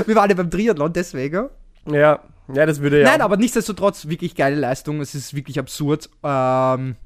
Wir 0.06 0.16
waren 0.16 0.30
ja 0.30 0.36
beim 0.36 0.50
Triathlon, 0.50 0.92
deswegen. 0.92 1.48
Ja, 1.90 2.20
ja, 2.52 2.66
das 2.66 2.80
würde 2.80 3.00
ja. 3.02 3.08
Nein, 3.08 3.20
aber 3.20 3.36
nichtsdestotrotz 3.36 4.08
wirklich 4.08 4.34
geile 4.34 4.56
Leistung. 4.56 5.00
Es 5.00 5.14
ist 5.14 5.34
wirklich 5.34 5.58
absurd. 5.58 6.10
Ähm, 6.22 6.96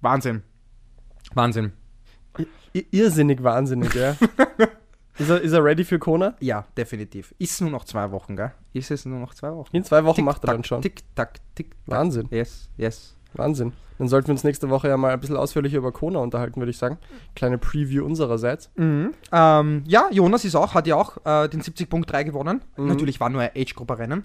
Wahnsinn. 0.00 0.42
Wahnsinn. 1.34 1.72
I- 2.74 2.86
irrsinnig 2.90 3.42
wahnsinnig, 3.42 3.94
ja. 3.94 4.10
ist, 5.18 5.30
er, 5.30 5.40
ist 5.40 5.52
er 5.52 5.64
ready 5.64 5.84
für 5.84 5.98
Kona? 5.98 6.34
Ja, 6.40 6.66
definitiv. 6.76 7.34
Ist 7.38 7.60
nur 7.60 7.70
noch 7.70 7.84
zwei 7.84 8.10
Wochen, 8.10 8.36
gell? 8.36 8.52
Ist 8.72 8.90
es 8.90 9.04
nur 9.06 9.18
noch 9.18 9.34
zwei 9.34 9.52
Wochen? 9.54 9.74
In 9.74 9.84
zwei 9.84 10.04
Wochen 10.04 10.16
Tick, 10.16 10.24
macht 10.24 10.42
er 10.44 10.46
tack, 10.48 10.54
dann 10.56 10.64
schon. 10.64 10.82
Tick, 10.82 11.02
tack, 11.14 11.38
tick, 11.54 11.70
tack. 11.70 11.78
Wahnsinn, 11.98 12.28
Yes, 12.30 12.68
yes. 12.76 13.16
Wahnsinn. 13.34 13.72
Dann 13.98 14.08
sollten 14.08 14.28
wir 14.28 14.32
uns 14.32 14.44
nächste 14.44 14.70
Woche 14.70 14.88
ja 14.88 14.96
mal 14.96 15.12
ein 15.12 15.20
bisschen 15.20 15.36
ausführlicher 15.36 15.78
über 15.78 15.90
Kona 15.90 16.20
unterhalten, 16.20 16.60
würde 16.60 16.70
ich 16.70 16.78
sagen. 16.78 16.98
Kleine 17.34 17.58
Preview 17.58 18.04
unsererseits. 18.04 18.70
Mhm. 18.76 19.12
Ähm, 19.32 19.82
ja, 19.86 20.08
Jonas 20.12 20.44
ist 20.44 20.54
auch, 20.54 20.74
hat 20.74 20.86
ja 20.86 20.94
auch 20.94 21.16
äh, 21.24 21.48
den 21.48 21.62
70.3 21.62 22.24
gewonnen. 22.24 22.62
Mhm. 22.76 22.86
Natürlich 22.86 23.18
war 23.18 23.28
nur 23.28 23.42
ein 23.42 23.50
Age-Gruppe-Rennen. 23.56 24.22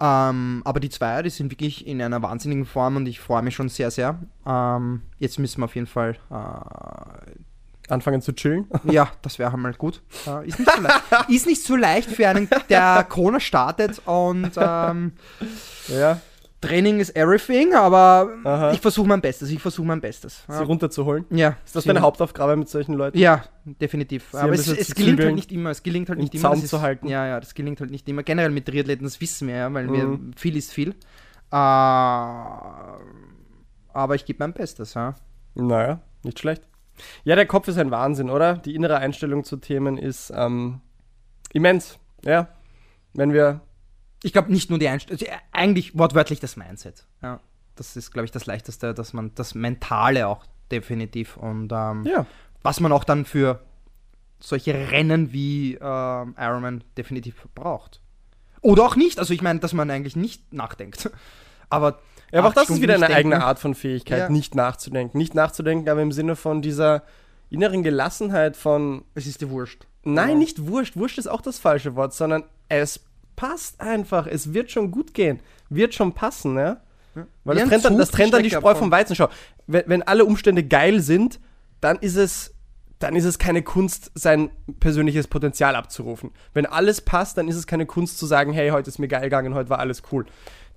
Ähm, 0.00 0.62
aber 0.64 0.78
die 0.78 0.90
Zweier, 0.90 1.24
die 1.24 1.30
sind 1.30 1.50
wirklich 1.50 1.84
in 1.86 2.00
einer 2.00 2.22
wahnsinnigen 2.22 2.64
Form 2.64 2.94
und 2.94 3.06
ich 3.06 3.18
freue 3.18 3.42
mich 3.42 3.56
schon 3.56 3.68
sehr, 3.68 3.90
sehr. 3.90 4.20
Ähm, 4.46 5.02
jetzt 5.18 5.40
müssen 5.40 5.60
wir 5.60 5.64
auf 5.64 5.74
jeden 5.74 5.88
Fall, 5.88 6.16
äh, 6.30 7.32
Anfangen 7.88 8.20
zu 8.20 8.34
chillen. 8.34 8.66
ja, 8.84 9.08
das 9.22 9.38
wäre 9.38 9.56
mal 9.56 9.72
gut. 9.72 10.02
Äh, 10.26 10.46
ist, 10.46 10.58
nicht 10.58 10.70
so 10.70 10.82
leicht, 10.82 11.30
ist 11.30 11.46
nicht 11.46 11.62
so 11.64 11.76
leicht 11.76 12.10
für 12.10 12.28
einen, 12.28 12.48
der 12.68 13.04
Kona 13.08 13.40
startet 13.40 14.02
und 14.04 14.52
ähm, 14.56 15.12
ja, 15.88 16.20
Training 16.60 16.98
ist 16.98 17.14
everything, 17.16 17.72
aber 17.74 18.30
Aha. 18.42 18.72
ich 18.72 18.80
versuche 18.80 19.06
mein 19.06 19.20
Bestes, 19.20 19.48
ich 19.50 19.60
versuche 19.62 19.86
mein 19.86 20.00
Bestes. 20.00 20.42
sie 20.48 20.64
runterzuholen. 20.64 21.24
Ja. 21.30 21.56
Ist 21.64 21.76
das 21.76 21.84
deine 21.84 22.00
Hauptaufgabe 22.00 22.56
mit 22.56 22.68
solchen 22.68 22.94
Leuten? 22.94 23.16
Ja, 23.16 23.44
definitiv. 23.64 24.26
Sie 24.32 24.38
Aber 24.38 24.54
es, 24.54 24.66
es 24.66 24.92
gelingt 24.94 25.20
halt 25.20 25.36
nicht 25.36 25.52
immer. 25.52 25.70
Es 25.70 25.84
gelingt 25.84 26.08
halt 26.08 26.18
nicht 26.18 26.34
immer. 26.34 26.42
Zaum 26.42 26.60
das 26.60 26.70
zu 26.70 26.76
ist, 26.76 26.82
halten. 26.82 27.06
Ja, 27.06 27.26
ja, 27.28 27.38
das 27.38 27.54
gelingt 27.54 27.78
halt 27.80 27.92
nicht 27.92 28.08
immer. 28.08 28.24
Generell 28.24 28.50
mit 28.50 28.66
Triathleten, 28.66 29.04
das 29.04 29.20
wissen 29.20 29.46
wir 29.46 29.54
ja, 29.54 29.72
weil 29.72 29.92
wir 29.92 30.04
Mhm. 30.04 30.32
viel 30.36 30.56
ist 30.56 30.72
viel. 30.72 30.94
Äh, 31.50 31.54
aber 31.54 32.98
ich 34.14 34.24
gebe 34.24 34.38
mein 34.40 34.52
Bestes, 34.52 34.94
ja. 34.94 35.14
Naja, 35.54 36.00
nicht 36.24 36.38
schlecht. 36.38 36.62
Ja, 37.24 37.36
der 37.36 37.46
Kopf 37.46 37.68
ist 37.68 37.78
ein 37.78 37.90
Wahnsinn, 37.90 38.30
oder? 38.30 38.54
Die 38.54 38.74
innere 38.74 38.98
Einstellung 38.98 39.44
zu 39.44 39.56
Themen 39.58 39.96
ist 39.96 40.32
ähm, 40.34 40.80
immens. 41.52 41.98
Ja. 42.24 42.48
Wenn 43.14 43.32
wir. 43.32 43.60
Ich 44.22 44.32
glaube 44.32 44.52
nicht 44.52 44.70
nur 44.70 44.78
die 44.78 44.88
Einstellung, 44.88 45.20
also 45.20 45.32
eigentlich 45.52 45.96
wortwörtlich 45.96 46.40
das 46.40 46.56
Mindset. 46.56 47.06
Ja. 47.22 47.40
Das 47.76 47.96
ist, 47.96 48.10
glaube 48.12 48.24
ich, 48.24 48.32
das 48.32 48.46
Leichteste, 48.46 48.92
dass 48.94 49.12
man 49.12 49.32
das 49.36 49.54
Mentale 49.54 50.26
auch 50.26 50.44
definitiv 50.72 51.36
und 51.36 51.70
ähm, 51.72 52.04
Ja. 52.04 52.26
was 52.62 52.80
man 52.80 52.90
auch 52.92 53.04
dann 53.04 53.24
für 53.24 53.60
solche 54.40 54.74
Rennen 54.74 55.32
wie 55.32 55.74
ähm, 55.80 56.34
Ironman 56.38 56.82
definitiv 56.96 57.46
braucht. 57.54 58.00
Oder 58.60 58.84
auch 58.84 58.96
nicht. 58.96 59.18
Also 59.20 59.32
ich 59.32 59.42
meine, 59.42 59.60
dass 59.60 59.72
man 59.72 59.90
eigentlich 59.90 60.16
nicht 60.16 60.52
nachdenkt. 60.52 61.10
Aber 61.70 61.98
Ja, 62.32 62.40
aber 62.40 62.48
auch 62.48 62.52
das 62.54 62.62
ist 62.62 62.66
Stunden 62.68 62.82
wieder 62.82 62.94
nicht 62.96 63.04
eine 63.04 63.14
eigene 63.14 63.34
denken. 63.36 63.46
Art 63.46 63.58
von 63.58 63.74
Fähigkeit, 63.74 64.18
Ja. 64.18 64.28
nicht 64.30 64.54
nachzudenken. 64.54 65.16
Nicht 65.18 65.34
nachzudenken, 65.34 65.88
aber 65.88 66.00
im 66.02 66.12
Sinne 66.12 66.34
von 66.34 66.60
dieser 66.62 67.02
inneren 67.50 67.82
Gelassenheit 67.82 68.56
von, 68.56 69.04
Es 69.14 69.26
ist 69.26 69.40
dir 69.42 69.50
wurscht. 69.50 69.86
nein, 70.02 70.38
nicht 70.38 70.66
wurscht, 70.66 70.96
wurscht 70.96 71.18
ist 71.18 71.26
auch 71.28 71.40
das 71.42 71.58
falsche 71.58 71.94
Wort, 71.94 72.14
sondern 72.14 72.44
es 72.68 73.00
passt 73.38 73.80
einfach, 73.80 74.26
es 74.26 74.52
wird 74.52 74.72
schon 74.72 74.90
gut 74.90 75.14
gehen, 75.14 75.38
wird 75.70 75.94
schon 75.94 76.12
passen, 76.12 76.58
ja? 76.58 76.80
Weil 77.44 77.56
das 77.56 77.68
trennt, 77.68 77.84
dann, 77.84 77.98
das 77.98 78.10
trennt 78.10 78.34
dann 78.34 78.42
die 78.42 78.50
Spreu 78.50 78.74
vom 78.74 78.90
Weizen. 78.90 79.14
Schau, 79.14 79.28
wenn, 79.68 79.84
wenn 79.86 80.02
alle 80.02 80.24
Umstände 80.24 80.64
geil 80.64 81.00
sind, 81.00 81.38
dann 81.80 81.98
ist 81.98 82.16
es 82.16 82.54
dann 82.98 83.14
ist 83.14 83.24
es 83.24 83.38
keine 83.38 83.62
Kunst, 83.62 84.10
sein 84.16 84.50
persönliches 84.80 85.28
Potenzial 85.28 85.76
abzurufen. 85.76 86.32
Wenn 86.52 86.66
alles 86.66 87.00
passt, 87.00 87.38
dann 87.38 87.46
ist 87.46 87.54
es 87.54 87.68
keine 87.68 87.86
Kunst 87.86 88.18
zu 88.18 88.26
sagen, 88.26 88.52
hey, 88.52 88.70
heute 88.70 88.88
ist 88.88 88.98
mir 88.98 89.06
geil 89.06 89.22
gegangen, 89.22 89.54
heute 89.54 89.70
war 89.70 89.78
alles 89.78 90.02
cool. 90.10 90.26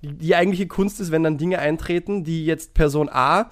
Die, 0.02 0.12
die 0.12 0.36
eigentliche 0.36 0.68
Kunst 0.68 1.00
ist, 1.00 1.10
wenn 1.10 1.24
dann 1.24 1.36
Dinge 1.36 1.58
eintreten, 1.58 2.22
die 2.22 2.46
jetzt 2.46 2.74
Person 2.74 3.08
A 3.10 3.50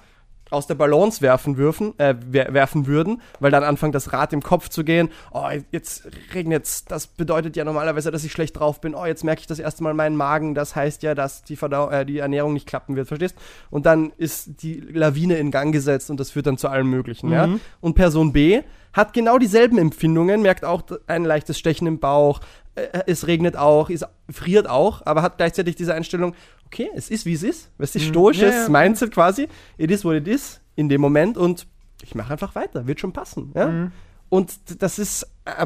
aus 0.51 0.67
der 0.67 0.75
Balance 0.75 1.21
werfen, 1.21 1.57
würfen, 1.57 1.97
äh, 1.99 2.15
wer- 2.29 2.53
werfen 2.53 2.85
würden, 2.85 3.21
weil 3.39 3.51
dann 3.51 3.63
anfängt 3.63 3.95
das 3.95 4.13
Rad 4.13 4.33
im 4.33 4.41
Kopf 4.41 4.69
zu 4.69 4.83
gehen. 4.83 5.09
Oh, 5.31 5.47
jetzt 5.71 6.07
regnet's. 6.33 6.85
Das 6.85 7.07
bedeutet 7.07 7.55
ja 7.55 7.63
normalerweise, 7.63 8.11
dass 8.11 8.23
ich 8.23 8.31
schlecht 8.31 8.59
drauf 8.59 8.81
bin. 8.81 8.93
Oh, 8.93 9.05
jetzt 9.05 9.23
merke 9.23 9.41
ich 9.41 9.47
das 9.47 9.59
erste 9.59 9.81
Mal 9.83 9.93
meinen 9.93 10.15
Magen. 10.15 10.53
Das 10.53 10.75
heißt 10.75 11.03
ja, 11.03 11.15
dass 11.15 11.43
die, 11.43 11.55
Verdau 11.55 11.89
äh, 11.89 12.05
die 12.05 12.19
Ernährung 12.19 12.53
nicht 12.53 12.67
klappen 12.67 12.95
wird, 12.95 13.07
verstehst? 13.07 13.35
Und 13.69 13.85
dann 13.85 14.11
ist 14.17 14.61
die 14.61 14.79
Lawine 14.79 15.37
in 15.37 15.51
Gang 15.51 15.71
gesetzt 15.73 16.09
und 16.11 16.19
das 16.19 16.31
führt 16.31 16.47
dann 16.47 16.57
zu 16.57 16.67
allem 16.67 16.89
Möglichen. 16.89 17.31
Ja? 17.31 17.45
Und 17.79 17.93
Person 17.95 18.33
B 18.33 18.61
hat 18.93 19.13
genau 19.13 19.37
dieselben 19.37 19.77
Empfindungen, 19.77 20.41
merkt 20.41 20.65
auch 20.65 20.83
ein 21.07 21.23
leichtes 21.23 21.57
Stechen 21.57 21.87
im 21.87 21.99
Bauch, 21.99 22.41
äh, 22.75 22.87
es 23.07 23.27
regnet 23.27 23.55
auch, 23.57 23.89
es 23.89 24.05
friert 24.29 24.69
auch, 24.69 25.05
aber 25.05 25.21
hat 25.21 25.37
gleichzeitig 25.37 25.75
diese 25.75 25.93
Einstellung, 25.93 26.35
okay, 26.65 26.89
es 26.95 27.09
ist 27.09 27.25
wie 27.25 27.33
es 27.33 27.43
ist, 27.43 27.69
weißt 27.77 27.95
du, 27.95 27.99
Mhm. 27.99 28.03
stoisches 28.03 28.53
Ja, 28.53 28.61
ja. 28.63 28.69
Mindset 28.69 29.11
quasi, 29.11 29.47
it 29.77 29.91
is 29.91 30.05
what 30.05 30.15
it 30.15 30.27
is 30.27 30.61
in 30.75 30.89
dem 30.89 31.01
Moment 31.01 31.37
und 31.37 31.67
ich 32.03 32.15
mache 32.15 32.31
einfach 32.33 32.55
weiter, 32.55 32.87
wird 32.87 32.99
schon 32.99 33.13
passen. 33.13 33.51
Ja? 33.55 33.67
Mhm. 33.67 33.91
Und 34.29 34.81
das 34.81 34.97
ist, 34.97 35.23
äh, 35.45 35.65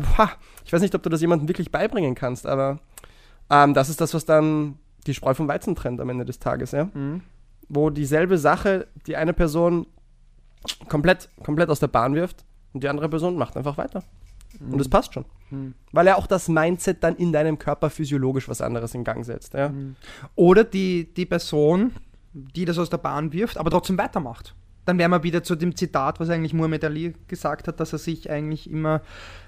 ich 0.65 0.73
weiß 0.73 0.81
nicht, 0.81 0.95
ob 0.95 1.03
du 1.03 1.09
das 1.09 1.21
jemandem 1.21 1.47
wirklich 1.47 1.71
beibringen 1.71 2.15
kannst, 2.15 2.45
aber 2.47 2.79
ähm, 3.49 3.73
das 3.75 3.89
ist 3.89 4.01
das, 4.01 4.13
was 4.13 4.25
dann 4.25 4.79
die 5.05 5.13
Spreu 5.13 5.35
vom 5.35 5.47
Weizen 5.47 5.75
trennt 5.75 6.01
am 6.01 6.09
Ende 6.09 6.25
des 6.25 6.39
Tages, 6.39 6.71
ja. 6.71 6.85
Mhm. 6.93 7.21
Wo 7.69 7.91
dieselbe 7.91 8.37
Sache 8.39 8.87
die 9.05 9.15
eine 9.15 9.33
Person 9.33 9.85
komplett, 10.89 11.29
komplett 11.43 11.69
aus 11.69 11.79
der 11.79 11.87
Bahn 11.87 12.15
wirft 12.15 12.43
und 12.75 12.83
die 12.83 12.89
andere 12.89 13.07
Person 13.07 13.37
macht 13.37 13.55
einfach 13.55 13.77
weiter. 13.77 14.03
Und 14.59 14.77
das 14.77 14.89
passt 14.89 15.13
schon. 15.13 15.25
Mhm. 15.49 15.73
Weil 15.93 16.07
ja 16.07 16.17
auch 16.17 16.27
das 16.27 16.49
Mindset 16.49 17.03
dann 17.03 17.15
in 17.15 17.31
deinem 17.31 17.57
Körper 17.57 17.89
physiologisch 17.89 18.49
was 18.49 18.61
anderes 18.61 18.93
in 18.93 19.03
Gang 19.05 19.25
setzt, 19.25 19.53
ja. 19.53 19.73
Oder 20.35 20.65
die, 20.65 21.13
die 21.13 21.25
Person, 21.25 21.93
die 22.33 22.65
das 22.65 22.77
aus 22.77 22.89
der 22.89 22.97
Bahn 22.97 23.31
wirft, 23.31 23.57
aber 23.57 23.71
trotzdem 23.71 23.97
weitermacht. 23.97 24.53
Dann 24.83 24.99
wären 24.99 25.11
wir 25.11 25.23
wieder 25.23 25.41
zu 25.41 25.55
dem 25.55 25.75
Zitat, 25.75 26.19
was 26.19 26.29
eigentlich 26.29 26.53
Muhammad 26.53 26.83
Ali 26.83 27.13
gesagt 27.27 27.67
hat, 27.67 27.79
dass 27.79 27.93
er 27.93 27.99
sich 27.99 28.29
eigentlich 28.29 28.69
immer 28.69 29.01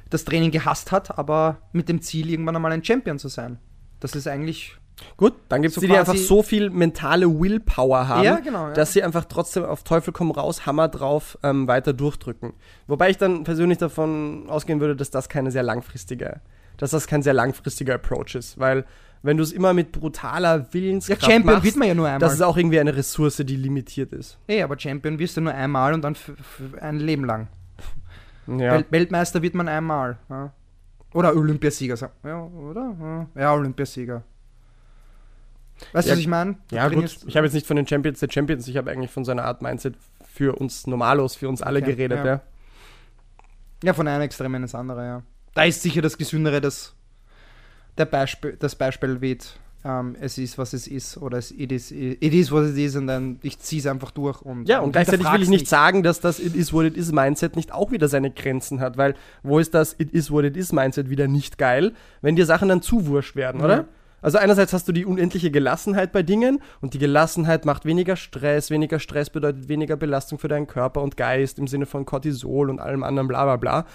das 0.10 0.24
Training 0.24 0.52
gehasst 0.52 0.94
hat, 0.94 1.18
aber 1.18 1.58
mit 1.74 1.90
dem 1.90 2.02
Ziel, 2.02 2.30
irgendwann 2.30 2.56
einmal 2.56 2.72
ein 2.72 2.84
Champion 2.84 3.20
zu 3.20 3.28
sein. 3.28 3.60
Das 4.00 4.16
ist 4.16 4.28
eigentlich. 4.28 4.78
Gut, 5.16 5.34
dann 5.50 5.62
gibt 5.62 5.70
es 5.72 5.76
So 5.76 5.82
die, 5.82 5.88
die 5.88 5.98
einfach 5.98 6.16
so 6.16 6.42
viel 6.42 6.70
mentale 6.70 7.28
Willpower 7.28 8.08
haben, 8.08 8.24
Ja, 8.24 8.38
genau, 8.40 8.68
ja. 8.68 8.74
dass 8.74 8.94
sie 8.94 9.04
einfach 9.04 9.26
trotzdem 9.26 9.64
auf 9.66 9.84
Teufel 9.84 10.12
komm 10.12 10.32
raus, 10.32 10.66
Hammer 10.66 10.88
drauf, 10.88 11.38
ähm, 11.44 11.68
weiter 11.68 11.94
durchdrücken. 11.94 12.54
Wobei 12.88 13.10
ich 13.12 13.18
dann 13.18 13.44
persönlich 13.44 13.78
davon 13.78 14.50
ausgehen 14.50 14.80
würde, 14.80 14.96
dass 14.96 15.12
das 15.12 15.30
keine 15.30 15.52
sehr 15.52 15.64
langfristige, 15.64 16.42
dass 16.78 16.92
das 16.92 17.08
kein 17.08 17.22
sehr 17.22 17.34
langfristiger 17.34 17.96
Approach 17.96 18.36
ist, 18.36 18.58
weil 18.60 18.86
wenn 19.24 19.38
du 19.38 19.44
es 19.44 19.52
immer 19.52 19.74
mit 19.74 19.92
brutaler 19.92 20.58
Ja, 20.60 20.74
Willenskraft 20.74 21.24
Champion 21.24 21.56
machst, 21.56 21.64
wird 21.66 21.76
man 21.76 21.88
ja 21.88 21.96
nur 21.96 22.06
einmal. 22.06 22.20
das 22.20 22.34
ist 22.34 22.42
auch 22.42 22.56
irgendwie 22.58 22.80
eine 22.80 22.96
Ressource, 22.96 23.38
die 23.38 23.56
limitiert 23.56 24.14
ist. 24.14 24.38
Ey, 24.48 24.62
aber 24.62 24.78
Champion 24.80 25.18
wirst 25.20 25.38
du 25.38 25.42
nur 25.42 25.54
einmal 25.54 25.94
und 25.94 26.04
dann 26.04 26.16
ein 26.80 27.00
Leben 27.00 27.26
lang. 27.26 27.48
Ja. 28.48 28.74
Wel 28.74 28.86
Weltmeister 28.90 29.42
wird 29.42 29.56
man 29.56 29.68
einmal. 29.68 30.18
Ja. 30.30 30.54
Oder 31.14 31.36
Olympiasieger. 31.36 32.12
Ja, 32.24 32.44
oder? 32.44 32.96
Ja, 33.36 33.42
ja 33.42 33.54
Olympiasieger. 33.54 34.24
Weißt 35.94 36.08
du, 36.08 36.10
Ja, 36.12 36.16
was 36.16 36.20
ich 36.22 36.28
meine? 36.28 36.56
Ja, 36.72 36.88
gut. 36.90 37.18
Ich 37.28 37.36
habe 37.38 37.46
jetzt 37.46 37.54
nicht 37.54 37.68
von 37.68 37.76
den 37.78 37.88
Champions 37.88 38.20
der 38.20 38.30
Champions, 38.32 38.68
ich 38.68 38.78
habe 38.78 38.92
eigentlich 38.92 39.12
von 39.12 39.24
so 39.26 39.32
einer 39.32 39.46
Art 39.46 39.62
Mindset 39.62 39.96
für 40.34 40.56
uns 40.56 40.88
Normalos, 40.88 41.36
für 41.36 41.48
uns 41.50 41.62
alle 41.62 41.80
Okay, 41.80 41.92
geredet, 41.96 42.20
ja. 42.20 42.26
ja. 42.26 42.42
Ja, 43.84 43.94
von 43.94 44.08
einem 44.08 44.22
Extrem 44.24 44.56
ins 44.56 44.74
andere, 44.76 45.06
ja. 45.06 45.24
Da 45.54 45.64
ist 45.64 45.82
sicher 45.82 46.02
das 46.02 46.18
Gesündere, 46.18 46.62
das, 46.62 46.94
der 47.98 48.06
Beispiel, 48.06 48.56
das 48.60 48.76
Beispiel 48.76 49.22
weht. 49.22 49.60
Ähm, 49.86 50.16
es 50.20 50.38
ist, 50.40 50.58
was 50.58 50.74
es 50.74 50.88
ist, 50.88 51.18
oder 51.18 51.38
es 51.38 51.52
it 51.52 51.72
is, 51.72 51.92
it 51.92 52.22
is 52.34 52.52
what 52.52 52.66
it 52.66 52.76
is, 52.78 52.96
und 52.96 53.06
dann 53.08 53.40
ich 53.44 53.60
ziehe 53.60 53.80
es 53.80 53.86
einfach 53.86 54.10
durch. 54.12 54.42
Und, 54.42 54.68
Ja, 54.68 54.80
und 54.80 54.92
gleichzeitig 54.92 55.20
will 55.20 55.26
ich 55.26 55.32
hinterfrag's 55.32 55.50
nicht 55.50 55.68
sagen, 55.68 56.02
dass 56.04 56.20
das 56.20 56.40
It 56.40 56.56
is 56.56 56.74
what 56.74 56.86
it 56.86 56.98
is 56.98 57.12
Mindset 57.12 57.56
nicht 57.56 57.72
auch 57.72 57.92
wieder 57.92 58.08
seine 58.08 58.32
Grenzen 58.32 58.80
hat, 58.80 58.98
weil 58.98 59.14
wo 59.44 59.60
ist 59.60 59.74
das 59.76 59.94
It 60.00 60.12
is 60.12 60.32
what 60.32 60.44
it 60.46 60.58
is 60.58 60.72
Mindset 60.72 61.10
wieder 61.12 61.28
nicht 61.28 61.58
geil, 61.60 61.94
wenn 62.22 62.36
dir 62.36 62.48
Sachen 62.48 62.70
dann 62.70 62.82
zu 62.82 63.06
wurscht 63.06 63.36
werden, 63.36 63.60
Ja. 63.60 63.66
oder? 63.66 63.86
Also 64.22 64.38
einerseits 64.38 64.74
hast 64.74 64.88
du 64.88 64.92
die 64.92 65.06
unendliche 65.06 65.52
Gelassenheit 65.52 66.12
bei 66.12 66.24
Dingen 66.24 66.60
und 66.82 66.94
die 66.94 67.00
Gelassenheit 67.00 67.66
macht 67.66 67.86
weniger 67.86 68.16
Stress, 68.16 68.72
weniger 68.72 69.00
Stress 69.00 69.30
bedeutet 69.30 69.70
weniger 69.70 69.96
Belastung 69.96 70.40
für 70.40 70.48
deinen 70.48 70.68
Körper 70.68 71.02
und 71.02 71.18
Geist 71.18 71.60
im 71.60 71.68
Sinne 71.68 71.86
von 71.86 72.06
Cortisol 72.06 72.70
und 72.70 72.80
allem 72.80 73.04
anderen 73.04 73.28
bla 73.28 73.44
bla 73.44 73.58
bla. 73.58 73.86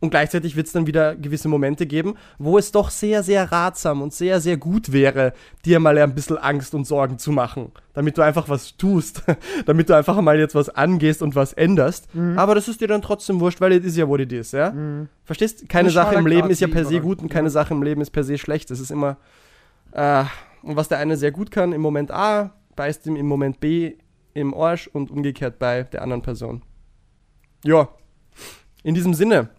Und 0.00 0.10
gleichzeitig 0.10 0.56
wird 0.56 0.66
es 0.66 0.72
dann 0.72 0.86
wieder 0.86 1.14
gewisse 1.14 1.48
Momente 1.48 1.86
geben, 1.86 2.14
wo 2.38 2.56
es 2.56 2.72
doch 2.72 2.88
sehr, 2.90 3.22
sehr 3.22 3.52
ratsam 3.52 4.00
und 4.00 4.14
sehr, 4.14 4.40
sehr 4.40 4.56
gut 4.56 4.92
wäre, 4.92 5.34
dir 5.66 5.78
mal 5.78 5.98
ein 5.98 6.14
bisschen 6.14 6.38
Angst 6.38 6.74
und 6.74 6.86
Sorgen 6.86 7.18
zu 7.18 7.32
machen, 7.32 7.70
damit 7.92 8.16
du 8.16 8.22
einfach 8.22 8.48
was 8.48 8.78
tust, 8.78 9.22
damit 9.66 9.90
du 9.90 9.94
einfach 9.94 10.18
mal 10.22 10.38
jetzt 10.38 10.54
was 10.54 10.70
angehst 10.70 11.20
und 11.20 11.34
was 11.34 11.52
änderst. 11.52 12.08
Aber 12.36 12.54
das 12.54 12.66
ist 12.66 12.80
dir 12.80 12.88
dann 12.88 13.02
trotzdem 13.02 13.40
wurscht, 13.40 13.60
weil 13.60 13.72
es 13.72 13.84
ist 13.84 13.96
ja, 13.98 14.08
what 14.08 14.20
it 14.20 14.32
is, 14.32 14.52
ja? 14.52 14.72
Verstehst? 15.24 15.68
Keine 15.68 15.88
Ein 15.88 15.92
Sache 15.92 16.14
im 16.14 16.26
Leben 16.26 16.48
ist 16.48 16.60
ja 16.60 16.68
per 16.68 16.86
se 16.86 17.00
gut 17.00 17.20
und 17.20 17.28
keine. 17.28 17.50
Sache 17.50 17.74
im 17.74 17.82
Leben 17.82 18.00
ist 18.00 18.10
per 18.10 18.24
se 18.24 18.38
schlecht. 18.38 18.70
Es 18.70 18.80
ist 18.80 18.90
immer, 18.90 19.16
äh, 19.92 20.24
und 20.62 20.76
was 20.76 20.88
der 20.88 20.98
eine 20.98 21.16
sehr 21.16 21.32
gut 21.32 21.50
kann 21.50 21.72
im 21.72 21.80
Moment 21.80 22.10
A, 22.10 22.54
beißt 22.76 23.06
ihm 23.06 23.16
im 23.16 23.26
Moment 23.26 23.60
B 23.60 23.96
im 24.34 24.54
Arsch 24.54 24.88
und 24.88 25.10
umgekehrt 25.10 25.58
bei 25.58 25.82
der 25.84 26.02
anderen 26.02 26.22
Person. 26.22 26.62
Ja, 27.64 27.88
in 28.82 28.94
diesem 28.94 29.14
Sinne 29.14 29.50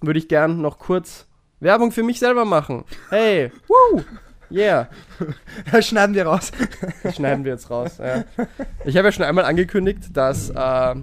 würde 0.00 0.18
ich 0.18 0.28
gern 0.28 0.60
noch 0.60 0.78
kurz 0.78 1.26
Werbung 1.60 1.92
für 1.92 2.02
mich 2.02 2.18
selber 2.18 2.44
machen. 2.44 2.84
Hey, 3.10 3.50
woo, 3.66 4.02
yeah. 4.50 4.88
Das 5.72 5.86
schneiden 5.86 6.14
wir 6.14 6.26
raus. 6.26 6.52
Das 7.02 7.16
schneiden 7.16 7.44
wir 7.44 7.52
jetzt 7.52 7.70
raus. 7.70 7.98
Ja. 7.98 8.24
Ich 8.84 8.96
habe 8.96 9.08
ja 9.08 9.12
schon 9.12 9.24
einmal 9.24 9.44
angekündigt, 9.44 10.16
dass 10.16 10.50
äh, 10.50 10.94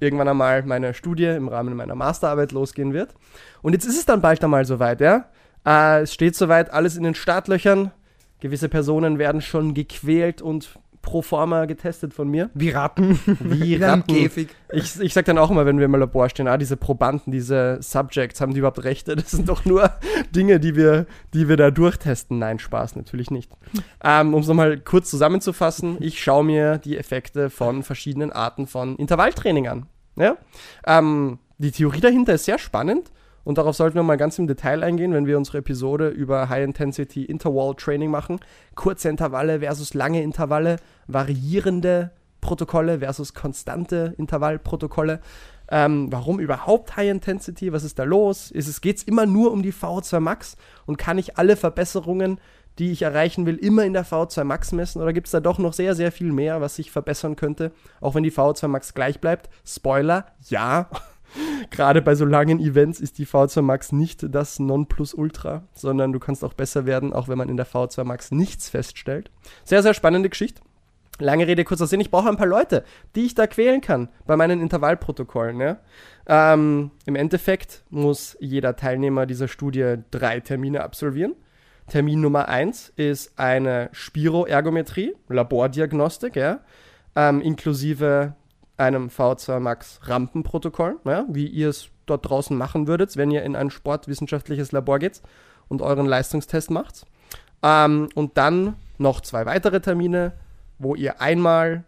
irgendwann 0.00 0.28
einmal 0.28 0.62
meine 0.62 0.94
Studie 0.94 1.26
im 1.26 1.48
Rahmen 1.48 1.74
meiner 1.76 1.94
Masterarbeit 1.94 2.52
losgehen 2.52 2.92
wird. 2.92 3.14
Und 3.62 3.72
jetzt 3.72 3.84
ist 3.84 3.98
es 3.98 4.06
dann 4.06 4.20
bald 4.20 4.42
einmal 4.44 4.64
soweit, 4.64 5.00
ja. 5.00 5.26
Äh, 5.66 6.02
es 6.02 6.14
steht 6.14 6.36
soweit, 6.36 6.70
alles 6.70 6.96
in 6.96 7.02
den 7.02 7.14
Startlöchern. 7.14 7.92
Gewisse 8.40 8.68
Personen 8.68 9.18
werden 9.18 9.40
schon 9.40 9.74
gequält 9.74 10.42
und 10.42 10.78
pro 11.02 11.22
forma 11.22 11.64
getestet 11.64 12.12
von 12.12 12.28
mir. 12.28 12.50
Wie 12.54 12.70
Ratten. 12.70 13.18
Wie 13.40 13.76
Ratten. 13.76 14.14
Käfig. 14.14 14.48
Ich, 14.72 15.00
ich 15.00 15.14
sag 15.14 15.24
dann 15.24 15.38
auch 15.38 15.50
immer, 15.50 15.64
wenn 15.64 15.78
wir 15.78 15.86
im 15.86 15.94
Labor 15.94 16.28
stehen, 16.28 16.48
ah, 16.48 16.58
diese 16.58 16.76
Probanden, 16.76 17.32
diese 17.32 17.78
Subjects, 17.80 18.40
haben 18.40 18.52
die 18.52 18.58
überhaupt 18.58 18.84
Rechte? 18.84 19.16
Das 19.16 19.30
sind 19.30 19.48
doch 19.48 19.64
nur 19.64 19.90
Dinge, 20.34 20.60
die 20.60 20.76
wir, 20.76 21.06
die 21.32 21.48
wir 21.48 21.56
da 21.56 21.70
durchtesten. 21.70 22.38
Nein, 22.38 22.58
Spaß, 22.58 22.96
natürlich 22.96 23.30
nicht. 23.30 23.50
Ähm, 24.04 24.34
um 24.34 24.42
es 24.42 24.48
nochmal 24.48 24.78
kurz 24.78 25.08
zusammenzufassen, 25.08 25.96
ich 26.00 26.22
schaue 26.22 26.44
mir 26.44 26.78
die 26.78 26.98
Effekte 26.98 27.48
von 27.48 27.82
verschiedenen 27.82 28.30
Arten 28.30 28.66
von 28.66 28.96
Intervalltraining 28.96 29.68
an. 29.68 29.86
Ja? 30.16 30.36
Ähm, 30.86 31.38
die 31.58 31.72
Theorie 31.72 32.00
dahinter 32.00 32.34
ist 32.34 32.44
sehr 32.44 32.58
spannend 32.58 33.10
und 33.48 33.56
darauf 33.56 33.74
sollten 33.74 33.94
wir 33.94 34.02
mal 34.02 34.18
ganz 34.18 34.38
im 34.38 34.46
Detail 34.46 34.82
eingehen, 34.82 35.14
wenn 35.14 35.24
wir 35.24 35.38
unsere 35.38 35.56
Episode 35.56 36.10
über 36.10 36.50
High-Intensity 36.50 37.24
Interval 37.24 37.74
Training 37.74 38.10
machen. 38.10 38.40
Kurze 38.74 39.08
Intervalle 39.08 39.60
versus 39.60 39.94
lange 39.94 40.22
Intervalle, 40.22 40.76
variierende 41.06 42.10
Protokolle 42.42 42.98
versus 42.98 43.32
konstante 43.32 44.12
Intervallprotokolle. 44.18 45.20
Ähm, 45.70 46.12
warum 46.12 46.40
überhaupt 46.40 46.98
High 46.98 47.08
Intensity? 47.08 47.72
Was 47.72 47.84
ist 47.84 47.98
da 47.98 48.04
los? 48.04 48.52
Geht 48.82 48.98
es 48.98 49.02
immer 49.04 49.24
nur 49.24 49.50
um 49.50 49.62
die 49.62 49.72
VO2 49.72 50.20
Max 50.20 50.58
und 50.84 50.98
kann 50.98 51.16
ich 51.16 51.38
alle 51.38 51.56
Verbesserungen, 51.56 52.38
die 52.78 52.92
ich 52.92 53.00
erreichen 53.00 53.46
will, 53.46 53.56
immer 53.56 53.86
in 53.86 53.94
der 53.94 54.04
VO2 54.04 54.44
Max 54.44 54.72
messen? 54.72 55.00
Oder 55.00 55.14
gibt 55.14 55.28
es 55.28 55.30
da 55.30 55.40
doch 55.40 55.56
noch 55.56 55.72
sehr, 55.72 55.94
sehr 55.94 56.12
viel 56.12 56.32
mehr, 56.32 56.60
was 56.60 56.76
sich 56.76 56.90
verbessern 56.90 57.34
könnte, 57.34 57.72
auch 58.02 58.14
wenn 58.14 58.24
die 58.24 58.30
VO2 58.30 58.68
Max 58.68 58.92
gleich 58.92 59.22
bleibt? 59.22 59.48
Spoiler, 59.64 60.26
ja. 60.50 60.90
Gerade 61.70 62.02
bei 62.02 62.14
so 62.14 62.24
langen 62.24 62.60
Events 62.60 63.00
ist 63.00 63.18
die 63.18 63.26
VO2 63.26 63.62
Max 63.62 63.92
nicht 63.92 64.34
das 64.34 64.58
Nonplusultra, 64.58 65.64
sondern 65.72 66.12
du 66.12 66.18
kannst 66.18 66.44
auch 66.44 66.54
besser 66.54 66.86
werden, 66.86 67.12
auch 67.12 67.28
wenn 67.28 67.38
man 67.38 67.48
in 67.48 67.56
der 67.56 67.66
VO2 67.66 68.04
Max 68.04 68.30
nichts 68.30 68.68
feststellt. 68.68 69.30
Sehr, 69.64 69.82
sehr 69.82 69.94
spannende 69.94 70.28
Geschichte. 70.28 70.62
Lange 71.20 71.48
Rede, 71.48 71.64
kurzer 71.64 71.88
Sinn. 71.88 72.00
Ich 72.00 72.12
brauche 72.12 72.28
ein 72.28 72.36
paar 72.36 72.46
Leute, 72.46 72.84
die 73.16 73.26
ich 73.26 73.34
da 73.34 73.48
quälen 73.48 73.80
kann 73.80 74.08
bei 74.26 74.36
meinen 74.36 74.60
Intervallprotokollen. 74.60 75.60
Ja? 75.60 75.78
Ähm, 76.26 76.92
Im 77.06 77.16
Endeffekt 77.16 77.82
muss 77.90 78.36
jeder 78.38 78.76
Teilnehmer 78.76 79.26
dieser 79.26 79.48
Studie 79.48 79.96
drei 80.12 80.38
Termine 80.40 80.82
absolvieren. 80.82 81.34
Termin 81.88 82.20
Nummer 82.20 82.48
eins 82.48 82.92
ist 82.96 83.36
eine 83.38 83.88
Spiroergometrie, 83.92 85.14
Labordiagnostik, 85.28 86.36
ja? 86.36 86.60
ähm, 87.16 87.40
inklusive 87.40 88.34
einem 88.78 89.08
V2 89.08 89.60
Max 89.60 90.00
Rampenprotokoll, 90.04 90.96
ja? 91.04 91.26
wie 91.28 91.46
ihr 91.46 91.68
es 91.68 91.90
dort 92.06 92.28
draußen 92.28 92.56
machen 92.56 92.86
würdet, 92.86 93.16
wenn 93.16 93.30
ihr 93.30 93.42
in 93.42 93.56
ein 93.56 93.70
sportwissenschaftliches 93.70 94.72
Labor 94.72 94.98
geht 94.98 95.20
und 95.68 95.82
euren 95.82 96.06
Leistungstest 96.06 96.70
macht. 96.70 97.04
Ähm, 97.62 98.08
und 98.14 98.38
dann 98.38 98.76
noch 98.98 99.20
zwei 99.20 99.46
weitere 99.46 99.80
Termine, 99.80 100.32
wo 100.78 100.94
ihr 100.94 101.20
einmal 101.20 101.84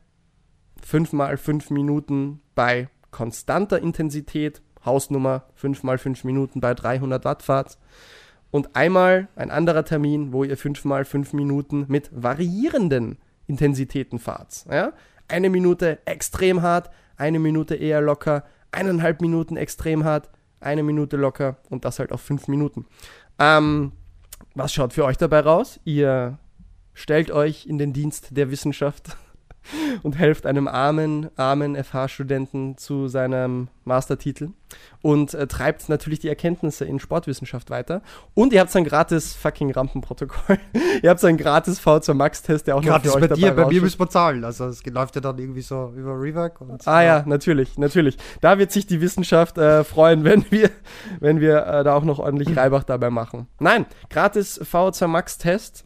fünfmal 0.82 1.36
fünf 1.36 1.70
Minuten 1.70 2.40
bei 2.54 2.88
konstanter 3.10 3.80
Intensität, 3.80 4.62
Hausnummer 4.84 5.44
fünfmal 5.54 5.98
fünf 5.98 6.24
Minuten 6.24 6.60
bei 6.60 6.74
300 6.74 7.24
Watt 7.24 7.42
fahrt 7.42 7.78
und 8.50 8.74
einmal 8.74 9.28
ein 9.36 9.50
anderer 9.50 9.84
Termin, 9.84 10.32
wo 10.32 10.44
ihr 10.44 10.56
fünfmal 10.56 11.04
fünf 11.04 11.32
Minuten 11.32 11.84
mit 11.88 12.10
variierenden 12.12 13.18
Intensitäten 13.46 14.18
fahrt. 14.18 14.64
Ja? 14.70 14.92
Eine 15.30 15.50
Minute 15.50 15.98
extrem 16.06 16.62
hart, 16.62 16.90
eine 17.16 17.38
Minute 17.38 17.74
eher 17.76 18.00
locker, 18.00 18.44
eineinhalb 18.72 19.20
Minuten 19.20 19.56
extrem 19.56 20.04
hart, 20.04 20.28
eine 20.60 20.82
Minute 20.82 21.16
locker 21.16 21.56
und 21.70 21.84
das 21.84 21.98
halt 21.98 22.12
auf 22.12 22.20
fünf 22.20 22.48
Minuten. 22.48 22.86
Ähm, 23.38 23.92
was 24.54 24.72
schaut 24.72 24.92
für 24.92 25.04
euch 25.04 25.16
dabei 25.16 25.40
raus? 25.40 25.80
Ihr 25.84 26.38
stellt 26.94 27.30
euch 27.30 27.66
in 27.66 27.78
den 27.78 27.92
Dienst 27.92 28.36
der 28.36 28.50
Wissenschaft 28.50 29.16
und 30.02 30.18
helft 30.18 30.46
einem 30.46 30.68
armen, 30.68 31.30
armen 31.36 31.76
FH-Studenten 31.76 32.76
zu 32.76 33.08
seinem 33.08 33.68
Mastertitel 33.84 34.50
und 35.02 35.34
äh, 35.34 35.46
treibt 35.46 35.88
natürlich 35.88 36.18
die 36.20 36.28
Erkenntnisse 36.28 36.84
in 36.84 36.98
Sportwissenschaft 36.98 37.70
weiter. 37.70 38.02
Und 38.34 38.52
ihr 38.52 38.60
habt 38.60 38.70
so 38.70 38.78
ein 38.78 38.84
gratis 38.84 39.34
fucking 39.34 39.72
Rampenprotokoll. 39.72 40.58
ihr 41.02 41.10
habt 41.10 41.20
so 41.20 41.26
ein 41.26 41.36
gratis 41.36 41.80
V2 41.80 42.14
Max-Test, 42.14 42.66
der 42.66 42.76
auch 42.76 42.82
Gratis 42.82 43.12
noch 43.12 43.20
für 43.20 43.28
bei 43.28 43.34
euch 43.34 43.40
dir, 43.40 43.48
dabei 43.48 43.64
bei 43.64 43.70
mir 43.70 43.82
müssen 43.82 43.98
wir 43.98 44.08
zahlen. 44.08 44.44
Also 44.44 44.66
es 44.66 44.84
läuft 44.84 45.14
ja 45.14 45.20
dann 45.20 45.38
irgendwie 45.38 45.62
so 45.62 45.92
über 45.96 46.12
Rework. 46.20 46.60
Und 46.60 46.86
Ah 46.86 47.02
ja, 47.02 47.22
natürlich, 47.26 47.78
natürlich. 47.78 48.16
Da 48.40 48.58
wird 48.58 48.72
sich 48.72 48.86
die 48.86 49.00
Wissenschaft 49.00 49.58
äh, 49.58 49.84
freuen, 49.84 50.24
wenn 50.24 50.44
wir, 50.50 50.70
wenn 51.20 51.40
wir 51.40 51.66
äh, 51.66 51.84
da 51.84 51.94
auch 51.94 52.04
noch 52.04 52.18
ordentlich 52.18 52.56
Reibach 52.56 52.84
dabei 52.84 53.10
machen. 53.10 53.46
Nein, 53.58 53.86
gratis 54.08 54.60
VO2 54.60 55.06
Max 55.06 55.38
Test 55.38 55.84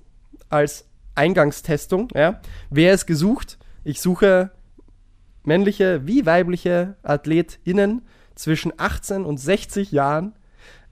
als 0.49 0.87
Eingangstestung. 1.15 2.09
Ja. 2.15 2.41
Wer 2.71 2.95
ist 2.95 3.07
gesucht? 3.07 3.59
Ich 3.85 4.01
suche 4.01 4.51
männliche 5.45 6.07
wie 6.07 6.27
weibliche 6.27 6.97
AthletInnen 7.03 8.03
zwischen 8.35 8.73
18 8.77 9.25
und 9.25 9.39
60 9.39 9.93
Jahren. 9.93 10.33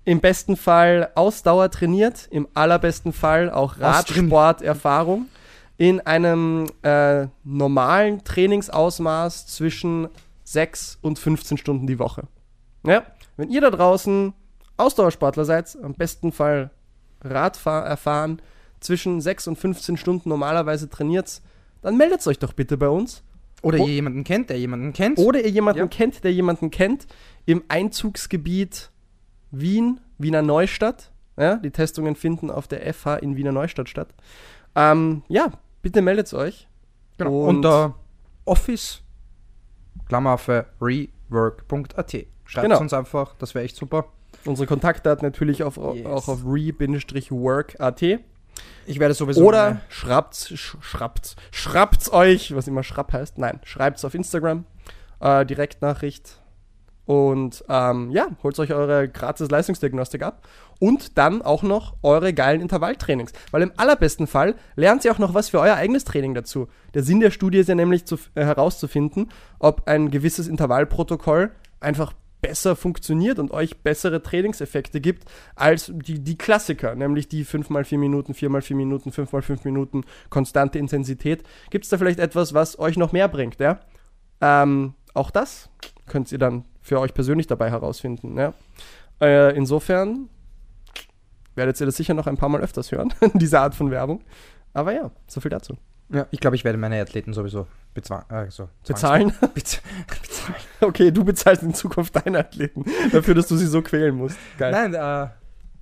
Im 0.04 0.20
besten 0.20 0.56
Fall 0.56 1.10
Ausdauer 1.14 1.70
trainiert, 1.70 2.28
im 2.30 2.48
allerbesten 2.54 3.12
Fall 3.12 3.50
auch. 3.50 3.80
Radsporterfahrung 3.80 5.26
in 5.78 6.00
einem 6.00 6.66
äh, 6.82 7.26
normalen 7.44 8.22
Trainingsausmaß 8.24 9.46
zwischen 9.46 10.08
6 10.44 10.98
und 11.00 11.18
15 11.18 11.56
Stunden 11.56 11.86
die 11.86 11.98
Woche. 11.98 12.24
Ja, 12.86 13.06
wenn 13.36 13.48
ihr 13.48 13.60
da 13.60 13.70
draußen 13.70 14.34
Ausdauersportler 14.76 15.44
seid, 15.44 15.76
am 15.82 15.94
besten 15.94 16.30
Fall 16.30 16.70
Radfahr 17.22 17.86
erfahren, 17.86 18.42
zwischen 18.80 19.20
6 19.20 19.48
und 19.48 19.56
15 19.56 19.96
Stunden 19.96 20.28
normalerweise 20.28 20.88
trainiert, 20.88 21.40
dann 21.82 21.96
meldet 21.96 22.26
euch 22.26 22.38
doch 22.38 22.52
bitte 22.52 22.76
bei 22.76 22.88
uns. 22.88 23.22
Oder 23.62 23.78
ihr 23.78 23.86
jemanden 23.94 24.24
kennt, 24.24 24.50
der 24.50 24.58
jemanden 24.58 24.92
kennt. 24.92 25.18
Oder 25.18 25.40
ihr 25.40 25.50
jemanden 25.50 25.80
Ja. 25.82 25.86
kennt, 25.86 26.24
der 26.24 26.32
jemanden 26.32 26.70
kennt, 26.72 27.06
im 27.46 27.62
Einzugsgebiet 27.68 28.90
Wien, 29.52 30.00
Wiener 30.18 30.42
Neustadt. 30.42 31.12
Ja, 31.36 31.56
die 31.56 31.70
Testungen 31.70 32.14
finden 32.16 32.50
auf 32.50 32.66
der 32.66 32.92
FH 32.92 33.16
in 33.16 33.36
Wiener 33.36 33.52
Neustadt 33.52 33.88
statt. 33.88 34.14
Ähm, 34.74 35.22
ja, 35.28 35.52
bitte 35.80 36.02
meldet 36.02 36.32
euch. 36.34 36.66
Genau. 37.18 37.42
Und- 37.48 37.56
Unter 37.56 37.94
Office, 38.44 39.02
Klammer 40.08 40.38
für 40.38 40.66
rework.at. 40.80 42.26
Schreibt 42.44 42.66
Genau. 42.66 42.80
uns 42.80 42.92
einfach, 42.92 43.34
das 43.36 43.54
wäre 43.54 43.64
echt 43.64 43.76
super. 43.76 44.06
Unsere 44.44 44.66
Kontaktdaten 44.66 45.24
natürlich 45.24 45.62
auf, 45.62 45.76
Yes. 45.76 46.06
auch 46.06 46.28
auf 46.28 46.40
re-work.at. 46.44 48.02
Ich 48.86 48.98
werde 48.98 49.14
sowieso. 49.14 49.44
Oder 49.44 49.64
eine- 49.66 49.80
schraubt's, 49.88 50.48
sch 50.48 50.76
schraubt's, 50.80 51.36
schraubt's 51.50 52.12
euch, 52.12 52.54
was 52.54 52.66
immer 52.68 52.82
schrapp 52.82 53.12
heißt. 53.12 53.38
Nein, 53.38 53.60
schreibt's 53.64 54.04
auf 54.04 54.14
Instagram. 54.14 54.64
Äh, 55.20 55.46
Direktnachricht. 55.46 56.38
Und 57.04 57.64
ähm, 57.68 58.10
ja, 58.12 58.28
holt 58.42 58.58
euch 58.60 58.72
eure 58.72 59.08
gratis 59.08 59.50
Leistungsdiagnostik 59.50 60.22
ab. 60.22 60.46
Und 60.78 61.18
dann 61.18 61.42
auch 61.42 61.62
noch 61.62 61.94
eure 62.02 62.32
geilen 62.32 62.60
Intervalltrainings. 62.60 63.32
Weil 63.50 63.62
im 63.62 63.72
allerbesten 63.76 64.26
Fall 64.26 64.54
lernt 64.76 65.04
ihr 65.04 65.12
auch 65.12 65.18
noch 65.18 65.34
was 65.34 65.48
für 65.50 65.60
euer 65.60 65.74
eigenes 65.74 66.04
Training 66.04 66.34
dazu. 66.34 66.68
Der 66.94 67.02
Sinn 67.02 67.20
der 67.20 67.30
Studie 67.30 67.58
ist 67.58 67.68
ja 67.68 67.74
nämlich 67.74 68.04
zu, 68.04 68.16
äh, 68.34 68.44
herauszufinden, 68.44 69.30
ob 69.58 69.86
ein 69.88 70.10
gewisses 70.10 70.46
Intervallprotokoll 70.48 71.50
einfach 71.80 72.12
besser 72.42 72.76
funktioniert 72.76 73.38
und 73.38 73.52
euch 73.52 73.78
bessere 73.82 74.22
Trainingseffekte 74.22 75.00
gibt 75.00 75.24
als 75.54 75.90
die, 75.94 76.18
die 76.18 76.36
Klassiker, 76.36 76.94
nämlich 76.94 77.28
die 77.28 77.46
5x4 77.46 77.96
Minuten, 77.96 78.34
4x4 78.34 78.74
Minuten, 78.74 79.10
5x5 79.10 79.60
Minuten, 79.64 80.02
konstante 80.28 80.78
Intensität. 80.78 81.44
Gibt 81.70 81.84
es 81.84 81.88
da 81.88 81.96
vielleicht 81.96 82.18
etwas, 82.18 82.52
was 82.52 82.78
euch 82.78 82.98
noch 82.98 83.12
mehr 83.12 83.28
bringt, 83.28 83.60
ja? 83.60 83.80
Ähm, 84.40 84.94
auch 85.14 85.30
das 85.30 85.70
könnt 86.06 86.30
ihr 86.32 86.38
dann 86.38 86.64
für 86.82 87.00
euch 87.00 87.14
persönlich 87.14 87.46
dabei 87.46 87.70
herausfinden, 87.70 88.36
ja? 88.36 88.52
Äh, 89.20 89.56
insofern 89.56 90.28
werdet 91.54 91.80
ihr 91.80 91.86
das 91.86 91.96
sicher 91.96 92.14
noch 92.14 92.26
ein 92.26 92.36
paar 92.36 92.48
Mal 92.48 92.60
öfters 92.60 92.90
hören, 92.90 93.14
diese 93.34 93.60
Art 93.60 93.74
von 93.74 93.90
Werbung. 93.90 94.22
Aber 94.74 94.92
ja, 94.92 95.10
so 95.28 95.40
viel 95.40 95.50
dazu. 95.50 95.76
Ja, 96.08 96.26
ich 96.30 96.40
glaube, 96.40 96.56
ich 96.56 96.64
werde 96.64 96.76
meine 96.76 97.00
Athleten 97.00 97.32
sowieso 97.32 97.66
äh, 97.94 98.50
so 98.50 98.68
Bezahlen? 98.86 99.32
Bez 99.54 99.80
bezahlen. 100.08 100.21
Okay, 100.80 101.10
du 101.10 101.24
bezahlst 101.24 101.62
in 101.62 101.74
Zukunft 101.74 102.14
deine 102.16 102.40
Athleten 102.40 102.84
dafür, 103.12 103.34
dass 103.34 103.46
du 103.46 103.56
sie 103.56 103.66
so 103.66 103.82
quälen 103.82 104.16
musst. 104.16 104.36
Geil. 104.58 104.72
Nein, 104.72 104.94
äh, 104.94 105.28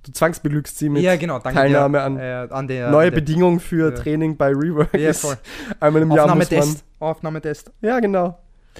Du 0.03 0.11
zwangsbelügst 0.11 0.79
sie 0.79 0.89
mit 0.89 1.03
ja, 1.03 1.15
genau. 1.15 1.37
Teilnahme 1.37 2.01
an 2.01 2.17
äh, 2.17 2.47
an 2.49 2.67
der, 2.67 2.89
neue 2.89 3.11
Bedingungen 3.11 3.59
für 3.59 3.91
Ja. 3.91 3.95
Training 3.95 4.35
bei 4.35 4.47
Rework. 4.47 4.95
Ja, 4.95 5.13
voll. 5.13 5.37
Einmal 5.79 6.01
im 6.01 6.11
Jahr 6.11 6.35
muss 6.35 6.49
man. 6.49 6.59
Aufnahmetest. 6.59 6.85
Aufnahmetest. 6.99 7.71
Ja, 7.81 7.99
genau. 7.99 8.39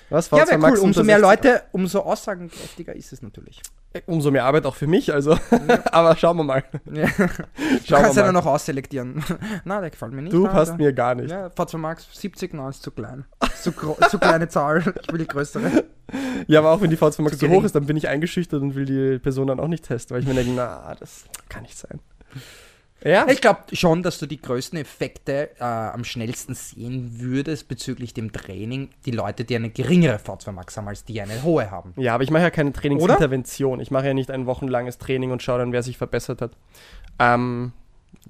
Was 0.09 0.31
Ja, 0.31 0.37
V2 0.37 0.61
wäre 0.61 0.71
cool. 0.71 0.79
Umso 0.79 1.03
mehr 1.03 1.19
60? 1.19 1.21
Leute, 1.21 1.61
umso 1.73 1.99
aussagenkräftiger 1.99 2.95
ist 2.95 3.13
es 3.13 3.21
natürlich. 3.21 3.61
Umso 4.05 4.31
mehr 4.31 4.45
Arbeit 4.45 4.65
auch 4.65 4.75
für 4.75 4.87
mich, 4.87 5.13
also. 5.13 5.37
Aber 5.91 6.15
schauen 6.15 6.37
wir 6.37 6.43
mal. 6.43 6.63
Ja. 6.91 7.07
Du 7.17 7.87
Schauen 7.87 8.01
kannst 8.03 8.15
wir 8.15 8.21
ja 8.21 8.27
dann 8.27 8.33
noch 8.35 8.45
ausselektieren. 8.45 9.23
Na, 9.65 9.81
der 9.81 9.89
gefällt 9.89 10.13
mir 10.13 10.21
nicht. 10.21 10.33
Du 10.33 10.47
passt 10.47 10.77
mir 10.77 10.93
gar 10.93 11.15
nicht. 11.15 11.31
Ja, 11.31 11.47
V2 11.47 11.77
Max 11.77 12.07
70, 12.13 12.53
na, 12.53 12.69
ist 12.69 12.83
zu 12.83 12.91
klein. 12.91 13.25
Zu, 13.61 13.71
zu 13.71 14.19
kleine 14.19 14.47
Zahl. 14.49 14.93
Ich 15.01 15.11
will 15.11 15.19
die 15.19 15.27
größere. 15.27 15.83
Ja, 16.47 16.59
aber 16.59 16.71
auch 16.71 16.81
wenn 16.81 16.89
die 16.89 16.97
V2 16.97 17.21
Max 17.21 17.37
Zu 17.37 17.45
gering. 17.45 17.59
hoch 17.59 17.65
ist, 17.65 17.75
dann 17.75 17.85
bin 17.85 17.97
ich 17.97 18.07
eingeschüchtert 18.07 18.61
und 18.61 18.75
will 18.75 18.85
die 18.85 19.19
Person 19.19 19.47
dann 19.47 19.59
auch 19.59 19.67
nicht 19.67 19.85
testen, 19.85 20.15
weil 20.15 20.21
ich 20.21 20.27
mir 20.27 20.35
denke, 20.35 20.51
na, 20.55 20.95
das 20.99 21.25
kann 21.49 21.63
nicht 21.63 21.77
sein. 21.77 21.99
Ja, 23.03 23.27
Ich 23.27 23.41
glaube 23.41 23.61
schon, 23.73 24.03
dass 24.03 24.19
du 24.19 24.27
die 24.27 24.39
größten 24.39 24.77
Effekte 24.77 25.49
äh, 25.59 25.63
am 25.63 26.03
schnellsten 26.03 26.53
sehen 26.53 27.19
würdest 27.19 27.67
bezüglich 27.67 28.13
dem 28.13 28.31
Training. 28.31 28.89
Die 29.05 29.11
Leute, 29.11 29.43
die 29.43 29.55
eine 29.55 29.69
geringere 29.69 30.17
V2 30.17 30.51
Max 30.51 30.77
haben, 30.77 30.87
als 30.87 31.03
die 31.03 31.19
eine 31.21 31.41
hohe 31.43 31.71
haben. 31.71 31.93
ja, 31.97 32.13
aber 32.13 32.23
ich 32.23 32.29
mache 32.29 32.43
ja 32.43 32.49
keine 32.51 32.73
Trainingsintervention. 32.73 33.79
Ich 33.79 33.89
mache 33.91 34.07
ja 34.07 34.13
nicht 34.13 34.29
ein 34.29 34.45
wochenlanges 34.45 34.97
Training 34.97 35.31
und 35.31 35.41
schaue 35.41 35.59
dann, 35.59 35.71
wer 35.71 35.83
sich 35.83 35.97
verbessert 35.97 36.41
hat. 36.41 36.51
Ähm, 37.19 37.73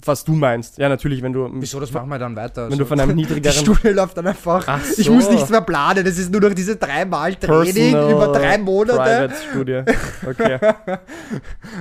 was 0.06 0.24
du 0.24 0.34
meinst. 0.34 0.78
Ja, 0.78 0.90
natürlich, 0.90 1.22
wenn 1.22 1.34
du. 1.34 1.50
Wieso, 1.54 1.80
das 1.80 1.92
machen 1.92 2.10
wir 2.10 2.20
dann 2.20 2.36
weiter. 2.36 2.70
Wenn 2.70 2.78
du 2.78 2.86
von 2.86 3.00
einem 3.00 3.10
Die 3.16 3.24
niedrigeren. 3.24 3.54
Studie 3.58 3.90
läuft 3.90 4.18
dann 4.18 4.28
einfach. 4.28 4.64
Ach 4.68 4.82
Ich 4.98 5.06
so. 5.06 5.14
muss 5.14 5.30
nichts 5.30 5.50
mehr 5.50 5.62
planen. 5.62 6.04
Das 6.06 6.18
ist 6.18 6.32
nur 6.32 6.42
noch 6.42 6.54
diese 6.54 6.76
dreimal 6.76 7.36
Training 7.36 7.92
Personal 7.94 8.12
über 8.12 8.28
drei 8.28 8.58
Monate. 8.58 8.98
Private 8.98 9.36
Studie. 9.52 9.82
Okay. 10.28 10.60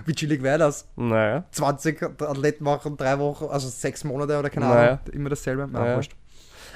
Wie 0.06 0.14
chillig 0.14 0.42
wäre 0.42 0.58
das? 0.58 0.86
naja. 0.96 1.44
20 1.52 2.02
Athleten 2.22 2.64
machen 2.64 2.96
drei 2.96 3.18
Wochen, 3.18 3.46
also 3.50 3.68
sechs 3.68 4.04
Monate 4.04 4.38
oder 4.38 4.50
keine 4.50 4.66
Naja. 4.66 4.88
Ahnung. 4.92 5.00
Immer 5.12 5.30
dasselbe. 5.30 5.68
Na, 5.70 5.80
Naja. 5.80 5.96
wurscht. 5.96 6.12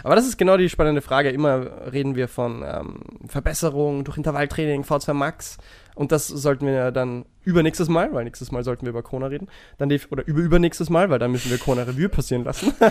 Aber 0.02 0.16
das 0.16 0.26
ist 0.26 0.36
genau 0.36 0.56
die 0.56 0.68
spannende 0.68 1.00
Frage. 1.00 1.30
Immer 1.30 1.66
reden 1.92 2.14
wir 2.14 2.28
von 2.28 2.62
ähm, 2.66 3.00
Verbesserung 3.26 4.04
durch 4.04 4.16
Intervalltraining, 4.18 4.82
V2 4.82 5.14
Max. 5.14 5.56
Und 5.94 6.10
das 6.12 6.26
sollten 6.26 6.66
wir 6.66 6.90
dann 6.90 7.24
übernächstes 7.44 7.88
Mal, 7.88 8.12
weil 8.12 8.24
nächstes 8.24 8.50
Mal 8.50 8.64
sollten 8.64 8.84
wir 8.86 8.90
über 8.90 9.02
Kona 9.02 9.26
reden. 9.26 9.48
Dann 9.78 9.88
die, 9.90 10.00
oder 10.10 10.26
über 10.26 10.40
übernächstes 10.40 10.90
Mal, 10.90 11.08
weil 11.10 11.18
dann 11.18 11.30
müssen 11.30 11.50
wir 11.50 11.58
Kona 11.58 11.82
Revue 11.82 12.08
passieren 12.08 12.44
lassen. 12.44 12.72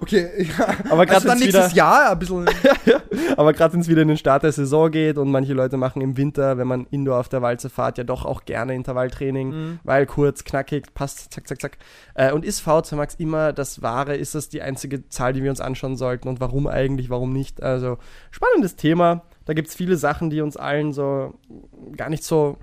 Okay, 0.00 0.28
ja. 0.58 0.66
Aber 0.90 1.06
gerade 1.06 1.16
also 1.16 1.28
dann 1.28 1.38
nächstes 1.38 1.66
wieder- 1.70 1.76
Jahr 1.76 2.10
ein 2.10 2.18
bisschen. 2.18 2.44
Aber 3.36 3.52
gerade 3.52 3.72
wenn 3.74 3.80
es 3.80 3.88
wieder 3.88 4.02
in 4.02 4.08
den 4.08 4.16
Start 4.16 4.42
der 4.42 4.52
Saison 4.52 4.90
geht 4.90 5.16
und 5.16 5.30
manche 5.30 5.54
Leute 5.54 5.76
machen 5.76 6.02
im 6.02 6.16
Winter, 6.16 6.58
wenn 6.58 6.66
man 6.66 6.86
Indoor 6.90 7.20
auf 7.20 7.28
der 7.28 7.40
Walze 7.42 7.70
fährt, 7.70 7.96
ja 7.98 8.04
doch 8.04 8.24
auch 8.24 8.44
gerne 8.44 8.74
Intervalltraining, 8.74 9.48
Mhm. 9.50 9.78
weil 9.84 10.06
kurz, 10.06 10.44
knackig, 10.44 10.92
passt, 10.92 11.32
zack, 11.32 11.46
zack, 11.48 11.60
zack. 11.60 11.78
Äh, 12.14 12.32
und 12.32 12.44
ist 12.44 12.66
V2 12.66 12.96
Max 12.96 13.14
immer 13.14 13.52
das 13.52 13.80
Wahre? 13.82 14.16
Ist 14.16 14.34
das 14.34 14.48
die 14.48 14.60
einzige 14.62 15.08
Zahl, 15.08 15.32
die 15.32 15.42
wir 15.42 15.50
uns 15.50 15.60
anschauen 15.60 15.96
sollten? 15.96 16.28
Und 16.28 16.40
warum 16.40 16.66
eigentlich, 16.66 17.08
warum 17.08 17.32
nicht? 17.32 17.62
Also, 17.62 17.98
spannendes 18.30 18.76
Thema. 18.76 19.22
Da 19.46 19.54
gibt 19.54 19.68
es 19.68 19.74
viele 19.74 19.96
Sachen, 19.96 20.28
die 20.28 20.40
uns 20.42 20.56
allen 20.56 20.92
so 20.92 21.34
gar 21.96 22.10
nicht 22.10 22.24
so 22.24 22.58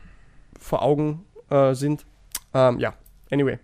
vor 0.59 0.84
Augen 0.84 1.25
äh, 1.49 1.73
sind. 1.73 2.05
Ähm, 2.53 2.79
ja, 2.79 2.93
anyway. 3.31 3.57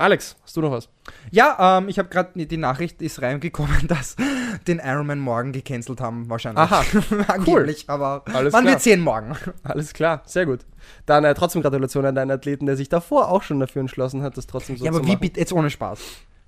Alex, 0.00 0.36
hast 0.42 0.56
du 0.56 0.62
noch 0.62 0.70
was? 0.70 0.88
Ja, 1.30 1.78
ähm, 1.78 1.90
ich 1.90 1.98
habe 1.98 2.08
gerade 2.08 2.46
die 2.46 2.56
Nachricht 2.56 3.02
ist 3.02 3.20
reingekommen, 3.20 3.76
dass 3.86 4.16
den 4.66 4.78
Ironman 4.78 5.18
morgen 5.18 5.52
gecancelt 5.52 6.00
haben, 6.00 6.30
wahrscheinlich. 6.30 6.60
Aha, 6.60 6.82
Angeblich, 7.28 7.84
aber 7.88 8.24
Alles 8.32 8.54
klar. 8.54 8.64
wird 8.64 8.80
sehen 8.80 9.00
morgen. 9.00 9.36
Alles 9.62 9.92
klar, 9.92 10.22
sehr 10.24 10.46
gut. 10.46 10.60
Dann 11.04 11.24
äh, 11.24 11.34
trotzdem 11.34 11.60
Gratulation 11.60 12.06
an 12.06 12.14
deinen 12.14 12.30
Athleten, 12.30 12.64
der 12.64 12.76
sich 12.76 12.88
davor 12.88 13.28
auch 13.28 13.42
schon 13.42 13.60
dafür 13.60 13.80
entschlossen 13.80 14.22
hat, 14.22 14.38
das 14.38 14.46
trotzdem 14.46 14.78
so 14.78 14.86
ja, 14.86 14.90
zu 14.90 14.96
aber 14.96 15.06
wie 15.06 15.12
machen. 15.12 15.20
bitte, 15.20 15.38
jetzt 15.38 15.52
ohne 15.52 15.68
Spaß. 15.68 16.00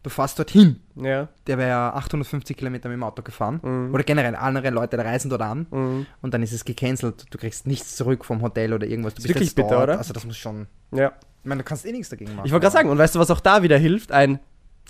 Du 0.03 0.11
fährst 0.11 0.39
dorthin. 0.39 0.81
Ja. 0.97 1.29
Der 1.47 1.59
wäre 1.59 1.69
ja 1.69 1.93
850 1.95 2.57
Kilometer 2.57 2.89
mit 2.89 2.97
dem 2.97 3.05
Auto 3.05 3.23
gefahren. 3.23 3.61
Mhm. 3.63 3.95
Oder 3.95 4.03
generell 4.03 4.35
andere 4.35 4.71
Leute 4.71 4.99
reisen 4.99 5.31
dort 5.31 5.43
an. 5.43 5.67
Mhm. 5.71 6.07
Und 6.21 6.35
dann 6.35 6.43
ist 6.43 6.53
es 6.53 6.65
gecancelt. 6.65 7.27
Du 7.31 7.39
kriegst 7.39 7.67
nichts 7.67 7.95
zurück 7.97 8.25
vom 8.25 8.43
Hotel 8.43 8.73
oder 8.73 8.87
irgendwas. 8.87 9.15
Du 9.15 9.23
Ist 9.23 9.29
wirklich 9.29 9.55
bitter, 9.55 9.69
dort. 9.71 9.83
oder? 9.85 9.99
Also 9.99 10.13
das 10.13 10.25
muss 10.25 10.37
schon. 10.37 10.67
Ja. 10.91 11.13
Ich 11.43 11.49
meine, 11.49 11.63
du 11.63 11.65
kannst 11.65 11.87
eh 11.87 11.93
nichts 11.93 12.09
dagegen 12.09 12.35
machen. 12.35 12.47
Ich 12.47 12.53
wollte 12.53 12.65
gerade 12.65 12.73
sagen, 12.73 12.91
und 12.91 12.99
weißt 12.99 13.15
du, 13.15 13.19
was 13.21 13.31
auch 13.31 13.41
da 13.41 13.63
wieder 13.63 13.79
hilft? 13.79 14.11
Ein 14.13 14.41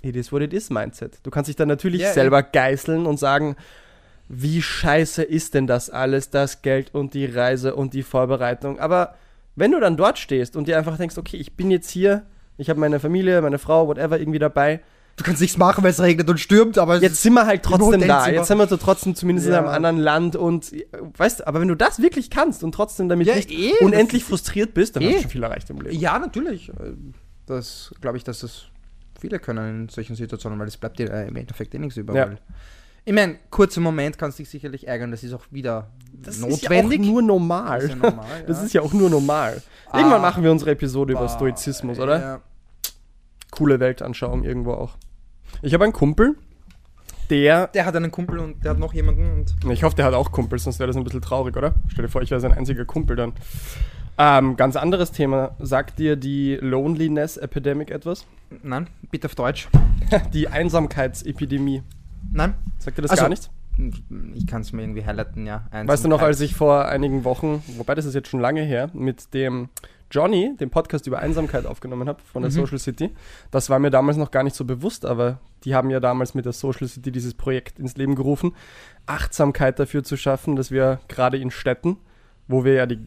It 0.01 0.15
is 0.17 0.31
what 0.31 0.41
it 0.41 0.51
is 0.51 0.69
Mindset. 0.69 1.19
Du 1.23 1.31
kannst 1.31 1.47
dich 1.47 1.55
dann 1.55 1.69
natürlich 1.69 2.01
Ja, 2.01 2.11
selber 2.11 2.43
geißeln 2.43 3.05
und 3.05 3.17
sagen, 3.17 3.55
wie 4.27 4.61
scheiße 4.61 5.23
ist 5.23 5.53
denn 5.53 5.65
das 5.67 5.89
alles, 5.89 6.29
das 6.29 6.61
Geld 6.61 6.93
und 6.93 7.13
die 7.13 7.25
Reise 7.25 7.75
und 7.75 7.93
die 7.93 8.03
Vorbereitung. 8.03 8.79
Aber 8.79 9.15
wenn 9.55 9.71
du 9.71 9.79
dann 9.79 9.95
dort 9.95 10.17
stehst 10.19 10.55
und 10.55 10.67
dir 10.67 10.77
einfach 10.77 10.97
denkst, 10.97 11.17
okay, 11.17 11.37
ich 11.37 11.55
bin 11.55 11.71
jetzt 11.71 11.89
hier, 11.89 12.23
ich 12.57 12.69
habe 12.69 12.79
meine 12.79 12.99
Familie, 12.99 13.41
meine 13.41 13.59
Frau, 13.59 13.87
whatever 13.87 14.19
irgendwie 14.19 14.39
dabei, 14.39 14.81
Du 15.15 15.23
kannst 15.23 15.41
nichts 15.41 15.57
machen, 15.57 15.83
weil 15.83 15.91
es 15.91 15.99
regnet 15.99 16.27
und 16.27 16.39
stürmt, 16.39 16.77
aber 16.79 16.99
Jetzt 16.99 17.21
sind 17.21 17.33
wir 17.33 17.45
halt 17.45 17.61
trotzdem 17.63 18.07
da. 18.07 18.27
Jetzt 18.29 18.47
sind 18.47 18.57
wir 18.57 18.67
so 18.67 18.77
trotzdem 18.77 19.13
zumindest 19.15 19.47
in 19.47 19.53
Ja. 19.53 19.59
einem 19.59 19.67
anderen 19.69 19.97
Land 19.97 20.35
und 20.35 20.71
weißt 21.17 21.41
du, 21.41 21.47
aber 21.47 21.61
wenn 21.61 21.67
du 21.67 21.75
das 21.75 22.01
wirklich 22.01 22.31
kannst 22.31 22.63
und 22.63 22.71
trotzdem 22.73 23.09
damit 23.09 23.27
Ja, 23.27 23.35
nicht 23.35 23.51
eh, 23.51 23.73
unendlich 23.81 24.23
frustriert 24.23 24.73
bist, 24.73 24.95
dann 24.95 25.03
eh. 25.03 25.09
hast 25.09 25.15
du 25.17 25.21
schon 25.21 25.29
viel 25.31 25.43
erreicht 25.43 25.69
im 25.69 25.79
Leben. 25.81 25.95
Ja, 25.99 26.17
natürlich. 26.17 26.69
Äh, 26.69 26.93
Das 27.45 27.93
glaube 28.01 28.17
ich, 28.17 28.23
dass 28.23 28.39
das 28.39 28.63
viele 29.19 29.37
können 29.39 29.81
in 29.83 29.89
solchen 29.89 30.15
Situationen, 30.15 30.57
weil 30.59 30.67
es 30.67 30.77
bleibt 30.77 30.97
dir 30.97 31.11
äh, 31.11 31.27
im 31.27 31.35
Endeffekt 31.35 31.75
eh 31.75 31.79
nichts 31.79 31.97
über. 31.97 32.15
Ja. 32.15 32.29
Ich 33.05 33.13
meine, 33.13 33.35
kurzer 33.49 33.81
Moment 33.81 34.17
kannst 34.17 34.39
dich 34.39 34.49
sicherlich 34.49 34.87
ärgern, 34.87 35.11
das 35.11 35.23
ist 35.23 35.33
auch 35.33 35.43
wieder 35.51 35.89
Das 36.13 36.39
notwendig. 36.39 37.01
ist 37.01 37.05
ja 37.05 37.11
auch 37.11 37.11
nur 37.11 37.21
normal. 37.21 37.79
Das 37.79 37.83
ist 37.83 37.89
ja 37.89 37.95
normal, 37.97 38.25
Das 38.47 38.63
ist 38.63 38.73
ja 38.73 38.81
auch 38.81 38.93
nur 38.93 39.09
normal. 39.09 39.61
Irgendwann 39.93 40.13
Ah. 40.19 40.19
machen 40.19 40.41
wir 40.43 40.51
unsere 40.51 40.71
Episode 40.71 41.11
über 41.13 41.21
Bah, 41.23 41.29
Stoizismus, 41.29 41.99
oder? 41.99 42.19
Ja. 42.19 42.41
Coole 43.53 43.79
Weltanschauung 43.79 44.43
irgendwo 44.43 44.73
auch. 44.73 44.97
Ich 45.61 45.75
habe 45.75 45.83
einen 45.83 45.93
Kumpel, 45.93 46.35
der. 47.29 47.67
Der 47.67 47.85
hat 47.85 47.95
einen 47.95 48.09
Kumpel 48.09 48.39
und 48.39 48.63
der 48.65 48.71
hat 48.71 48.79
noch 48.79 48.95
jemanden 48.95 49.31
und 49.31 49.71
Ich 49.71 49.83
hoffe, 49.83 49.95
der 49.95 50.05
hat 50.05 50.15
auch 50.15 50.31
Kumpels, 50.31 50.63
sonst 50.63 50.79
wäre 50.79 50.87
das 50.87 50.95
ein 50.97 51.03
bisschen 51.03 51.21
traurig, 51.21 51.55
oder? 51.55 51.75
Stell 51.87 52.03
dir 52.05 52.09
vor, 52.09 52.23
ich 52.23 52.31
wäre 52.31 52.41
sein 52.41 52.51
einziger 52.51 52.83
Kumpel 52.83 53.15
dann. 53.15 53.33
Ähm, 54.17 54.57
ganz 54.57 54.75
anderes 54.75 55.11
Thema. 55.11 55.55
Sagt 55.59 55.99
dir 55.99 56.15
die 56.15 56.57
Loneliness 56.61 57.37
Epidemic 57.37 57.91
etwas? 57.91 58.25
nein, 58.63 58.87
bitte 59.11 59.27
auf 59.27 59.35
Deutsch. 59.35 59.69
Die 60.33 60.47
Einsamkeitsepidemie. 60.47 61.81
Nein, 62.31 62.53
Sagt 62.79 62.97
dir 62.97 63.03
das 63.03 63.11
Also, 63.11 63.23
gar 63.23 63.29
nichts? 63.29 63.49
Ich 64.35 64.47
kann 64.47 64.61
es 64.61 64.71
mir 64.73 64.83
irgendwie 64.83 65.05
highlighten, 65.05 65.45
ja. 65.45 65.65
Weißt 65.71 66.03
du 66.05 66.09
noch, 66.09 66.17
Einsamkeit. 66.17 66.27
als 66.27 66.41
ich 66.41 66.55
vor 66.55 66.85
einigen 66.85 67.23
Wochen, 67.23 67.63
wobei 67.77 67.95
das 67.95 68.05
ist 68.05 68.13
jetzt 68.13 68.27
schon 68.29 68.39
lange 68.39 68.61
her, 68.61 68.89
mit 68.93 69.33
dem 69.33 69.69
Johnny 70.11 70.55
den 70.59 70.69
Podcast 70.69 71.07
über 71.07 71.19
Einsamkeit 71.19 71.65
aufgenommen 71.65 72.07
habe 72.07 72.21
von 72.21 72.43
der 72.43 72.51
Mhm. 72.51 72.55
Social 72.55 72.77
City, 72.77 73.11
das 73.49 73.69
war 73.69 73.79
mir 73.79 73.89
damals 73.89 74.17
noch 74.17 74.29
gar 74.29 74.43
nicht 74.43 74.55
so 74.55 74.63
bewusst, 74.63 75.05
aber 75.05 75.39
die 75.63 75.73
haben 75.73 75.89
ja 75.89 75.99
damals 75.99 76.35
mit 76.35 76.45
der 76.45 76.53
Social 76.53 76.87
City 76.87 77.11
dieses 77.11 77.33
Projekt 77.33 77.79
ins 77.79 77.95
Leben 77.97 78.13
gerufen, 78.15 78.53
Achtsamkeit 79.07 79.79
dafür 79.79 80.03
zu 80.03 80.17
schaffen, 80.17 80.55
dass 80.55 80.69
wir 80.71 80.99
gerade 81.07 81.37
in 81.37 81.49
Städten, 81.51 81.97
wo 82.47 82.63
wir 82.63 82.73
ja 82.73 82.85
die, 82.85 82.99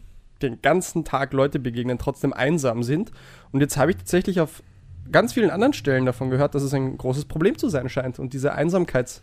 den 0.43 0.61
ganzen 0.63 1.05
Tag 1.05 1.33
Leute 1.33 1.59
begegnen, 1.61 1.99
trotzdem 1.99 2.33
einsam 2.33 2.83
sind. 2.83 3.13
Und 3.53 3.61
jetzt 3.61 3.77
habe 3.77 3.93
ich 3.93 3.99
tatsächlich 3.99 4.41
auf 4.41 4.63
ganz 5.13 5.33
vielen 5.33 5.51
anderen 5.51 5.73
Stellen 5.75 6.07
davon 6.07 6.31
gehört, 6.31 6.55
dass 6.57 6.63
es 6.63 6.75
ein 6.75 6.99
großes 6.99 7.27
Problem 7.27 7.57
zu 7.57 7.69
sein 7.69 7.89
scheint. 7.89 8.19
Und 8.19 8.33
diese 8.33 8.53
Einsamkeits, 8.55 9.23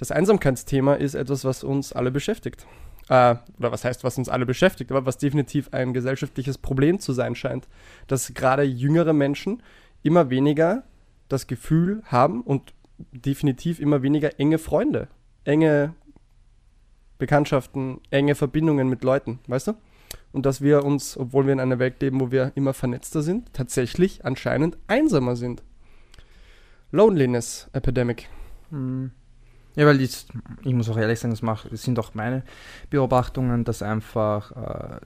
das 0.00 0.10
Einsamkeitsthema 0.10 0.94
ist 0.94 1.14
etwas, 1.14 1.44
was 1.44 1.62
uns 1.62 1.92
alle 1.92 2.10
beschäftigt. 2.10 2.66
Äh, 3.10 3.36
oder 3.58 3.70
was 3.70 3.84
heißt, 3.84 4.02
was 4.02 4.16
uns 4.16 4.30
alle 4.30 4.46
beschäftigt, 4.46 4.90
aber 4.90 5.04
was 5.04 5.18
definitiv 5.18 5.74
ein 5.74 5.92
gesellschaftliches 5.92 6.56
Problem 6.56 7.00
zu 7.00 7.12
sein 7.12 7.34
scheint. 7.34 7.68
Dass 8.06 8.32
gerade 8.32 8.62
jüngere 8.62 9.12
Menschen 9.12 9.62
immer 10.02 10.30
weniger 10.30 10.84
das 11.28 11.46
Gefühl 11.46 12.02
haben 12.06 12.40
und 12.40 12.72
definitiv 13.12 13.78
immer 13.78 14.00
weniger 14.00 14.40
enge 14.40 14.56
Freunde, 14.56 15.08
enge 15.44 15.94
Bekanntschaften, 17.18 18.00
enge 18.08 18.34
Verbindungen 18.34 18.88
mit 18.88 19.04
Leuten, 19.04 19.38
weißt 19.48 19.66
du? 19.66 19.72
Und 20.32 20.46
dass 20.46 20.62
wir 20.62 20.82
uns, 20.82 21.18
obwohl 21.18 21.44
wir 21.44 21.52
in 21.52 21.60
einer 21.60 21.78
Welt 21.78 22.00
leben, 22.00 22.20
wo 22.20 22.30
wir 22.30 22.52
immer 22.54 22.72
vernetzter 22.72 23.20
sind, 23.20 23.52
tatsächlich 23.52 24.24
anscheinend 24.24 24.78
einsamer 24.86 25.36
sind. 25.36 25.62
Loneliness 26.90 27.68
Epidemic. 27.74 28.30
Hm. 28.70 29.10
Ja, 29.76 29.86
weil 29.86 30.00
ich, 30.00 30.26
ich 30.64 30.74
muss 30.74 30.88
auch 30.88 30.96
ehrlich 30.96 31.20
sagen, 31.20 31.32
das, 31.32 31.42
mach, 31.42 31.66
das 31.68 31.82
sind 31.82 31.98
auch 31.98 32.14
meine 32.14 32.42
Beobachtungen, 32.90 33.64
dass 33.64 33.82
einfach 33.82 34.52
äh, 34.52 35.00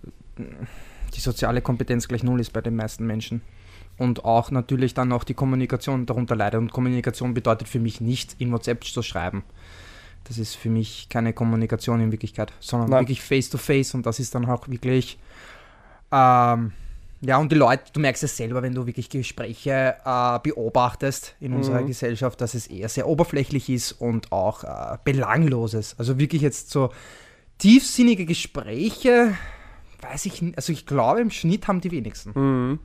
die 1.15 1.21
soziale 1.21 1.61
Kompetenz 1.61 2.09
gleich 2.09 2.23
null 2.23 2.41
ist 2.41 2.53
bei 2.53 2.61
den 2.61 2.77
meisten 2.77 3.07
Menschen. 3.07 3.43
Und 3.97 4.25
auch 4.25 4.51
natürlich 4.51 4.95
dann 4.95 5.13
auch 5.13 5.23
die 5.23 5.35
Kommunikation 5.35 6.07
darunter 6.07 6.35
leidet. 6.35 6.61
Und 6.61 6.73
Kommunikation 6.73 7.35
bedeutet 7.35 7.69
für 7.69 7.79
mich 7.79 8.01
nicht, 8.01 8.37
in 8.39 8.51
WhatsApp 8.51 8.83
zu 8.85 9.03
schreiben. 9.03 9.45
Das 10.25 10.39
ist 10.39 10.57
für 10.57 10.71
mich 10.71 11.09
keine 11.11 11.33
Kommunikation 11.33 12.01
in 12.01 12.11
Wirklichkeit, 12.11 12.53
sondern 12.59 12.91
Nein. 12.91 13.01
wirklich 13.03 13.23
face-to-face. 13.23 13.95
Und 13.95 14.07
das 14.07 14.19
ist 14.19 14.35
dann 14.35 14.47
auch 14.47 14.67
wirklich 14.69 15.19
ähm, 16.11 16.73
ja, 17.25 17.39
und 17.39 17.51
die 17.51 17.57
Leute, 17.57 17.85
du 17.93 18.01
merkst 18.01 18.23
es 18.25 18.37
selber, 18.37 18.63
wenn 18.63 18.75
du 18.75 18.87
wirklich 18.87 19.09
Gespräche 19.09 19.97
äh, 20.05 20.39
beobachtest 20.43 21.35
in 21.41 21.53
unserer 21.55 21.81
Mhm. 21.81 21.87
Gesellschaft, 21.87 22.41
dass 22.41 22.55
es 22.55 22.67
eher 22.67 22.89
sehr 22.89 23.07
oberflächlich 23.09 23.71
ist 23.71 23.93
und 23.93 24.31
auch 24.33 24.65
äh, 24.65 24.99
belangloses. 25.05 25.97
Also 25.99 26.19
wirklich 26.19 26.43
jetzt 26.43 26.71
so 26.71 26.91
tiefsinnige 27.59 28.27
Gespräche, 28.27 29.35
weiß 30.03 30.27
ich 30.27 30.43
nicht, 30.43 30.57
also 30.57 30.73
ich 30.73 30.87
glaube 30.87 31.21
im 31.21 31.31
Schnitt 31.31 31.69
haben 31.69 31.81
die 31.81 31.91
wenigsten. 31.91 32.33
Mhm. 32.35 32.79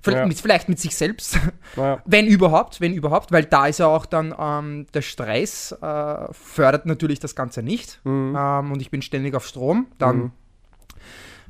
Vielleicht, 0.00 0.20
Ja. 0.20 0.26
mit, 0.26 0.40
vielleicht 0.40 0.68
mit 0.68 0.78
sich 0.78 0.94
selbst, 0.96 1.38
Naja. 1.76 2.00
wenn 2.06 2.26
überhaupt, 2.26 2.80
wenn 2.80 2.92
überhaupt, 2.94 3.32
weil 3.32 3.44
da 3.44 3.66
ist 3.66 3.78
ja 3.78 3.86
auch 3.88 4.06
dann 4.06 4.32
ähm, 4.38 4.86
der 4.94 5.02
Stress 5.02 5.72
äh, 5.72 6.32
fördert 6.32 6.86
natürlich 6.86 7.18
das 7.18 7.34
Ganze 7.34 7.62
nicht. 7.62 8.00
Mhm. 8.04 8.36
Ähm, 8.38 8.72
und 8.72 8.80
ich 8.80 8.90
bin 8.90 9.02
ständig 9.02 9.34
auf 9.34 9.46
Strom, 9.46 9.86
dann 9.98 10.16
Mhm. 10.16 10.32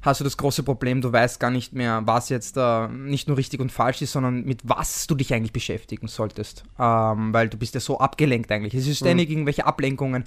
Hast 0.03 0.21
du 0.21 0.25
das 0.25 0.37
große 0.37 0.63
Problem, 0.63 1.01
du 1.01 1.13
weißt 1.13 1.41
gar 1.41 1.51
nicht 1.51 1.73
mehr, 1.73 2.03
was 2.05 2.29
jetzt 2.29 2.57
äh, 2.57 2.89
nicht 2.89 3.29
nur 3.29 3.37
richtig 3.37 3.61
und 3.61 3.73
falsch 3.73 4.03
ist, 4.03 4.13
sondern 4.13 4.45
mit 4.45 4.61
was 4.65 5.07
du 5.07 5.15
dich 5.15 5.33
eigentlich 5.35 5.53
beschäftigen 5.53 6.09
solltest. 6.09 6.65
Ähm, 6.79 7.33
weil 7.33 7.49
du 7.49 7.57
bist 7.57 7.75
ja 7.75 7.81
so 7.81 7.99
abgelenkt 7.99 8.51
eigentlich. 8.51 8.75
Es 8.75 8.87
ist 8.87 8.99
ständig 8.99 9.31
irgendwelche 9.31 9.67
Ablenkungen. 9.67 10.25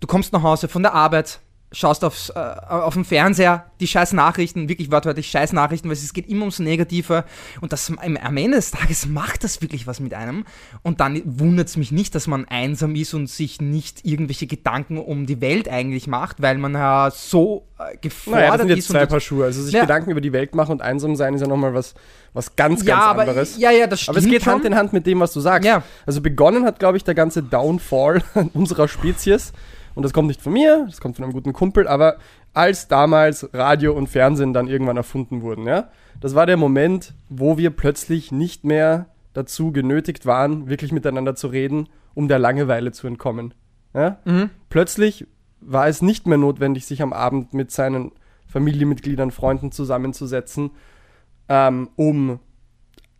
Du 0.00 0.06
kommst 0.06 0.32
nach 0.32 0.42
Hause 0.42 0.68
von 0.68 0.82
der 0.82 0.94
Arbeit, 0.94 1.40
schaust 1.72 2.04
aufs, 2.04 2.30
äh, 2.30 2.38
auf 2.38 2.94
den 2.94 3.04
Fernseher, 3.04 3.66
die 3.80 3.86
scheiß 3.86 4.12
Nachrichten, 4.12 4.68
wirklich 4.68 4.90
wortwörtlich 4.90 5.28
scheiß 5.28 5.52
Nachrichten, 5.52 5.88
weil 5.88 5.94
es 5.94 6.12
geht 6.12 6.28
immer 6.28 6.42
ums 6.42 6.58
Negative 6.58 7.24
und 7.60 7.72
das 7.72 7.90
am 7.90 8.36
Ende 8.36 8.56
des 8.56 8.70
Tages 8.70 9.06
macht 9.06 9.44
das 9.44 9.60
wirklich 9.62 9.86
was 9.86 10.00
mit 10.00 10.14
einem 10.14 10.44
und 10.82 11.00
dann 11.00 11.20
wundert 11.24 11.68
es 11.68 11.76
mich 11.76 11.92
nicht, 11.92 12.14
dass 12.14 12.26
man 12.26 12.46
einsam 12.46 12.94
ist 12.94 13.14
und 13.14 13.28
sich 13.28 13.60
nicht 13.60 14.04
irgendwelche 14.04 14.46
Gedanken 14.46 14.98
um 14.98 15.26
die 15.26 15.40
Welt 15.40 15.68
eigentlich 15.68 16.06
macht, 16.06 16.42
weil 16.42 16.58
man 16.58 16.74
ja 16.74 17.10
so 17.10 17.66
äh, 17.78 17.96
gefordert 17.96 18.40
Naja, 18.40 18.50
das 18.50 18.60
sind 18.60 18.68
jetzt 18.68 18.78
ist 18.78 18.88
zwei 18.88 19.06
Paar 19.06 19.20
Schuhe. 19.20 19.44
Also 19.44 19.62
sich 19.62 19.74
Ja. 19.74 19.82
Gedanken 19.82 20.10
über 20.10 20.20
die 20.20 20.32
Welt 20.32 20.54
machen 20.54 20.72
und 20.72 20.82
einsam 20.82 21.16
sein 21.16 21.34
ist 21.34 21.40
ja 21.40 21.46
nochmal 21.46 21.74
was, 21.74 21.94
was 22.32 22.56
ganz, 22.56 22.84
ja, 22.84 22.94
ganz 22.94 23.06
aber, 23.06 23.22
anderes. 23.22 23.58
Ja, 23.58 23.70
ja, 23.70 23.86
das 23.86 24.00
stimmt 24.00 24.16
Aber 24.16 24.24
es 24.24 24.30
geht 24.30 24.42
schon. 24.42 24.52
Hand 24.52 24.64
in 24.64 24.74
Hand 24.74 24.92
mit 24.92 25.06
dem, 25.06 25.20
was 25.20 25.32
du 25.32 25.40
sagst. 25.40 25.66
Ja. 25.66 25.82
Also 26.06 26.20
begonnen 26.20 26.64
hat, 26.64 26.78
glaube 26.78 26.96
ich, 26.96 27.04
der 27.04 27.14
ganze 27.14 27.42
Downfall 27.42 28.22
unserer 28.54 28.88
Spezies. 28.88 29.52
Und 29.94 30.02
das 30.02 30.12
kommt 30.12 30.28
nicht 30.28 30.40
von 30.40 30.52
mir, 30.52 30.86
das 30.86 31.00
kommt 31.00 31.16
von 31.16 31.24
einem 31.24 31.32
guten 31.32 31.52
Kumpel, 31.52 31.86
aber 31.86 32.16
als 32.54 32.88
damals 32.88 33.48
Radio 33.52 33.92
und 33.92 34.08
Fernsehen 34.08 34.52
dann 34.52 34.68
irgendwann 34.68 34.96
erfunden 34.96 35.42
wurden, 35.42 35.66
ja, 35.66 35.90
das 36.20 36.34
war 36.34 36.46
der 36.46 36.56
Moment, 36.56 37.14
wo 37.28 37.58
wir 37.58 37.70
plötzlich 37.70 38.32
nicht 38.32 38.64
mehr 38.64 39.06
dazu 39.32 39.72
genötigt 39.72 40.26
waren, 40.26 40.68
wirklich 40.68 40.92
miteinander 40.92 41.34
zu 41.34 41.48
reden, 41.48 41.88
um 42.14 42.28
der 42.28 42.38
Langeweile 42.38 42.92
zu 42.92 43.06
entkommen. 43.06 43.54
Ja? 43.94 44.18
Mhm. 44.24 44.50
Plötzlich 44.68 45.26
war 45.60 45.88
es 45.88 46.02
nicht 46.02 46.26
mehr 46.26 46.38
notwendig, 46.38 46.86
sich 46.86 47.02
am 47.02 47.12
Abend 47.12 47.54
mit 47.54 47.70
seinen 47.70 48.12
Familienmitgliedern, 48.46 49.30
Freunden 49.30 49.72
zusammenzusetzen, 49.72 50.70
ähm, 51.48 51.88
um 51.96 52.38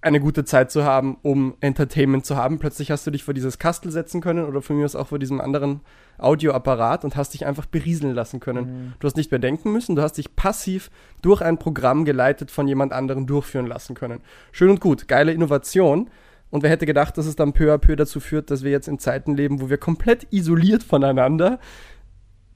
eine 0.03 0.19
gute 0.19 0.45
Zeit 0.45 0.73
zu 0.73 0.85
haben, 0.85 1.17
um 1.23 1.55
Entertainment 1.61 2.27
zu 2.27 2.37
haben. 2.37 2.59
Plötzlich 2.59 2.91
hast 2.91 3.07
du 3.07 3.13
dich 3.13 3.23
vor 3.23 3.35
dieses 3.35 3.59
Kastel 3.59 3.93
setzen 3.93 4.21
können 4.21 4.45
oder 4.45 4.61
von 4.61 4.77
mir 4.77 4.85
aus 4.85 4.97
auch 4.97 5.07
vor 5.07 5.21
diesem 5.21 5.41
anderen 5.41 5.81
Audioapparat 6.19 7.05
und 7.05 7.17
hast 7.17 7.35
dich 7.35 7.47
einfach 7.47 7.67
berieseln 7.67 8.13
lassen 8.13 8.41
können. 8.41 8.95
Du 8.99 9.07
hast 9.07 9.17
nicht 9.17 9.31
mehr 9.31 9.39
denken 9.39 9.73
müssen, 9.73 9.95
du 9.95 10.03
hast 10.03 10.19
dich 10.19 10.35
passiv 10.35 10.91
durch 11.23 11.41
ein 11.41 11.57
Programm 11.57 12.05
geleitet 12.05 12.51
von 12.51 12.67
jemand 12.67 12.93
anderem 12.93 13.27
durchführen 13.27 13.67
lassen 13.67 13.95
können. 13.95 14.21
Schön 14.51 14.71
und 14.71 14.81
gut, 14.81 15.07
geile 15.07 15.33
Innovation. 15.33 16.11
Und 16.51 16.65
wer 16.65 16.71
hätte 16.71 16.85
gedacht, 16.85 17.17
dass 17.17 17.27
es 17.27 17.37
dann 17.37 17.53
peu 17.53 17.73
à 17.73 17.79
peu 17.79 17.97
dazu 17.97 18.21
führt, 18.21 18.51
dass 18.51 18.65
wir 18.65 18.73
jetzt 18.73 18.89
in 18.89 18.99
Zeiten 18.99 19.37
leben, 19.37 19.61
wo 19.61 19.71
wir 19.71 19.79
komplett 19.79 20.27
isoliert 20.33 20.83
voneinander 20.83 21.61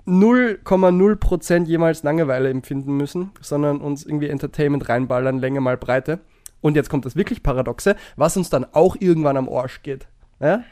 0,0% 0.06 1.64
jemals 1.64 2.02
Langeweile 2.02 2.50
empfinden 2.50 2.96
müssen, 2.96 3.30
sondern 3.40 3.80
uns 3.80 4.04
irgendwie 4.04 4.28
Entertainment 4.28 4.88
reinballern, 4.88 5.38
Länge 5.38 5.60
mal 5.60 5.76
Breite. 5.76 6.20
Und 6.60 6.74
jetzt 6.76 6.90
kommt 6.90 7.04
das 7.04 7.16
wirklich 7.16 7.42
Paradoxe, 7.42 7.96
was 8.16 8.36
uns 8.36 8.50
dann 8.50 8.66
auch 8.72 8.96
irgendwann 8.98 9.36
am 9.36 9.48
Arsch 9.48 9.82
geht. 9.82 10.08
Ja? 10.40 10.64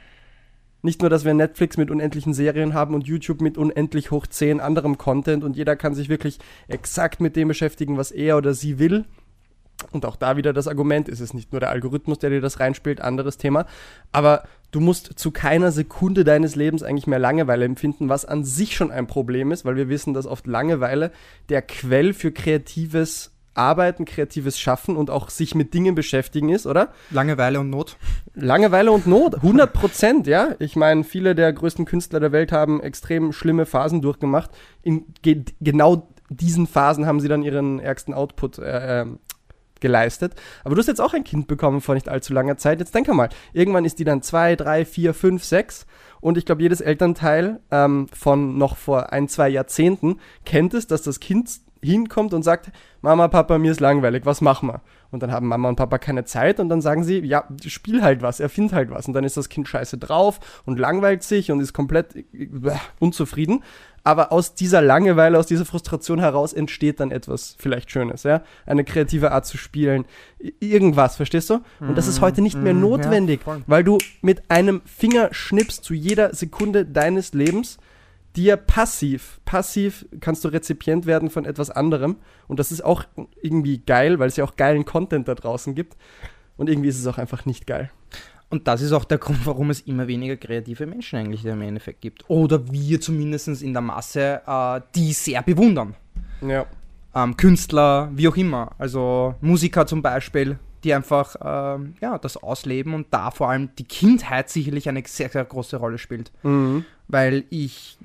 Nicht 0.82 1.01
nur, 1.01 1.09
dass 1.09 1.24
wir 1.24 1.32
Netflix 1.32 1.76
mit 1.76 1.91
unendlichen 1.91 2.35
Serien 2.35 2.74
haben 2.74 2.95
und 2.95 3.07
YouTube 3.07 3.41
mit 3.41 3.57
unendlich 3.57 4.11
hoch 4.11 4.26
10 4.26 4.61
anderem 4.61 4.99
Content 4.99 5.43
und 5.43 5.57
jeder 5.57 5.76
kann 5.76 5.95
sich 5.95 6.09
wirklich 6.09 6.39
exakt 6.68 7.20
mit 7.20 7.37
dem 7.37 7.49
beschäftigen, 7.49 7.97
was 7.97 8.11
er 8.11 8.37
oder 8.37 8.53
sie 8.53 8.78
will. 8.78 9.05
Und 9.93 10.05
auch 10.05 10.16
da 10.16 10.37
wieder 10.37 10.53
das 10.53 10.68
Argument, 10.68 11.09
ist 11.09 11.20
es 11.20 11.35
nicht 11.35 11.53
nur 11.53 11.61
der 11.61 11.70
Algorithmus, 11.70 12.18
der 12.18 12.30
dir 12.30 12.41
das 12.41 12.61
reinspielt, 12.61 13.01
anderes 13.01 13.39
Thema. 13.39 13.66
Aber 14.12 14.45
du 14.70 14.80
musst 14.80 15.18
zu 15.18 15.30
keiner 15.30 15.72
Sekunde 15.72 16.24
deines 16.24 16.55
Lebens 16.55 16.82
eigentlich 16.82 17.07
mehr 17.07 17.18
Langeweile 17.18 17.64
empfinden, 17.64 18.09
was 18.09 18.24
an 18.24 18.45
sich 18.45 18.76
schon 18.76 18.91
ein 18.91 19.07
Problem 19.07 19.53
ist, 19.53 19.64
weil 19.64 19.76
wir 19.76 19.89
wissen, 19.89 20.14
dass 20.14 20.26
oft 20.26 20.47
Langeweile 20.47 21.12
der 21.49 21.62
Quell 21.62 22.12
für 22.12 22.32
kreatives 22.32 23.34
Arbeiten, 23.55 24.05
kreatives 24.05 24.59
Schaffen 24.59 24.96
und 24.96 25.11
auch 25.11 25.30
sich 25.30 25.55
mit 25.55 25.74
Dingen 25.74 25.94
beschäftigen 25.94 26.48
ist, 26.48 26.66
oder? 26.66 26.92
Langeweile 27.11 27.61
und 27.61 27.70
Not. 27.70 27.96
Langeweile 28.34 28.92
und 28.92 29.07
Not, 29.07 29.36
100 29.36 29.72
Prozent, 29.72 30.26
ja. 30.26 30.55
Ich 30.59 30.76
meine, 30.76 31.05
viele 31.05 31.34
der 31.34 31.52
größten 31.52 31.84
Künstler 31.84 32.20
der 32.20 32.32
Welt 32.32 32.52
haben 32.52 32.80
extrem 32.82 33.32
schlimme 33.32 33.66
Phasen 33.66 34.02
durchgemacht. 34.02 34.50
In 34.82 35.07
ge 35.22 35.44
genau 35.61 36.09
diesen 36.30 36.66
Phasen 36.66 37.07
haben 37.07 37.20
sie 37.20 37.28
dann 37.28 37.42
ihren 37.42 37.78
ärgsten 37.78 38.14
Output 38.14 38.59
äh, 38.59 39.02
ähm, 39.02 39.18
geleistet. 39.80 40.34
Aber 40.64 40.74
du 40.74 40.80
hast 40.80 40.86
jetzt 40.86 41.00
auch 41.00 41.12
ein 41.12 41.24
Kind 41.24 41.46
bekommen 41.46 41.80
vor 41.80 41.94
nicht 41.94 42.09
allzu 42.09 42.32
langer 42.32 42.57
Zeit. 42.57 42.80
Jetzt 42.80 42.94
denk 42.94 43.07
mal, 43.09 43.28
irgendwann 43.52 43.84
ist 43.84 43.98
die 43.98 44.05
dann 44.05 44.22
zwei, 44.22 44.57
drei, 44.57 44.84
vier, 44.84 45.12
fünf, 45.12 45.44
sechs. 45.44 45.86
Und 46.20 46.38
ich 46.38 46.46
glaube, 46.46 46.62
jedes 46.62 46.80
Elternteil 46.80 47.61
ähm, 47.70 48.09
von 48.09 48.57
noch 48.57 48.78
vor 48.78 49.12
ein, 49.12 49.28
zwei 49.28 49.50
Jahrzehnten 49.50 50.20
kennt 50.46 50.72
es, 50.72 50.86
dass 50.86 51.02
das 51.02 51.20
Kind 51.20 51.61
hinkommt 51.85 52.35
und 52.35 52.43
sagt, 52.43 52.70
Mama, 53.03 53.28
Papa, 53.28 53.59
mir 53.59 53.72
ist 53.72 53.80
langweilig, 53.80 54.24
was 54.24 54.41
machen 54.41 54.68
wir? 54.68 54.80
Und 55.11 55.22
dann 55.22 55.30
haben 55.30 55.47
Mama 55.47 55.68
und 55.68 55.76
Papa 55.76 55.99
keine 55.99 56.24
Zeit 56.24 56.59
und 56.59 56.68
dann 56.68 56.80
sagen 56.80 57.05
sie, 57.05 57.20
ja, 57.20 57.45
spiel 57.66 58.03
halt 58.03 58.22
was, 58.22 58.41
erfind 58.41 58.72
halt 58.72 58.91
was. 58.91 59.07
Und 59.07 59.14
dann 59.14 59.24
ist 59.24 59.37
das 59.37 59.49
Kind 59.49 59.68
scheiße 59.68 59.99
drauf 59.99 60.41
und 60.64 60.78
langweilt 60.78 61.22
sich 61.22 61.53
und 61.53 61.61
ist 61.61 61.72
komplett 61.72 62.16
äh, 62.16 62.24
unzufrieden. 62.99 63.62
Aber 64.07 64.32
aus 64.32 64.55
dieser 64.55 64.82
Langeweile, 64.82 65.39
aus 65.39 65.47
dieser 65.47 65.64
Frustration 65.64 66.18
heraus 66.18 66.53
entsteht 66.53 67.01
dann 67.01 67.11
etwas 67.11 67.57
vielleicht 67.59 67.91
Schönes, 67.91 68.22
ja? 68.22 68.43
Eine 68.66 68.85
kreative 68.85 69.32
Art 69.32 69.47
zu 69.47 69.57
spielen. 69.57 70.05
Irgendwas, 70.61 71.16
verstehst 71.16 71.49
du? 71.49 71.61
Und 71.80 71.97
das 71.97 72.07
ist 72.07 72.20
heute 72.20 72.43
nicht 72.43 72.59
mehr 72.59 72.74
Mhm, 72.74 72.80
notwendig, 72.80 73.41
ja, 73.47 73.57
weil 73.66 73.82
du 73.82 73.97
mit 74.20 74.51
einem 74.51 74.82
Fingerschnips 74.85 75.80
zu 75.80 75.95
jeder 75.95 76.35
Sekunde 76.35 76.85
deines 76.85 77.32
Lebens 77.32 77.78
dir 78.37 78.57
passiv, 78.57 79.41
passiv 79.45 80.07
kannst 80.20 80.45
du 80.45 80.49
Rezipient 80.49 81.07
werden 81.07 81.30
von 81.30 81.45
etwas 81.45 81.70
anderem. 81.70 82.16
Und 82.49 82.59
das 82.59 82.72
ist 82.72 82.85
auch 82.85 83.05
irgendwie 83.41 83.78
geil, 83.78 84.18
weil 84.18 84.28
es 84.28 84.37
ja 84.37 84.45
auch 84.45 84.57
geilen 84.57 84.85
Content 84.85 85.28
da 85.28 85.35
draußen 85.35 85.74
gibt. 85.74 85.97
Und 86.57 86.68
irgendwie 86.68 86.89
ist 86.89 86.99
es 86.99 87.07
auch 87.07 87.18
einfach 87.18 87.47
nicht 87.47 87.66
geil. 87.66 87.91
Und 88.51 88.68
das 88.68 88.82
ist 88.82 88.93
auch 88.93 89.05
der 89.05 89.18
Grund, 89.18 89.47
warum 89.47 89.70
es 89.70 89.80
immer 89.80 90.07
weniger 90.07 90.37
kreative 90.37 90.87
Menschen 90.87 91.18
eigentlich 91.18 91.45
im 91.45 91.61
Endeffekt 91.61 92.01
gibt. 92.01 92.24
Oder 92.28 92.70
wir 92.70 93.01
zumindest 93.01 93.62
in 93.62 93.72
der 93.72 93.82
Masse, 93.82 94.43
äh, 94.47 94.80
die 94.95 95.12
sehr 95.12 95.43
bewundern. 95.43 95.95
Ja. 96.41 96.66
Ähm, 97.14 97.37
Künstler, 97.37 98.11
wie 98.14 98.28
auch 98.28 98.37
immer. 98.37 98.72
Also 98.78 99.35
Musiker 99.41 99.87
zum 99.87 100.03
Beispiel, 100.03 100.59
die 100.85 100.95
einfach 100.95 101.35
ähm, 101.43 101.95
ja, 102.01 102.18
das 102.18 102.37
ausleben 102.37 102.95
und 102.95 103.09
da 103.11 103.30
vor 103.30 103.51
allem 103.51 103.70
die 103.76 103.85
Kindheit 103.85 104.51
sicherlich 104.51 104.89
eine 104.89 105.03
sehr, 105.07 105.30
sehr 105.30 105.45
große 105.45 105.76
Rolle 105.76 105.99
spielt. 105.99 106.30
Mhm. 106.43 106.85
Weil 107.09 107.44
ich 107.50 107.98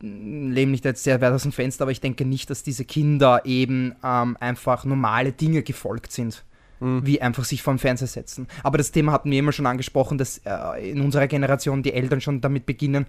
mm, 0.00 0.52
lehne 0.52 0.70
mich 0.70 0.80
da 0.80 0.90
jetzt 0.90 1.04
sehr 1.04 1.20
weit 1.20 1.32
aus 1.32 1.42
dem 1.42 1.52
Fenster, 1.52 1.82
aber 1.82 1.92
ich 1.92 2.00
denke 2.00 2.24
nicht, 2.24 2.50
dass 2.50 2.62
diese 2.62 2.84
Kinder 2.84 3.42
eben 3.44 3.94
ähm, 4.04 4.36
einfach 4.40 4.84
normale 4.84 5.32
Dinge 5.32 5.62
gefolgt 5.62 6.12
sind 6.12 6.44
Mhm. 6.80 7.06
wie 7.06 7.22
einfach 7.22 7.44
sich 7.44 7.62
vor 7.62 7.72
den 7.74 7.78
Fernseher 7.78 8.08
setzen. 8.08 8.46
Aber 8.62 8.78
das 8.78 8.90
Thema 8.90 9.12
hatten 9.12 9.30
wir 9.30 9.38
immer 9.38 9.52
schon 9.52 9.66
angesprochen, 9.66 10.18
dass 10.18 10.38
äh, 10.44 10.90
in 10.90 11.00
unserer 11.00 11.26
Generation 11.28 11.82
die 11.82 11.92
Eltern 11.92 12.20
schon 12.20 12.40
damit 12.40 12.66
beginnen, 12.66 13.06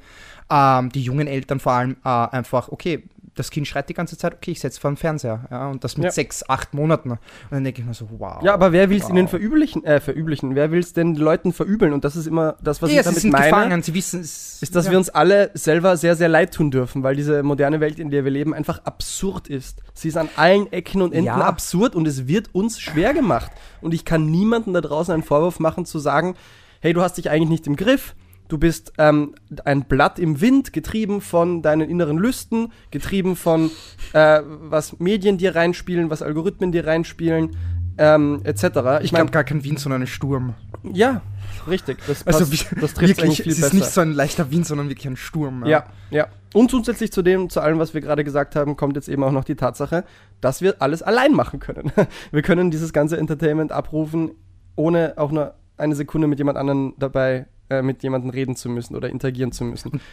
ähm, 0.49 0.89
die 0.91 1.01
jungen 1.01 1.27
Eltern 1.27 1.59
vor 1.59 1.73
allem 1.73 1.97
äh, 2.05 2.09
einfach, 2.09 2.69
okay, 2.69 3.03
das 3.35 3.51
Kind 3.51 3.67
schreit 3.67 3.89
die 3.89 3.93
ganze 3.93 4.17
Zeit, 4.17 4.33
okay, 4.33 4.51
ich 4.51 4.59
setze 4.59 4.79
vor 4.79 4.89
den 4.91 4.97
Fernseher. 4.97 5.45
Ja, 5.51 5.67
und 5.67 5.83
das 5.83 5.97
mit 5.97 6.05
Ja. 6.05 6.11
sechs, 6.11 6.47
acht 6.49 6.73
Monaten. 6.73 7.11
Und 7.11 7.19
dann 7.51 7.63
denke 7.63 7.81
ich 7.81 7.87
mir 7.87 7.93
so, 7.93 8.07
wow. 8.17 8.41
Ja, 8.41 8.53
aber 8.53 8.71
wer 8.71 8.89
will 8.89 8.97
es 8.97 9.09
ihnen 9.09 9.25
Wow. 9.25 9.31
verüblichen? 9.31 9.83
Äh, 9.83 9.99
verüblichen? 9.99 10.55
Wer 10.55 10.71
will 10.71 10.79
es 10.79 10.93
denn 10.93 11.13
den 11.15 11.23
Leuten 11.23 11.53
verübeln? 11.53 11.93
Und 11.93 12.05
das 12.05 12.15
ist 12.15 12.27
immer 12.27 12.55
das, 12.63 12.81
was 12.81 12.89
ja, 12.91 12.95
ich 12.95 13.01
sie 13.01 13.09
damit 13.09 13.21
sind 13.21 13.31
meine. 13.31 13.45
gefangen, 13.45 13.83
sie 13.83 13.93
wissen 13.93 14.21
es. 14.21 14.61
ist, 14.61 14.75
dass 14.75 14.85
ja. 14.85 14.91
wir 14.91 14.97
uns 14.97 15.09
alle 15.09 15.51
selber 15.53 15.97
sehr, 15.97 16.15
sehr 16.15 16.29
leid 16.29 16.53
tun 16.53 16.71
dürfen, 16.71 17.03
weil 17.03 17.15
diese 17.15 17.43
moderne 17.43 17.79
Welt, 17.81 17.99
in 17.99 18.09
der 18.09 18.23
wir 18.23 18.31
leben, 18.31 18.53
einfach 18.53 18.79
absurd 18.85 19.47
ist. 19.49 19.81
Sie 19.93 20.07
ist 20.07 20.17
an 20.17 20.29
allen 20.37 20.71
Ecken 20.71 21.01
und 21.01 21.13
Enden 21.13 21.29
absurd 21.29 21.95
und 21.95 22.07
es 22.07 22.27
wird 22.27 22.49
uns 22.55 22.79
schwer 22.79 23.13
gemacht. 23.13 23.51
Und 23.81 23.93
ich 23.93 24.05
kann 24.05 24.25
niemandem 24.25 24.73
da 24.73 24.81
draußen 24.81 25.13
einen 25.13 25.23
Vorwurf 25.23 25.59
machen, 25.59 25.85
zu 25.85 25.99
sagen, 25.99 26.35
hey, 26.79 26.93
du 26.93 27.01
hast 27.01 27.17
dich 27.17 27.29
eigentlich 27.29 27.49
nicht 27.49 27.67
im 27.67 27.75
Griff. 27.75 28.15
Du 28.47 28.57
bist 28.59 28.93
ähm, 28.99 29.33
ein 29.63 29.85
Blatt 29.85 30.19
im 30.19 30.39
Wind, 30.41 30.71
getrieben 30.71 31.19
von 31.21 31.61
deinen 31.61 31.89
inneren 31.89 32.17
Lüsten, 32.17 32.71
getrieben 32.91 33.35
von 33.35 33.71
äh, 34.13 34.41
was 34.45 34.99
Medien 34.99 35.37
dir 35.37 35.55
reinspielen, 35.55 36.09
was 36.11 36.21
Algorithmen 36.21 36.71
dir 36.71 36.85
reinspielen, 36.85 37.55
ähm, 37.97 38.41
etc. 38.43 38.61
Ich 38.63 38.65
Ich 38.65 39.11
meine, 39.11 39.23
glaube 39.25 39.31
gar 39.31 39.43
kein 39.45 39.63
Wind, 39.63 39.79
sondern 39.79 40.01
ein 40.03 40.07
Sturm. 40.07 40.53
ja, 40.83 41.21
richtig. 41.67 41.97
Das, 42.05 42.27
Also 42.27 42.39
passt, 42.39 42.51
wie- 42.71 42.79
das 42.81 42.93
trifft 42.93 43.17
wirklich, 43.17 43.41
viel 43.41 43.51
es 43.51 43.57
besser. 43.61 43.67
ist 43.67 43.73
nicht 43.73 43.89
so 43.89 44.01
ein 44.01 44.13
leichter 44.13 44.51
Wind, 44.51 44.67
sondern 44.67 44.89
wirklich 44.89 45.07
ein 45.07 45.17
Sturm. 45.17 45.65
Ja, 45.65 45.85
ja. 46.11 46.27
Und 46.53 46.69
zusätzlich 46.71 47.11
zu 47.11 47.21
dem, 47.21 47.49
zu 47.49 47.61
allem, 47.61 47.79
was 47.79 47.93
wir 47.93 48.01
gerade 48.01 48.23
gesagt 48.23 48.55
haben, 48.55 48.75
kommt 48.77 48.95
jetzt 48.95 49.09
eben 49.09 49.23
auch 49.23 49.31
noch 49.31 49.43
die 49.43 49.55
Tatsache, 49.55 50.03
dass 50.41 50.61
wir 50.61 50.75
alles 50.81 51.01
allein 51.01 51.33
machen 51.33 51.59
können. 51.59 51.91
Wir 52.31 52.41
können 52.43 52.69
dieses 52.71 52.93
ganze 52.93 53.17
Entertainment 53.17 53.71
abrufen, 53.71 54.31
ohne 54.75 55.13
auch 55.17 55.31
nur 55.31 55.55
eine 55.77 55.95
Sekunde 55.95 56.27
mit 56.27 56.37
jemand 56.39 56.57
anderen 56.57 56.93
dabei, 56.97 57.47
äh, 57.69 57.81
mit 57.81 58.03
jemandem 58.03 58.29
reden 58.29 58.55
zu 58.55 58.69
müssen 58.69 58.95
oder 58.95 59.09
interagieren 59.09 59.51
zu 59.51 59.63
müssen. 59.63 60.01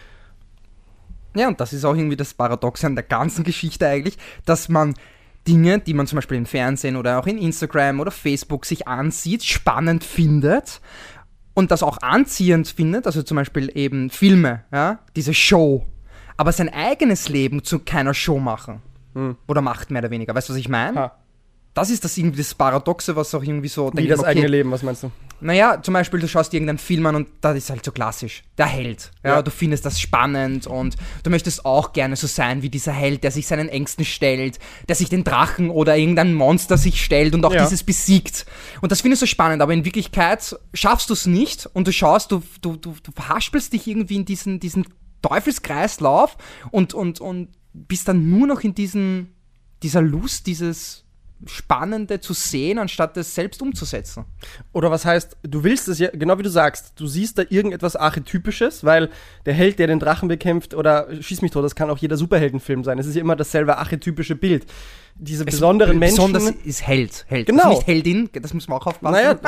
Ja, 1.35 1.49
und 1.49 1.59
das 1.61 1.73
ist 1.73 1.87
auch 1.87 1.97
irgendwie 1.97 2.17
das 2.17 2.35
Paradoxe 2.35 2.87
an 2.87 2.95
der 2.95 3.05
ganzen 3.05 3.43
Geschichte 3.43 3.89
eigentlich, 3.89 4.19
dass 4.45 4.69
man 4.69 4.95
Dinge, 5.49 5.79
die 5.79 5.95
man 5.95 6.07
zum 6.07 6.17
Beispiel 6.17 6.37
im 6.37 6.45
Fernsehen 6.45 6.97
oder 6.97 7.19
auch 7.19 7.27
in 7.27 7.39
Instagram 7.39 8.01
oder 8.01 8.11
Facebook 8.11 8.67
sich 8.67 8.87
ansieht, 8.87 9.43
spannend 9.43 10.05
findet 10.05 10.83
und 11.55 11.71
das 11.71 11.83
auch 11.83 11.99
anziehend 12.03 12.69
findet, 12.69 13.07
also 13.07 13.23
zum 13.23 13.37
Beispiel 13.37 13.71
eben 13.75 14.11
Filme, 14.11 14.65
ja, 14.73 14.99
diese 15.17 15.35
Show, 15.35 15.87
aber 16.37 16.53
sein 16.53 16.69
eigenes 16.69 17.29
Leben 17.29 17.65
zu 17.65 17.79
keiner 17.79 18.15
Show 18.15 18.39
machen. 18.39 18.83
Hm. 19.15 19.37
Oder 19.47 19.61
macht 19.61 19.91
mehr 19.91 20.01
oder 20.03 20.11
weniger. 20.11 20.35
Weißt 20.35 20.49
du, 20.49 20.55
was 20.55 20.61
ich 20.61 20.69
meine? 20.69 21.13
Das 21.75 21.91
ist 21.91 22.05
das 22.05 22.17
irgendwie 22.17 22.39
das 22.39 22.55
Paradoxe, 22.55 23.17
was 23.17 23.35
auch 23.35 23.43
irgendwie 23.43 23.69
so. 23.69 23.91
Wie 23.95 24.07
das 24.07 24.21
mir, 24.21 24.27
eigene 24.27 24.47
Leben, 24.47 24.71
was 24.71 24.83
meinst 24.83 25.03
du? 25.03 25.11
Naja, 25.43 25.83
zum 25.83 25.95
Beispiel, 25.95 26.21
du 26.21 26.29
schaust 26.29 26.55
irgendeinen 26.55 26.79
Film 26.79 27.05
an 27.07 27.15
und 27.17 27.29
das 27.41 27.57
ist 27.57 27.71
halt 27.71 27.85
so 27.85 27.93
klassisch. 27.93 28.43
Der 28.59 28.67
Held. 28.67 29.11
Ja, 29.25 29.31
Ja. 29.37 29.43
du 29.43 29.51
findest 29.51 29.85
das 29.85 30.01
spannend 30.01 30.67
und 30.67 30.97
du 31.23 31.31
möchtest 31.31 31.65
auch 31.67 31.93
gerne 31.93 32.17
so 32.17 32.27
sein 32.27 32.63
wie 32.63 32.71
dieser 32.71 32.93
Held, 32.93 33.25
der 33.25 33.31
sich 33.31 33.47
seinen 33.47 33.69
Ängsten 33.69 34.05
stellt, 34.05 34.59
der 34.89 34.97
sich 34.97 35.09
den 35.09 35.25
Drachen 35.25 35.71
oder 35.71 35.97
irgendein 35.97 36.35
Monster 36.35 36.79
sich 36.79 37.03
stellt 37.05 37.35
und 37.35 37.45
auch 37.45 37.55
Ja. 37.55 37.63
dieses 37.65 37.83
besiegt. 37.83 38.47
Und 38.81 38.93
das 38.93 39.01
findest 39.03 39.23
du 39.23 39.27
spannend, 39.27 39.61
aber 39.63 39.73
in 39.75 39.85
Wirklichkeit 39.85 40.57
schaffst 40.75 41.11
du 41.11 41.15
es 41.15 41.27
nicht 41.27 41.67
und 41.73 41.87
du 41.89 41.93
schaust, 41.93 42.33
du, 42.33 42.43
du, 42.61 42.77
du, 42.77 42.95
du 43.03 43.13
verhaspelst 43.13 43.73
dich 43.73 43.87
irgendwie 43.87 44.17
in 44.17 44.25
diesen, 44.25 44.61
diesen 44.61 44.87
Teufelskreislauf 45.47 46.37
und, 46.71 46.95
und, 46.95 47.21
und 47.21 47.49
bist 47.75 48.09
dann 48.09 48.29
nur 48.31 48.47
noch 48.47 48.61
in 48.61 48.75
diesen, 48.75 49.35
dieser 49.83 50.03
Lust, 50.03 50.47
dieses 50.47 51.05
Spannende 51.47 52.21
zu 52.21 52.33
sehen, 52.33 52.79
anstatt 52.79 53.17
es 53.17 53.35
selbst 53.35 53.63
umzusetzen. 53.63 54.25
Oder 54.73 54.91
was 54.91 55.05
heißt, 55.05 55.37
du 55.43 55.65
willst 55.65 55.89
es 55.89 55.99
ja, 55.99 56.11
genau 56.13 56.39
wie 56.39 56.43
du 56.43 56.51
sagst, 56.51 56.93
du 56.97 57.07
siehst 57.07 57.39
da 57.39 57.43
irgendetwas 57.49 57.97
Archetypisches, 57.97 58.85
weil 58.85 59.11
der 59.47 59.55
Held, 59.55 59.79
der 59.79 59.89
den 59.89 59.99
Drachen 59.99 60.29
bekämpft, 60.29 60.75
oder 60.75 61.09
schieß 61.21 61.43
mich 61.43 61.51
tot, 61.51 61.65
das 61.65 61.75
kann 61.75 61.91
auch 61.91 61.99
jeder 61.99 62.17
Superheldenfilm 62.17 62.85
sein. 62.85 62.99
Es 62.99 63.07
ist 63.07 63.15
ja 63.15 63.21
immer 63.21 63.37
dasselbe 63.37 63.79
archetypische 63.79 64.37
Bild. 64.37 64.67
Diese 65.15 65.45
besonderen 65.45 65.99
Menschen. 65.99 66.33
Besonders 66.33 66.55
ist 66.65 66.87
Held. 66.87 67.27
Held. 67.29 67.47
Genau. 67.47 67.65
Also 67.65 67.77
nicht 67.77 67.87
Heldin, 67.87 68.31
das 68.33 68.55
müssen 68.55 68.71
wir 68.71 68.77
auch 68.77 68.87
aufpassen. 68.87 69.13
Naja, 69.13 69.39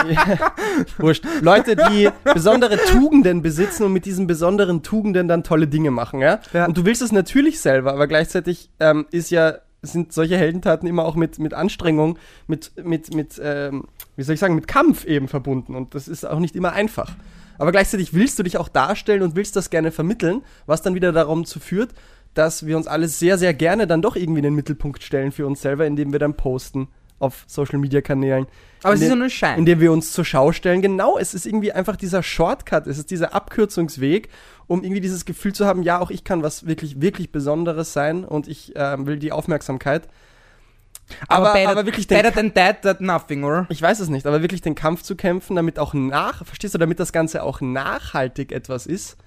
wurscht. 0.99 1.25
Leute, 1.41 1.77
die 1.77 2.11
besondere 2.25 2.77
Tugenden 2.77 3.41
besitzen 3.41 3.85
und 3.85 3.93
mit 3.93 4.05
diesen 4.05 4.27
besonderen 4.27 4.83
Tugenden 4.83 5.27
dann 5.27 5.43
tolle 5.43 5.67
Dinge 5.67 5.91
machen, 5.91 6.21
ja? 6.21 6.41
Ja. 6.53 6.67
Und 6.67 6.77
du 6.77 6.85
willst 6.85 7.03
es 7.03 7.13
natürlich 7.13 7.61
selber, 7.61 7.93
aber 7.93 8.07
gleichzeitig 8.07 8.71
ähm, 8.79 9.07
ist 9.11 9.31
ja, 9.31 9.59
sind 9.85 10.13
solche 10.13 10.37
Heldentaten 10.37 10.89
immer 10.89 11.05
auch 11.05 11.15
mit, 11.15 11.39
mit 11.39 11.55
Anstrengung, 11.55 12.19
mit, 12.47 12.73
mit, 12.83 13.15
mit, 13.15 13.41
ähm, 13.43 13.85
wie 14.17 14.23
soll 14.23 14.35
ich 14.35 14.41
sagen, 14.41 14.55
mit 14.55 14.69
Kampf 14.69 15.05
eben 15.05 15.29
verbunden. 15.29 15.75
Und 15.75 15.95
das 15.95 16.09
ist 16.09 16.25
auch 16.25 16.39
nicht 16.39 16.57
immer 16.57 16.73
einfach. 16.73 17.15
Aber 17.59 17.73
gleichzeitig 17.73 18.15
willst 18.15 18.39
du 18.39 18.43
dich 18.43 18.57
auch 18.59 18.69
darstellen 18.69 19.23
und 19.23 19.37
willst 19.37 19.57
das 19.57 19.71
gerne 19.71 19.93
vermitteln, 19.93 20.43
was 20.67 20.83
dann 20.83 20.95
wieder 20.95 21.13
darum 21.13 21.45
zu 21.45 21.61
führt, 21.61 21.91
dass 22.35 22.67
wir 22.67 22.77
uns 22.77 22.87
alles 22.87 23.19
sehr, 23.19 23.39
sehr 23.39 23.55
gerne 23.55 23.87
dann 23.87 24.03
doch 24.03 24.17
irgendwie 24.17 24.41
in 24.41 24.45
den 24.45 24.55
Mittelpunkt 24.55 25.03
stellen 25.03 25.33
für 25.33 25.47
uns 25.47 25.63
selber, 25.63 25.87
indem 25.87 26.13
wir 26.13 26.19
dann 26.19 26.35
posten 26.35 26.89
auf 27.21 27.45
Social 27.47 27.79
Media 27.79 28.01
Kanälen. 28.01 28.47
Aber 28.83 28.95
es 28.95 29.01
ist 29.01 29.09
ja 29.09 29.15
nur 29.15 29.25
ein 29.25 29.31
Schein. 29.31 29.59
indem 29.61 29.81
wir 29.81 29.93
uns 29.93 30.13
zur 30.13 30.25
Schau 30.25 30.53
stellen. 30.53 30.83
Genau, 30.83 31.17
es 31.17 31.33
ist 31.33 31.47
irgendwie 31.47 31.73
einfach 31.73 31.97
dieser 31.97 32.23
Shortcut, 32.23 32.87
es 32.87 32.99
ist 32.99 33.11
dieser 33.11 33.35
Abkürzungsweg, 33.35 34.29
um 34.67 34.83
irgendwie 34.83 35.01
dieses 35.01 35.25
Gefühl 35.25 35.53
zu 35.53 35.67
haben, 35.67 35.83
ja, 35.83 35.99
auch 36.01 36.11
ich 36.11 36.25
kann 36.25 36.43
was 36.43 36.67
wirklich, 36.67 37.01
wirklich 37.01 37.33
Besonderes 37.33 37.93
sein 37.93 38.25
und 38.25 38.49
ich 38.49 38.73
ähm, 38.77 39.07
will 39.07 39.19
die 39.19 39.33
Aufmerksamkeit. 39.33 40.09
Aber, 41.29 41.51
aber, 41.51 41.53
better, 41.53 41.87
wirklich 41.87 42.07
den, 42.07 42.17
better 42.17 42.33
than 42.33 42.55
that, 42.55 42.83
that 42.83 43.01
nothing, 43.01 43.45
oder? 43.45 43.67
ich 43.69 43.83
weiß 43.83 44.01
es 44.01 44.09
nicht, 44.09 44.27
aber 44.27 44.41
wirklich 44.41 44.63
den 44.63 44.75
Kampf 44.75 45.03
zu 45.03 45.17
kämpfen, 45.17 45.55
damit 45.55 45.79
auch 45.79 45.93
nach, 45.93 46.45
verstehst 46.47 46.75
du, 46.75 46.79
damit 46.79 46.99
das 46.99 47.13
Ganze 47.13 47.43
auch 47.43 47.61
nachhaltig 47.61 48.53
etwas 48.53 48.87
ist. 48.87 49.19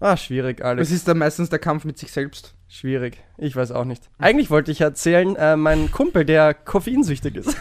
Ah, 0.00 0.16
schwierig, 0.16 0.64
Alex. 0.64 0.88
Es 0.88 0.94
ist 0.94 1.08
dann 1.08 1.18
meistens 1.18 1.48
der 1.48 1.58
Kampf 1.58 1.84
mit 1.84 1.98
sich 1.98 2.12
selbst. 2.12 2.54
Schwierig. 2.68 3.18
Ich 3.36 3.56
weiß 3.56 3.72
auch 3.72 3.84
nicht. 3.84 4.08
Eigentlich 4.18 4.50
wollte 4.50 4.70
ich 4.70 4.80
erzählen, 4.80 5.34
äh, 5.36 5.56
mein 5.56 5.90
Kumpel, 5.90 6.24
der 6.24 6.54
koffeinsüchtig 6.54 7.36
ist. 7.36 7.56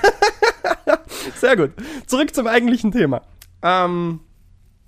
Sehr 1.35 1.55
gut. 1.55 1.71
Zurück 2.05 2.35
zum 2.35 2.45
eigentlichen 2.45 2.91
Thema. 2.91 3.23
Ähm, 3.63 4.19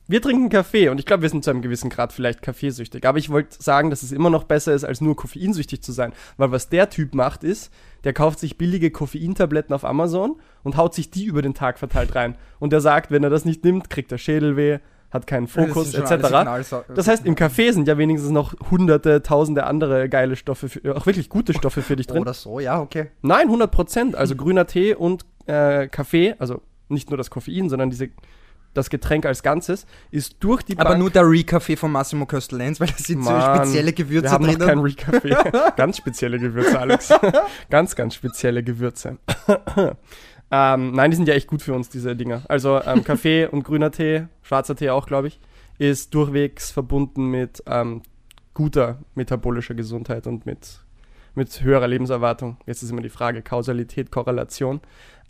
wir 0.10 0.22
trinken 0.24 0.49
Kaffee 0.49 0.89
und 0.89 0.99
ich 0.99 1.05
glaube, 1.05 1.22
wir 1.22 1.30
sind 1.30 1.43
zu 1.43 1.51
einem 1.51 1.62
gewissen 1.62 1.91
Grad 1.91 2.12
vielleicht 2.12 2.41
kaffeesüchtig. 2.41 3.05
Aber 3.05 3.20
ich 3.20 3.30
wollte 3.30 3.62
sagen, 3.62 3.91
dass 3.91 4.01
es 4.01 4.12
immer 4.12 4.32
noch 4.32 4.43
besser 4.43 4.74
ist, 4.74 4.84
als 4.84 5.01
nur 5.01 5.16
koffeinsüchtig 5.16 5.84
zu 5.84 5.91
sein. 5.91 6.14
Weil 6.38 6.51
was 6.51 6.68
der 6.68 6.89
Typ 6.89 7.14
macht, 7.14 7.43
ist, 7.43 7.72
der 8.03 8.14
kauft 8.14 8.39
sich 8.39 8.57
billige 8.57 8.89
Koffeintabletten 8.89 9.74
auf 9.74 9.86
Amazon 9.86 10.38
und 10.64 10.78
haut 10.78 10.95
sich 10.95 11.12
die 11.12 11.26
über 11.26 11.43
den 11.43 11.53
Tag 11.53 11.78
verteilt 11.78 12.16
rein. 12.16 12.36
Und 12.57 12.74
der 12.74 12.82
sagt, 12.82 13.12
wenn 13.12 13.24
er 13.24 13.30
das 13.30 13.45
nicht 13.45 13.64
nimmt, 13.64 13.91
kriegt 13.91 14.12
er 14.12 14.18
Schädelweh, 14.18 14.80
hat 15.12 15.28
keinen 15.28 15.47
Fokus, 15.47 15.93
etc. 15.93 16.86
Das 16.95 17.07
heißt, 17.07 17.28
im 17.28 17.36
Kaffee 17.36 17.72
sind 17.72 17.88
ja 17.88 17.99
wenigstens 17.99 18.32
noch 18.32 18.55
hunderte, 18.72 19.22
tausende 19.22 19.66
andere 19.66 20.10
geile 20.10 20.36
Stoffe, 20.36 20.70
für, 20.70 20.95
auch 20.95 21.05
wirklich 21.05 21.30
gute 21.30 21.53
Stoffe 21.53 21.84
für 21.84 21.95
dich 21.95 22.07
drin. 22.07 22.22
Oder 22.22 22.34
so, 22.34 22.60
ja, 22.60 22.82
okay. 22.82 23.12
Nein, 23.22 23.45
100 23.45 23.70
Prozent. 23.70 24.16
Also 24.16 24.36
grüner 24.36 24.66
Tee 24.66 24.95
und 24.95 25.24
äh, 25.45 25.88
Kaffee, 25.88 26.36
also 26.39 26.62
nicht 26.88 27.12
nur 27.12 27.18
das 27.18 27.30
Koffein, 27.30 27.70
sondern 27.70 27.91
diese, 27.91 28.10
das 28.74 28.89
Getränk 28.89 29.26
als 29.26 29.43
Ganzes, 29.43 29.86
ist 30.11 30.38
durch 30.39 30.61
die 30.63 30.78
Aber 30.78 30.89
Bank 30.91 30.99
nur 30.99 31.09
der 31.09 31.24
Re-Kaffee 31.24 31.76
von 31.76 31.91
Massimo 31.91 32.26
Köstel-Lenz, 32.26 32.80
weil 32.80 32.88
da 32.88 32.97
sind 32.97 33.24
so 33.24 33.32
Mann, 33.32 33.57
spezielle 33.57 33.93
Gewürze 33.93 34.24
Wir 34.24 34.32
haben 34.32 34.45
noch 34.45 34.53
drinnen. 34.53 34.67
keinen 34.67 34.82
Re-Kaffee. 34.82 35.36
ganz 35.76 35.97
spezielle 35.97 36.39
Gewürze, 36.39 36.80
Alex. 36.80 37.11
ganz, 37.70 37.95
ganz 37.95 38.15
spezielle 38.15 38.63
Gewürze. 38.63 39.17
ähm, 40.51 40.91
nein, 40.91 41.11
die 41.11 41.17
sind 41.17 41.28
ja 41.28 41.34
echt 41.34 41.47
gut 41.47 41.61
für 41.61 41.74
uns, 41.74 41.89
diese 41.89 42.15
Dinger. 42.15 42.43
Also 42.47 42.82
ähm, 42.84 43.03
Kaffee 43.03 43.45
und 43.51 43.63
grüner 43.63 43.91
Tee, 43.91 44.28
schwarzer 44.43 44.76
Tee 44.76 44.91
auch, 44.91 45.07
glaube 45.07 45.28
ich, 45.28 45.39
ist 45.78 46.13
durchwegs 46.13 46.72
verbunden 46.72 47.28
mit 47.28 47.63
ähm, 47.67 48.03
guter 48.53 48.99
metabolischer 49.15 49.74
Gesundheit 49.74 50.28
und 50.28 50.45
mit, 50.45 50.82
mit 51.34 51.61
höherer 51.61 51.88
Lebenserwartung. 51.88 52.57
Jetzt 52.65 52.84
ist 52.84 52.91
immer 52.91 53.01
die 53.01 53.09
Frage 53.09 53.41
Kausalität, 53.41 54.11
Korrelation. 54.11 54.82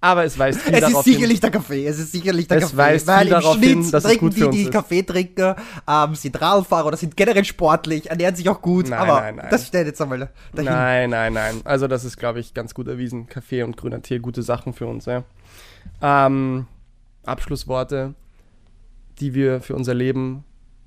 Aber 0.01 0.23
es 0.23 0.39
weist 0.39 0.61
viel 0.61 0.73
Es 0.75 0.81
ist 0.81 0.89
darauf 0.91 1.03
hin, 1.03 1.13
sicherlich 1.13 1.39
der 1.41 1.51
Kaffee, 1.51 1.85
es 1.85 1.99
ist 1.99 2.11
sicherlich 2.13 2.47
der 2.47 2.57
Es 2.57 2.63
Kaffee. 2.63 2.77
weist 2.77 3.07
weil 3.07 3.17
viel 3.19 3.27
im 3.27 3.33
darauf 3.33 3.55
Schnitt 3.57 3.69
hin, 3.69 3.91
dass 3.91 4.03
es 4.03 4.09
trinken 4.09 4.25
gut 4.25 4.33
für 4.33 4.49
die, 4.49 4.57
die 4.57 4.63
ist. 4.63 4.71
Kaffee 4.71 5.01
trinken, 5.03 5.55
ähm, 5.87 6.15
sind 6.15 6.41
Radfahrer 6.41 6.85
oder 6.87 6.95
sind 6.97 7.17
generell 7.17 7.43
sportlich, 7.43 8.09
ernähren 8.09 8.33
sich 8.35 8.47
auch 8.47 8.61
gut, 8.61 8.89
Nein, 8.89 8.99
aber 8.99 9.19
nein, 9.21 9.35
nein. 9.35 9.47
das 9.51 9.67
steht 9.67 9.87
jetzt 9.87 10.01
einmal 10.01 10.19
dahin. 10.53 10.65
Nein, 10.71 11.09
nein, 11.09 11.33
nein. 11.33 11.61
Also 11.65 11.87
das 11.87 12.05
ist, 12.05 12.17
glaube 12.17 12.39
ich, 12.39 12.53
ganz 12.53 12.73
gut 12.73 12.87
erwiesen. 12.87 13.27
Kaffee 13.27 13.63
und 13.63 13.75
grüner 13.75 14.01
Tee, 14.01 14.19
gute 14.19 14.41
Sachen 14.41 14.71
für 14.73 14.87
uns, 14.87 15.05
ja. 15.05 15.23
Ähm, 16.01 16.65
Abschlussworte, 17.25 18.13
die 19.19 19.33
wir 19.33 19.59
für 19.59 19.75
unser 19.75 19.93
Leben 19.93 20.45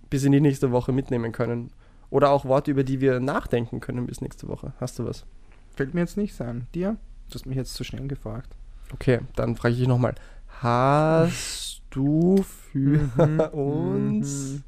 bis 0.08 0.24
in 0.24 0.32
die 0.32 0.40
nächste 0.40 0.72
Woche 0.72 0.92
mitnehmen 0.92 1.32
können. 1.32 1.70
Oder 2.08 2.30
auch 2.30 2.44
Worte, 2.44 2.70
über 2.70 2.84
die 2.84 3.00
wir 3.00 3.20
nachdenken 3.20 3.80
können 3.80 4.06
bis 4.06 4.20
nächste 4.20 4.48
Woche. 4.48 4.72
Hast 4.80 4.98
du 4.98 5.06
was? 5.06 5.24
Fällt 5.74 5.94
mir 5.94 6.00
jetzt 6.00 6.16
nicht 6.16 6.34
sein. 6.34 6.66
Dir? 6.74 6.96
Du 7.28 7.34
hast 7.34 7.46
mich 7.46 7.56
jetzt 7.56 7.74
zu 7.74 7.84
schnell 7.84 8.06
gefragt. 8.08 8.54
Okay, 8.94 9.20
dann 9.36 9.56
frage 9.56 9.72
ich 9.74 9.80
dich 9.80 9.88
nochmal. 9.88 10.14
Hast 10.60 11.82
du 11.90 12.42
für 12.42 12.78
Mhm, 13.16 13.40
uns... 13.52 14.28
mhm. 14.52 14.62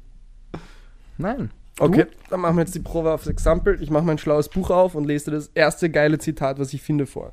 Nein. 1.17 1.51
Okay, 1.79 2.05
dann 2.29 2.39
machen 2.41 2.55
wir 2.55 2.61
jetzt 2.63 2.75
die 2.75 2.79
Probe 2.79 3.11
aufs 3.11 3.27
Exempel. 3.27 3.81
Ich 3.81 3.89
mache 3.89 4.03
mein 4.03 4.17
schlaues 4.17 4.47
Buch 4.49 4.69
auf 4.69 4.95
und 4.95 5.05
lese 5.05 5.25
dir 5.31 5.37
das 5.37 5.47
erste 5.47 5.89
geile 5.89 6.17
Zitat, 6.19 6.57
was 6.59 6.73
ich 6.73 6.81
finde, 6.81 7.05
vor. 7.05 7.31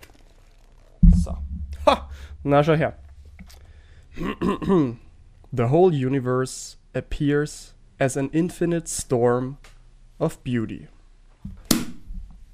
So. 1.16 1.36
Ha! 1.86 2.08
Na, 2.42 2.62
schau 2.64 2.74
her. 2.74 2.96
The 5.54 5.64
whole 5.70 5.92
universe 5.92 6.76
appears 6.94 7.74
as 7.98 8.16
an 8.16 8.30
infinite 8.30 8.88
storm 8.88 9.58
of 10.18 10.38
beauty. 10.42 10.88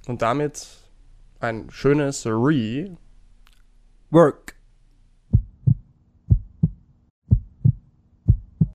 Und 0.07 0.21
damit 0.23 0.67
ein 1.41 1.71
schönes 1.71 2.27
Re 2.27 2.97
Work. 4.11 4.58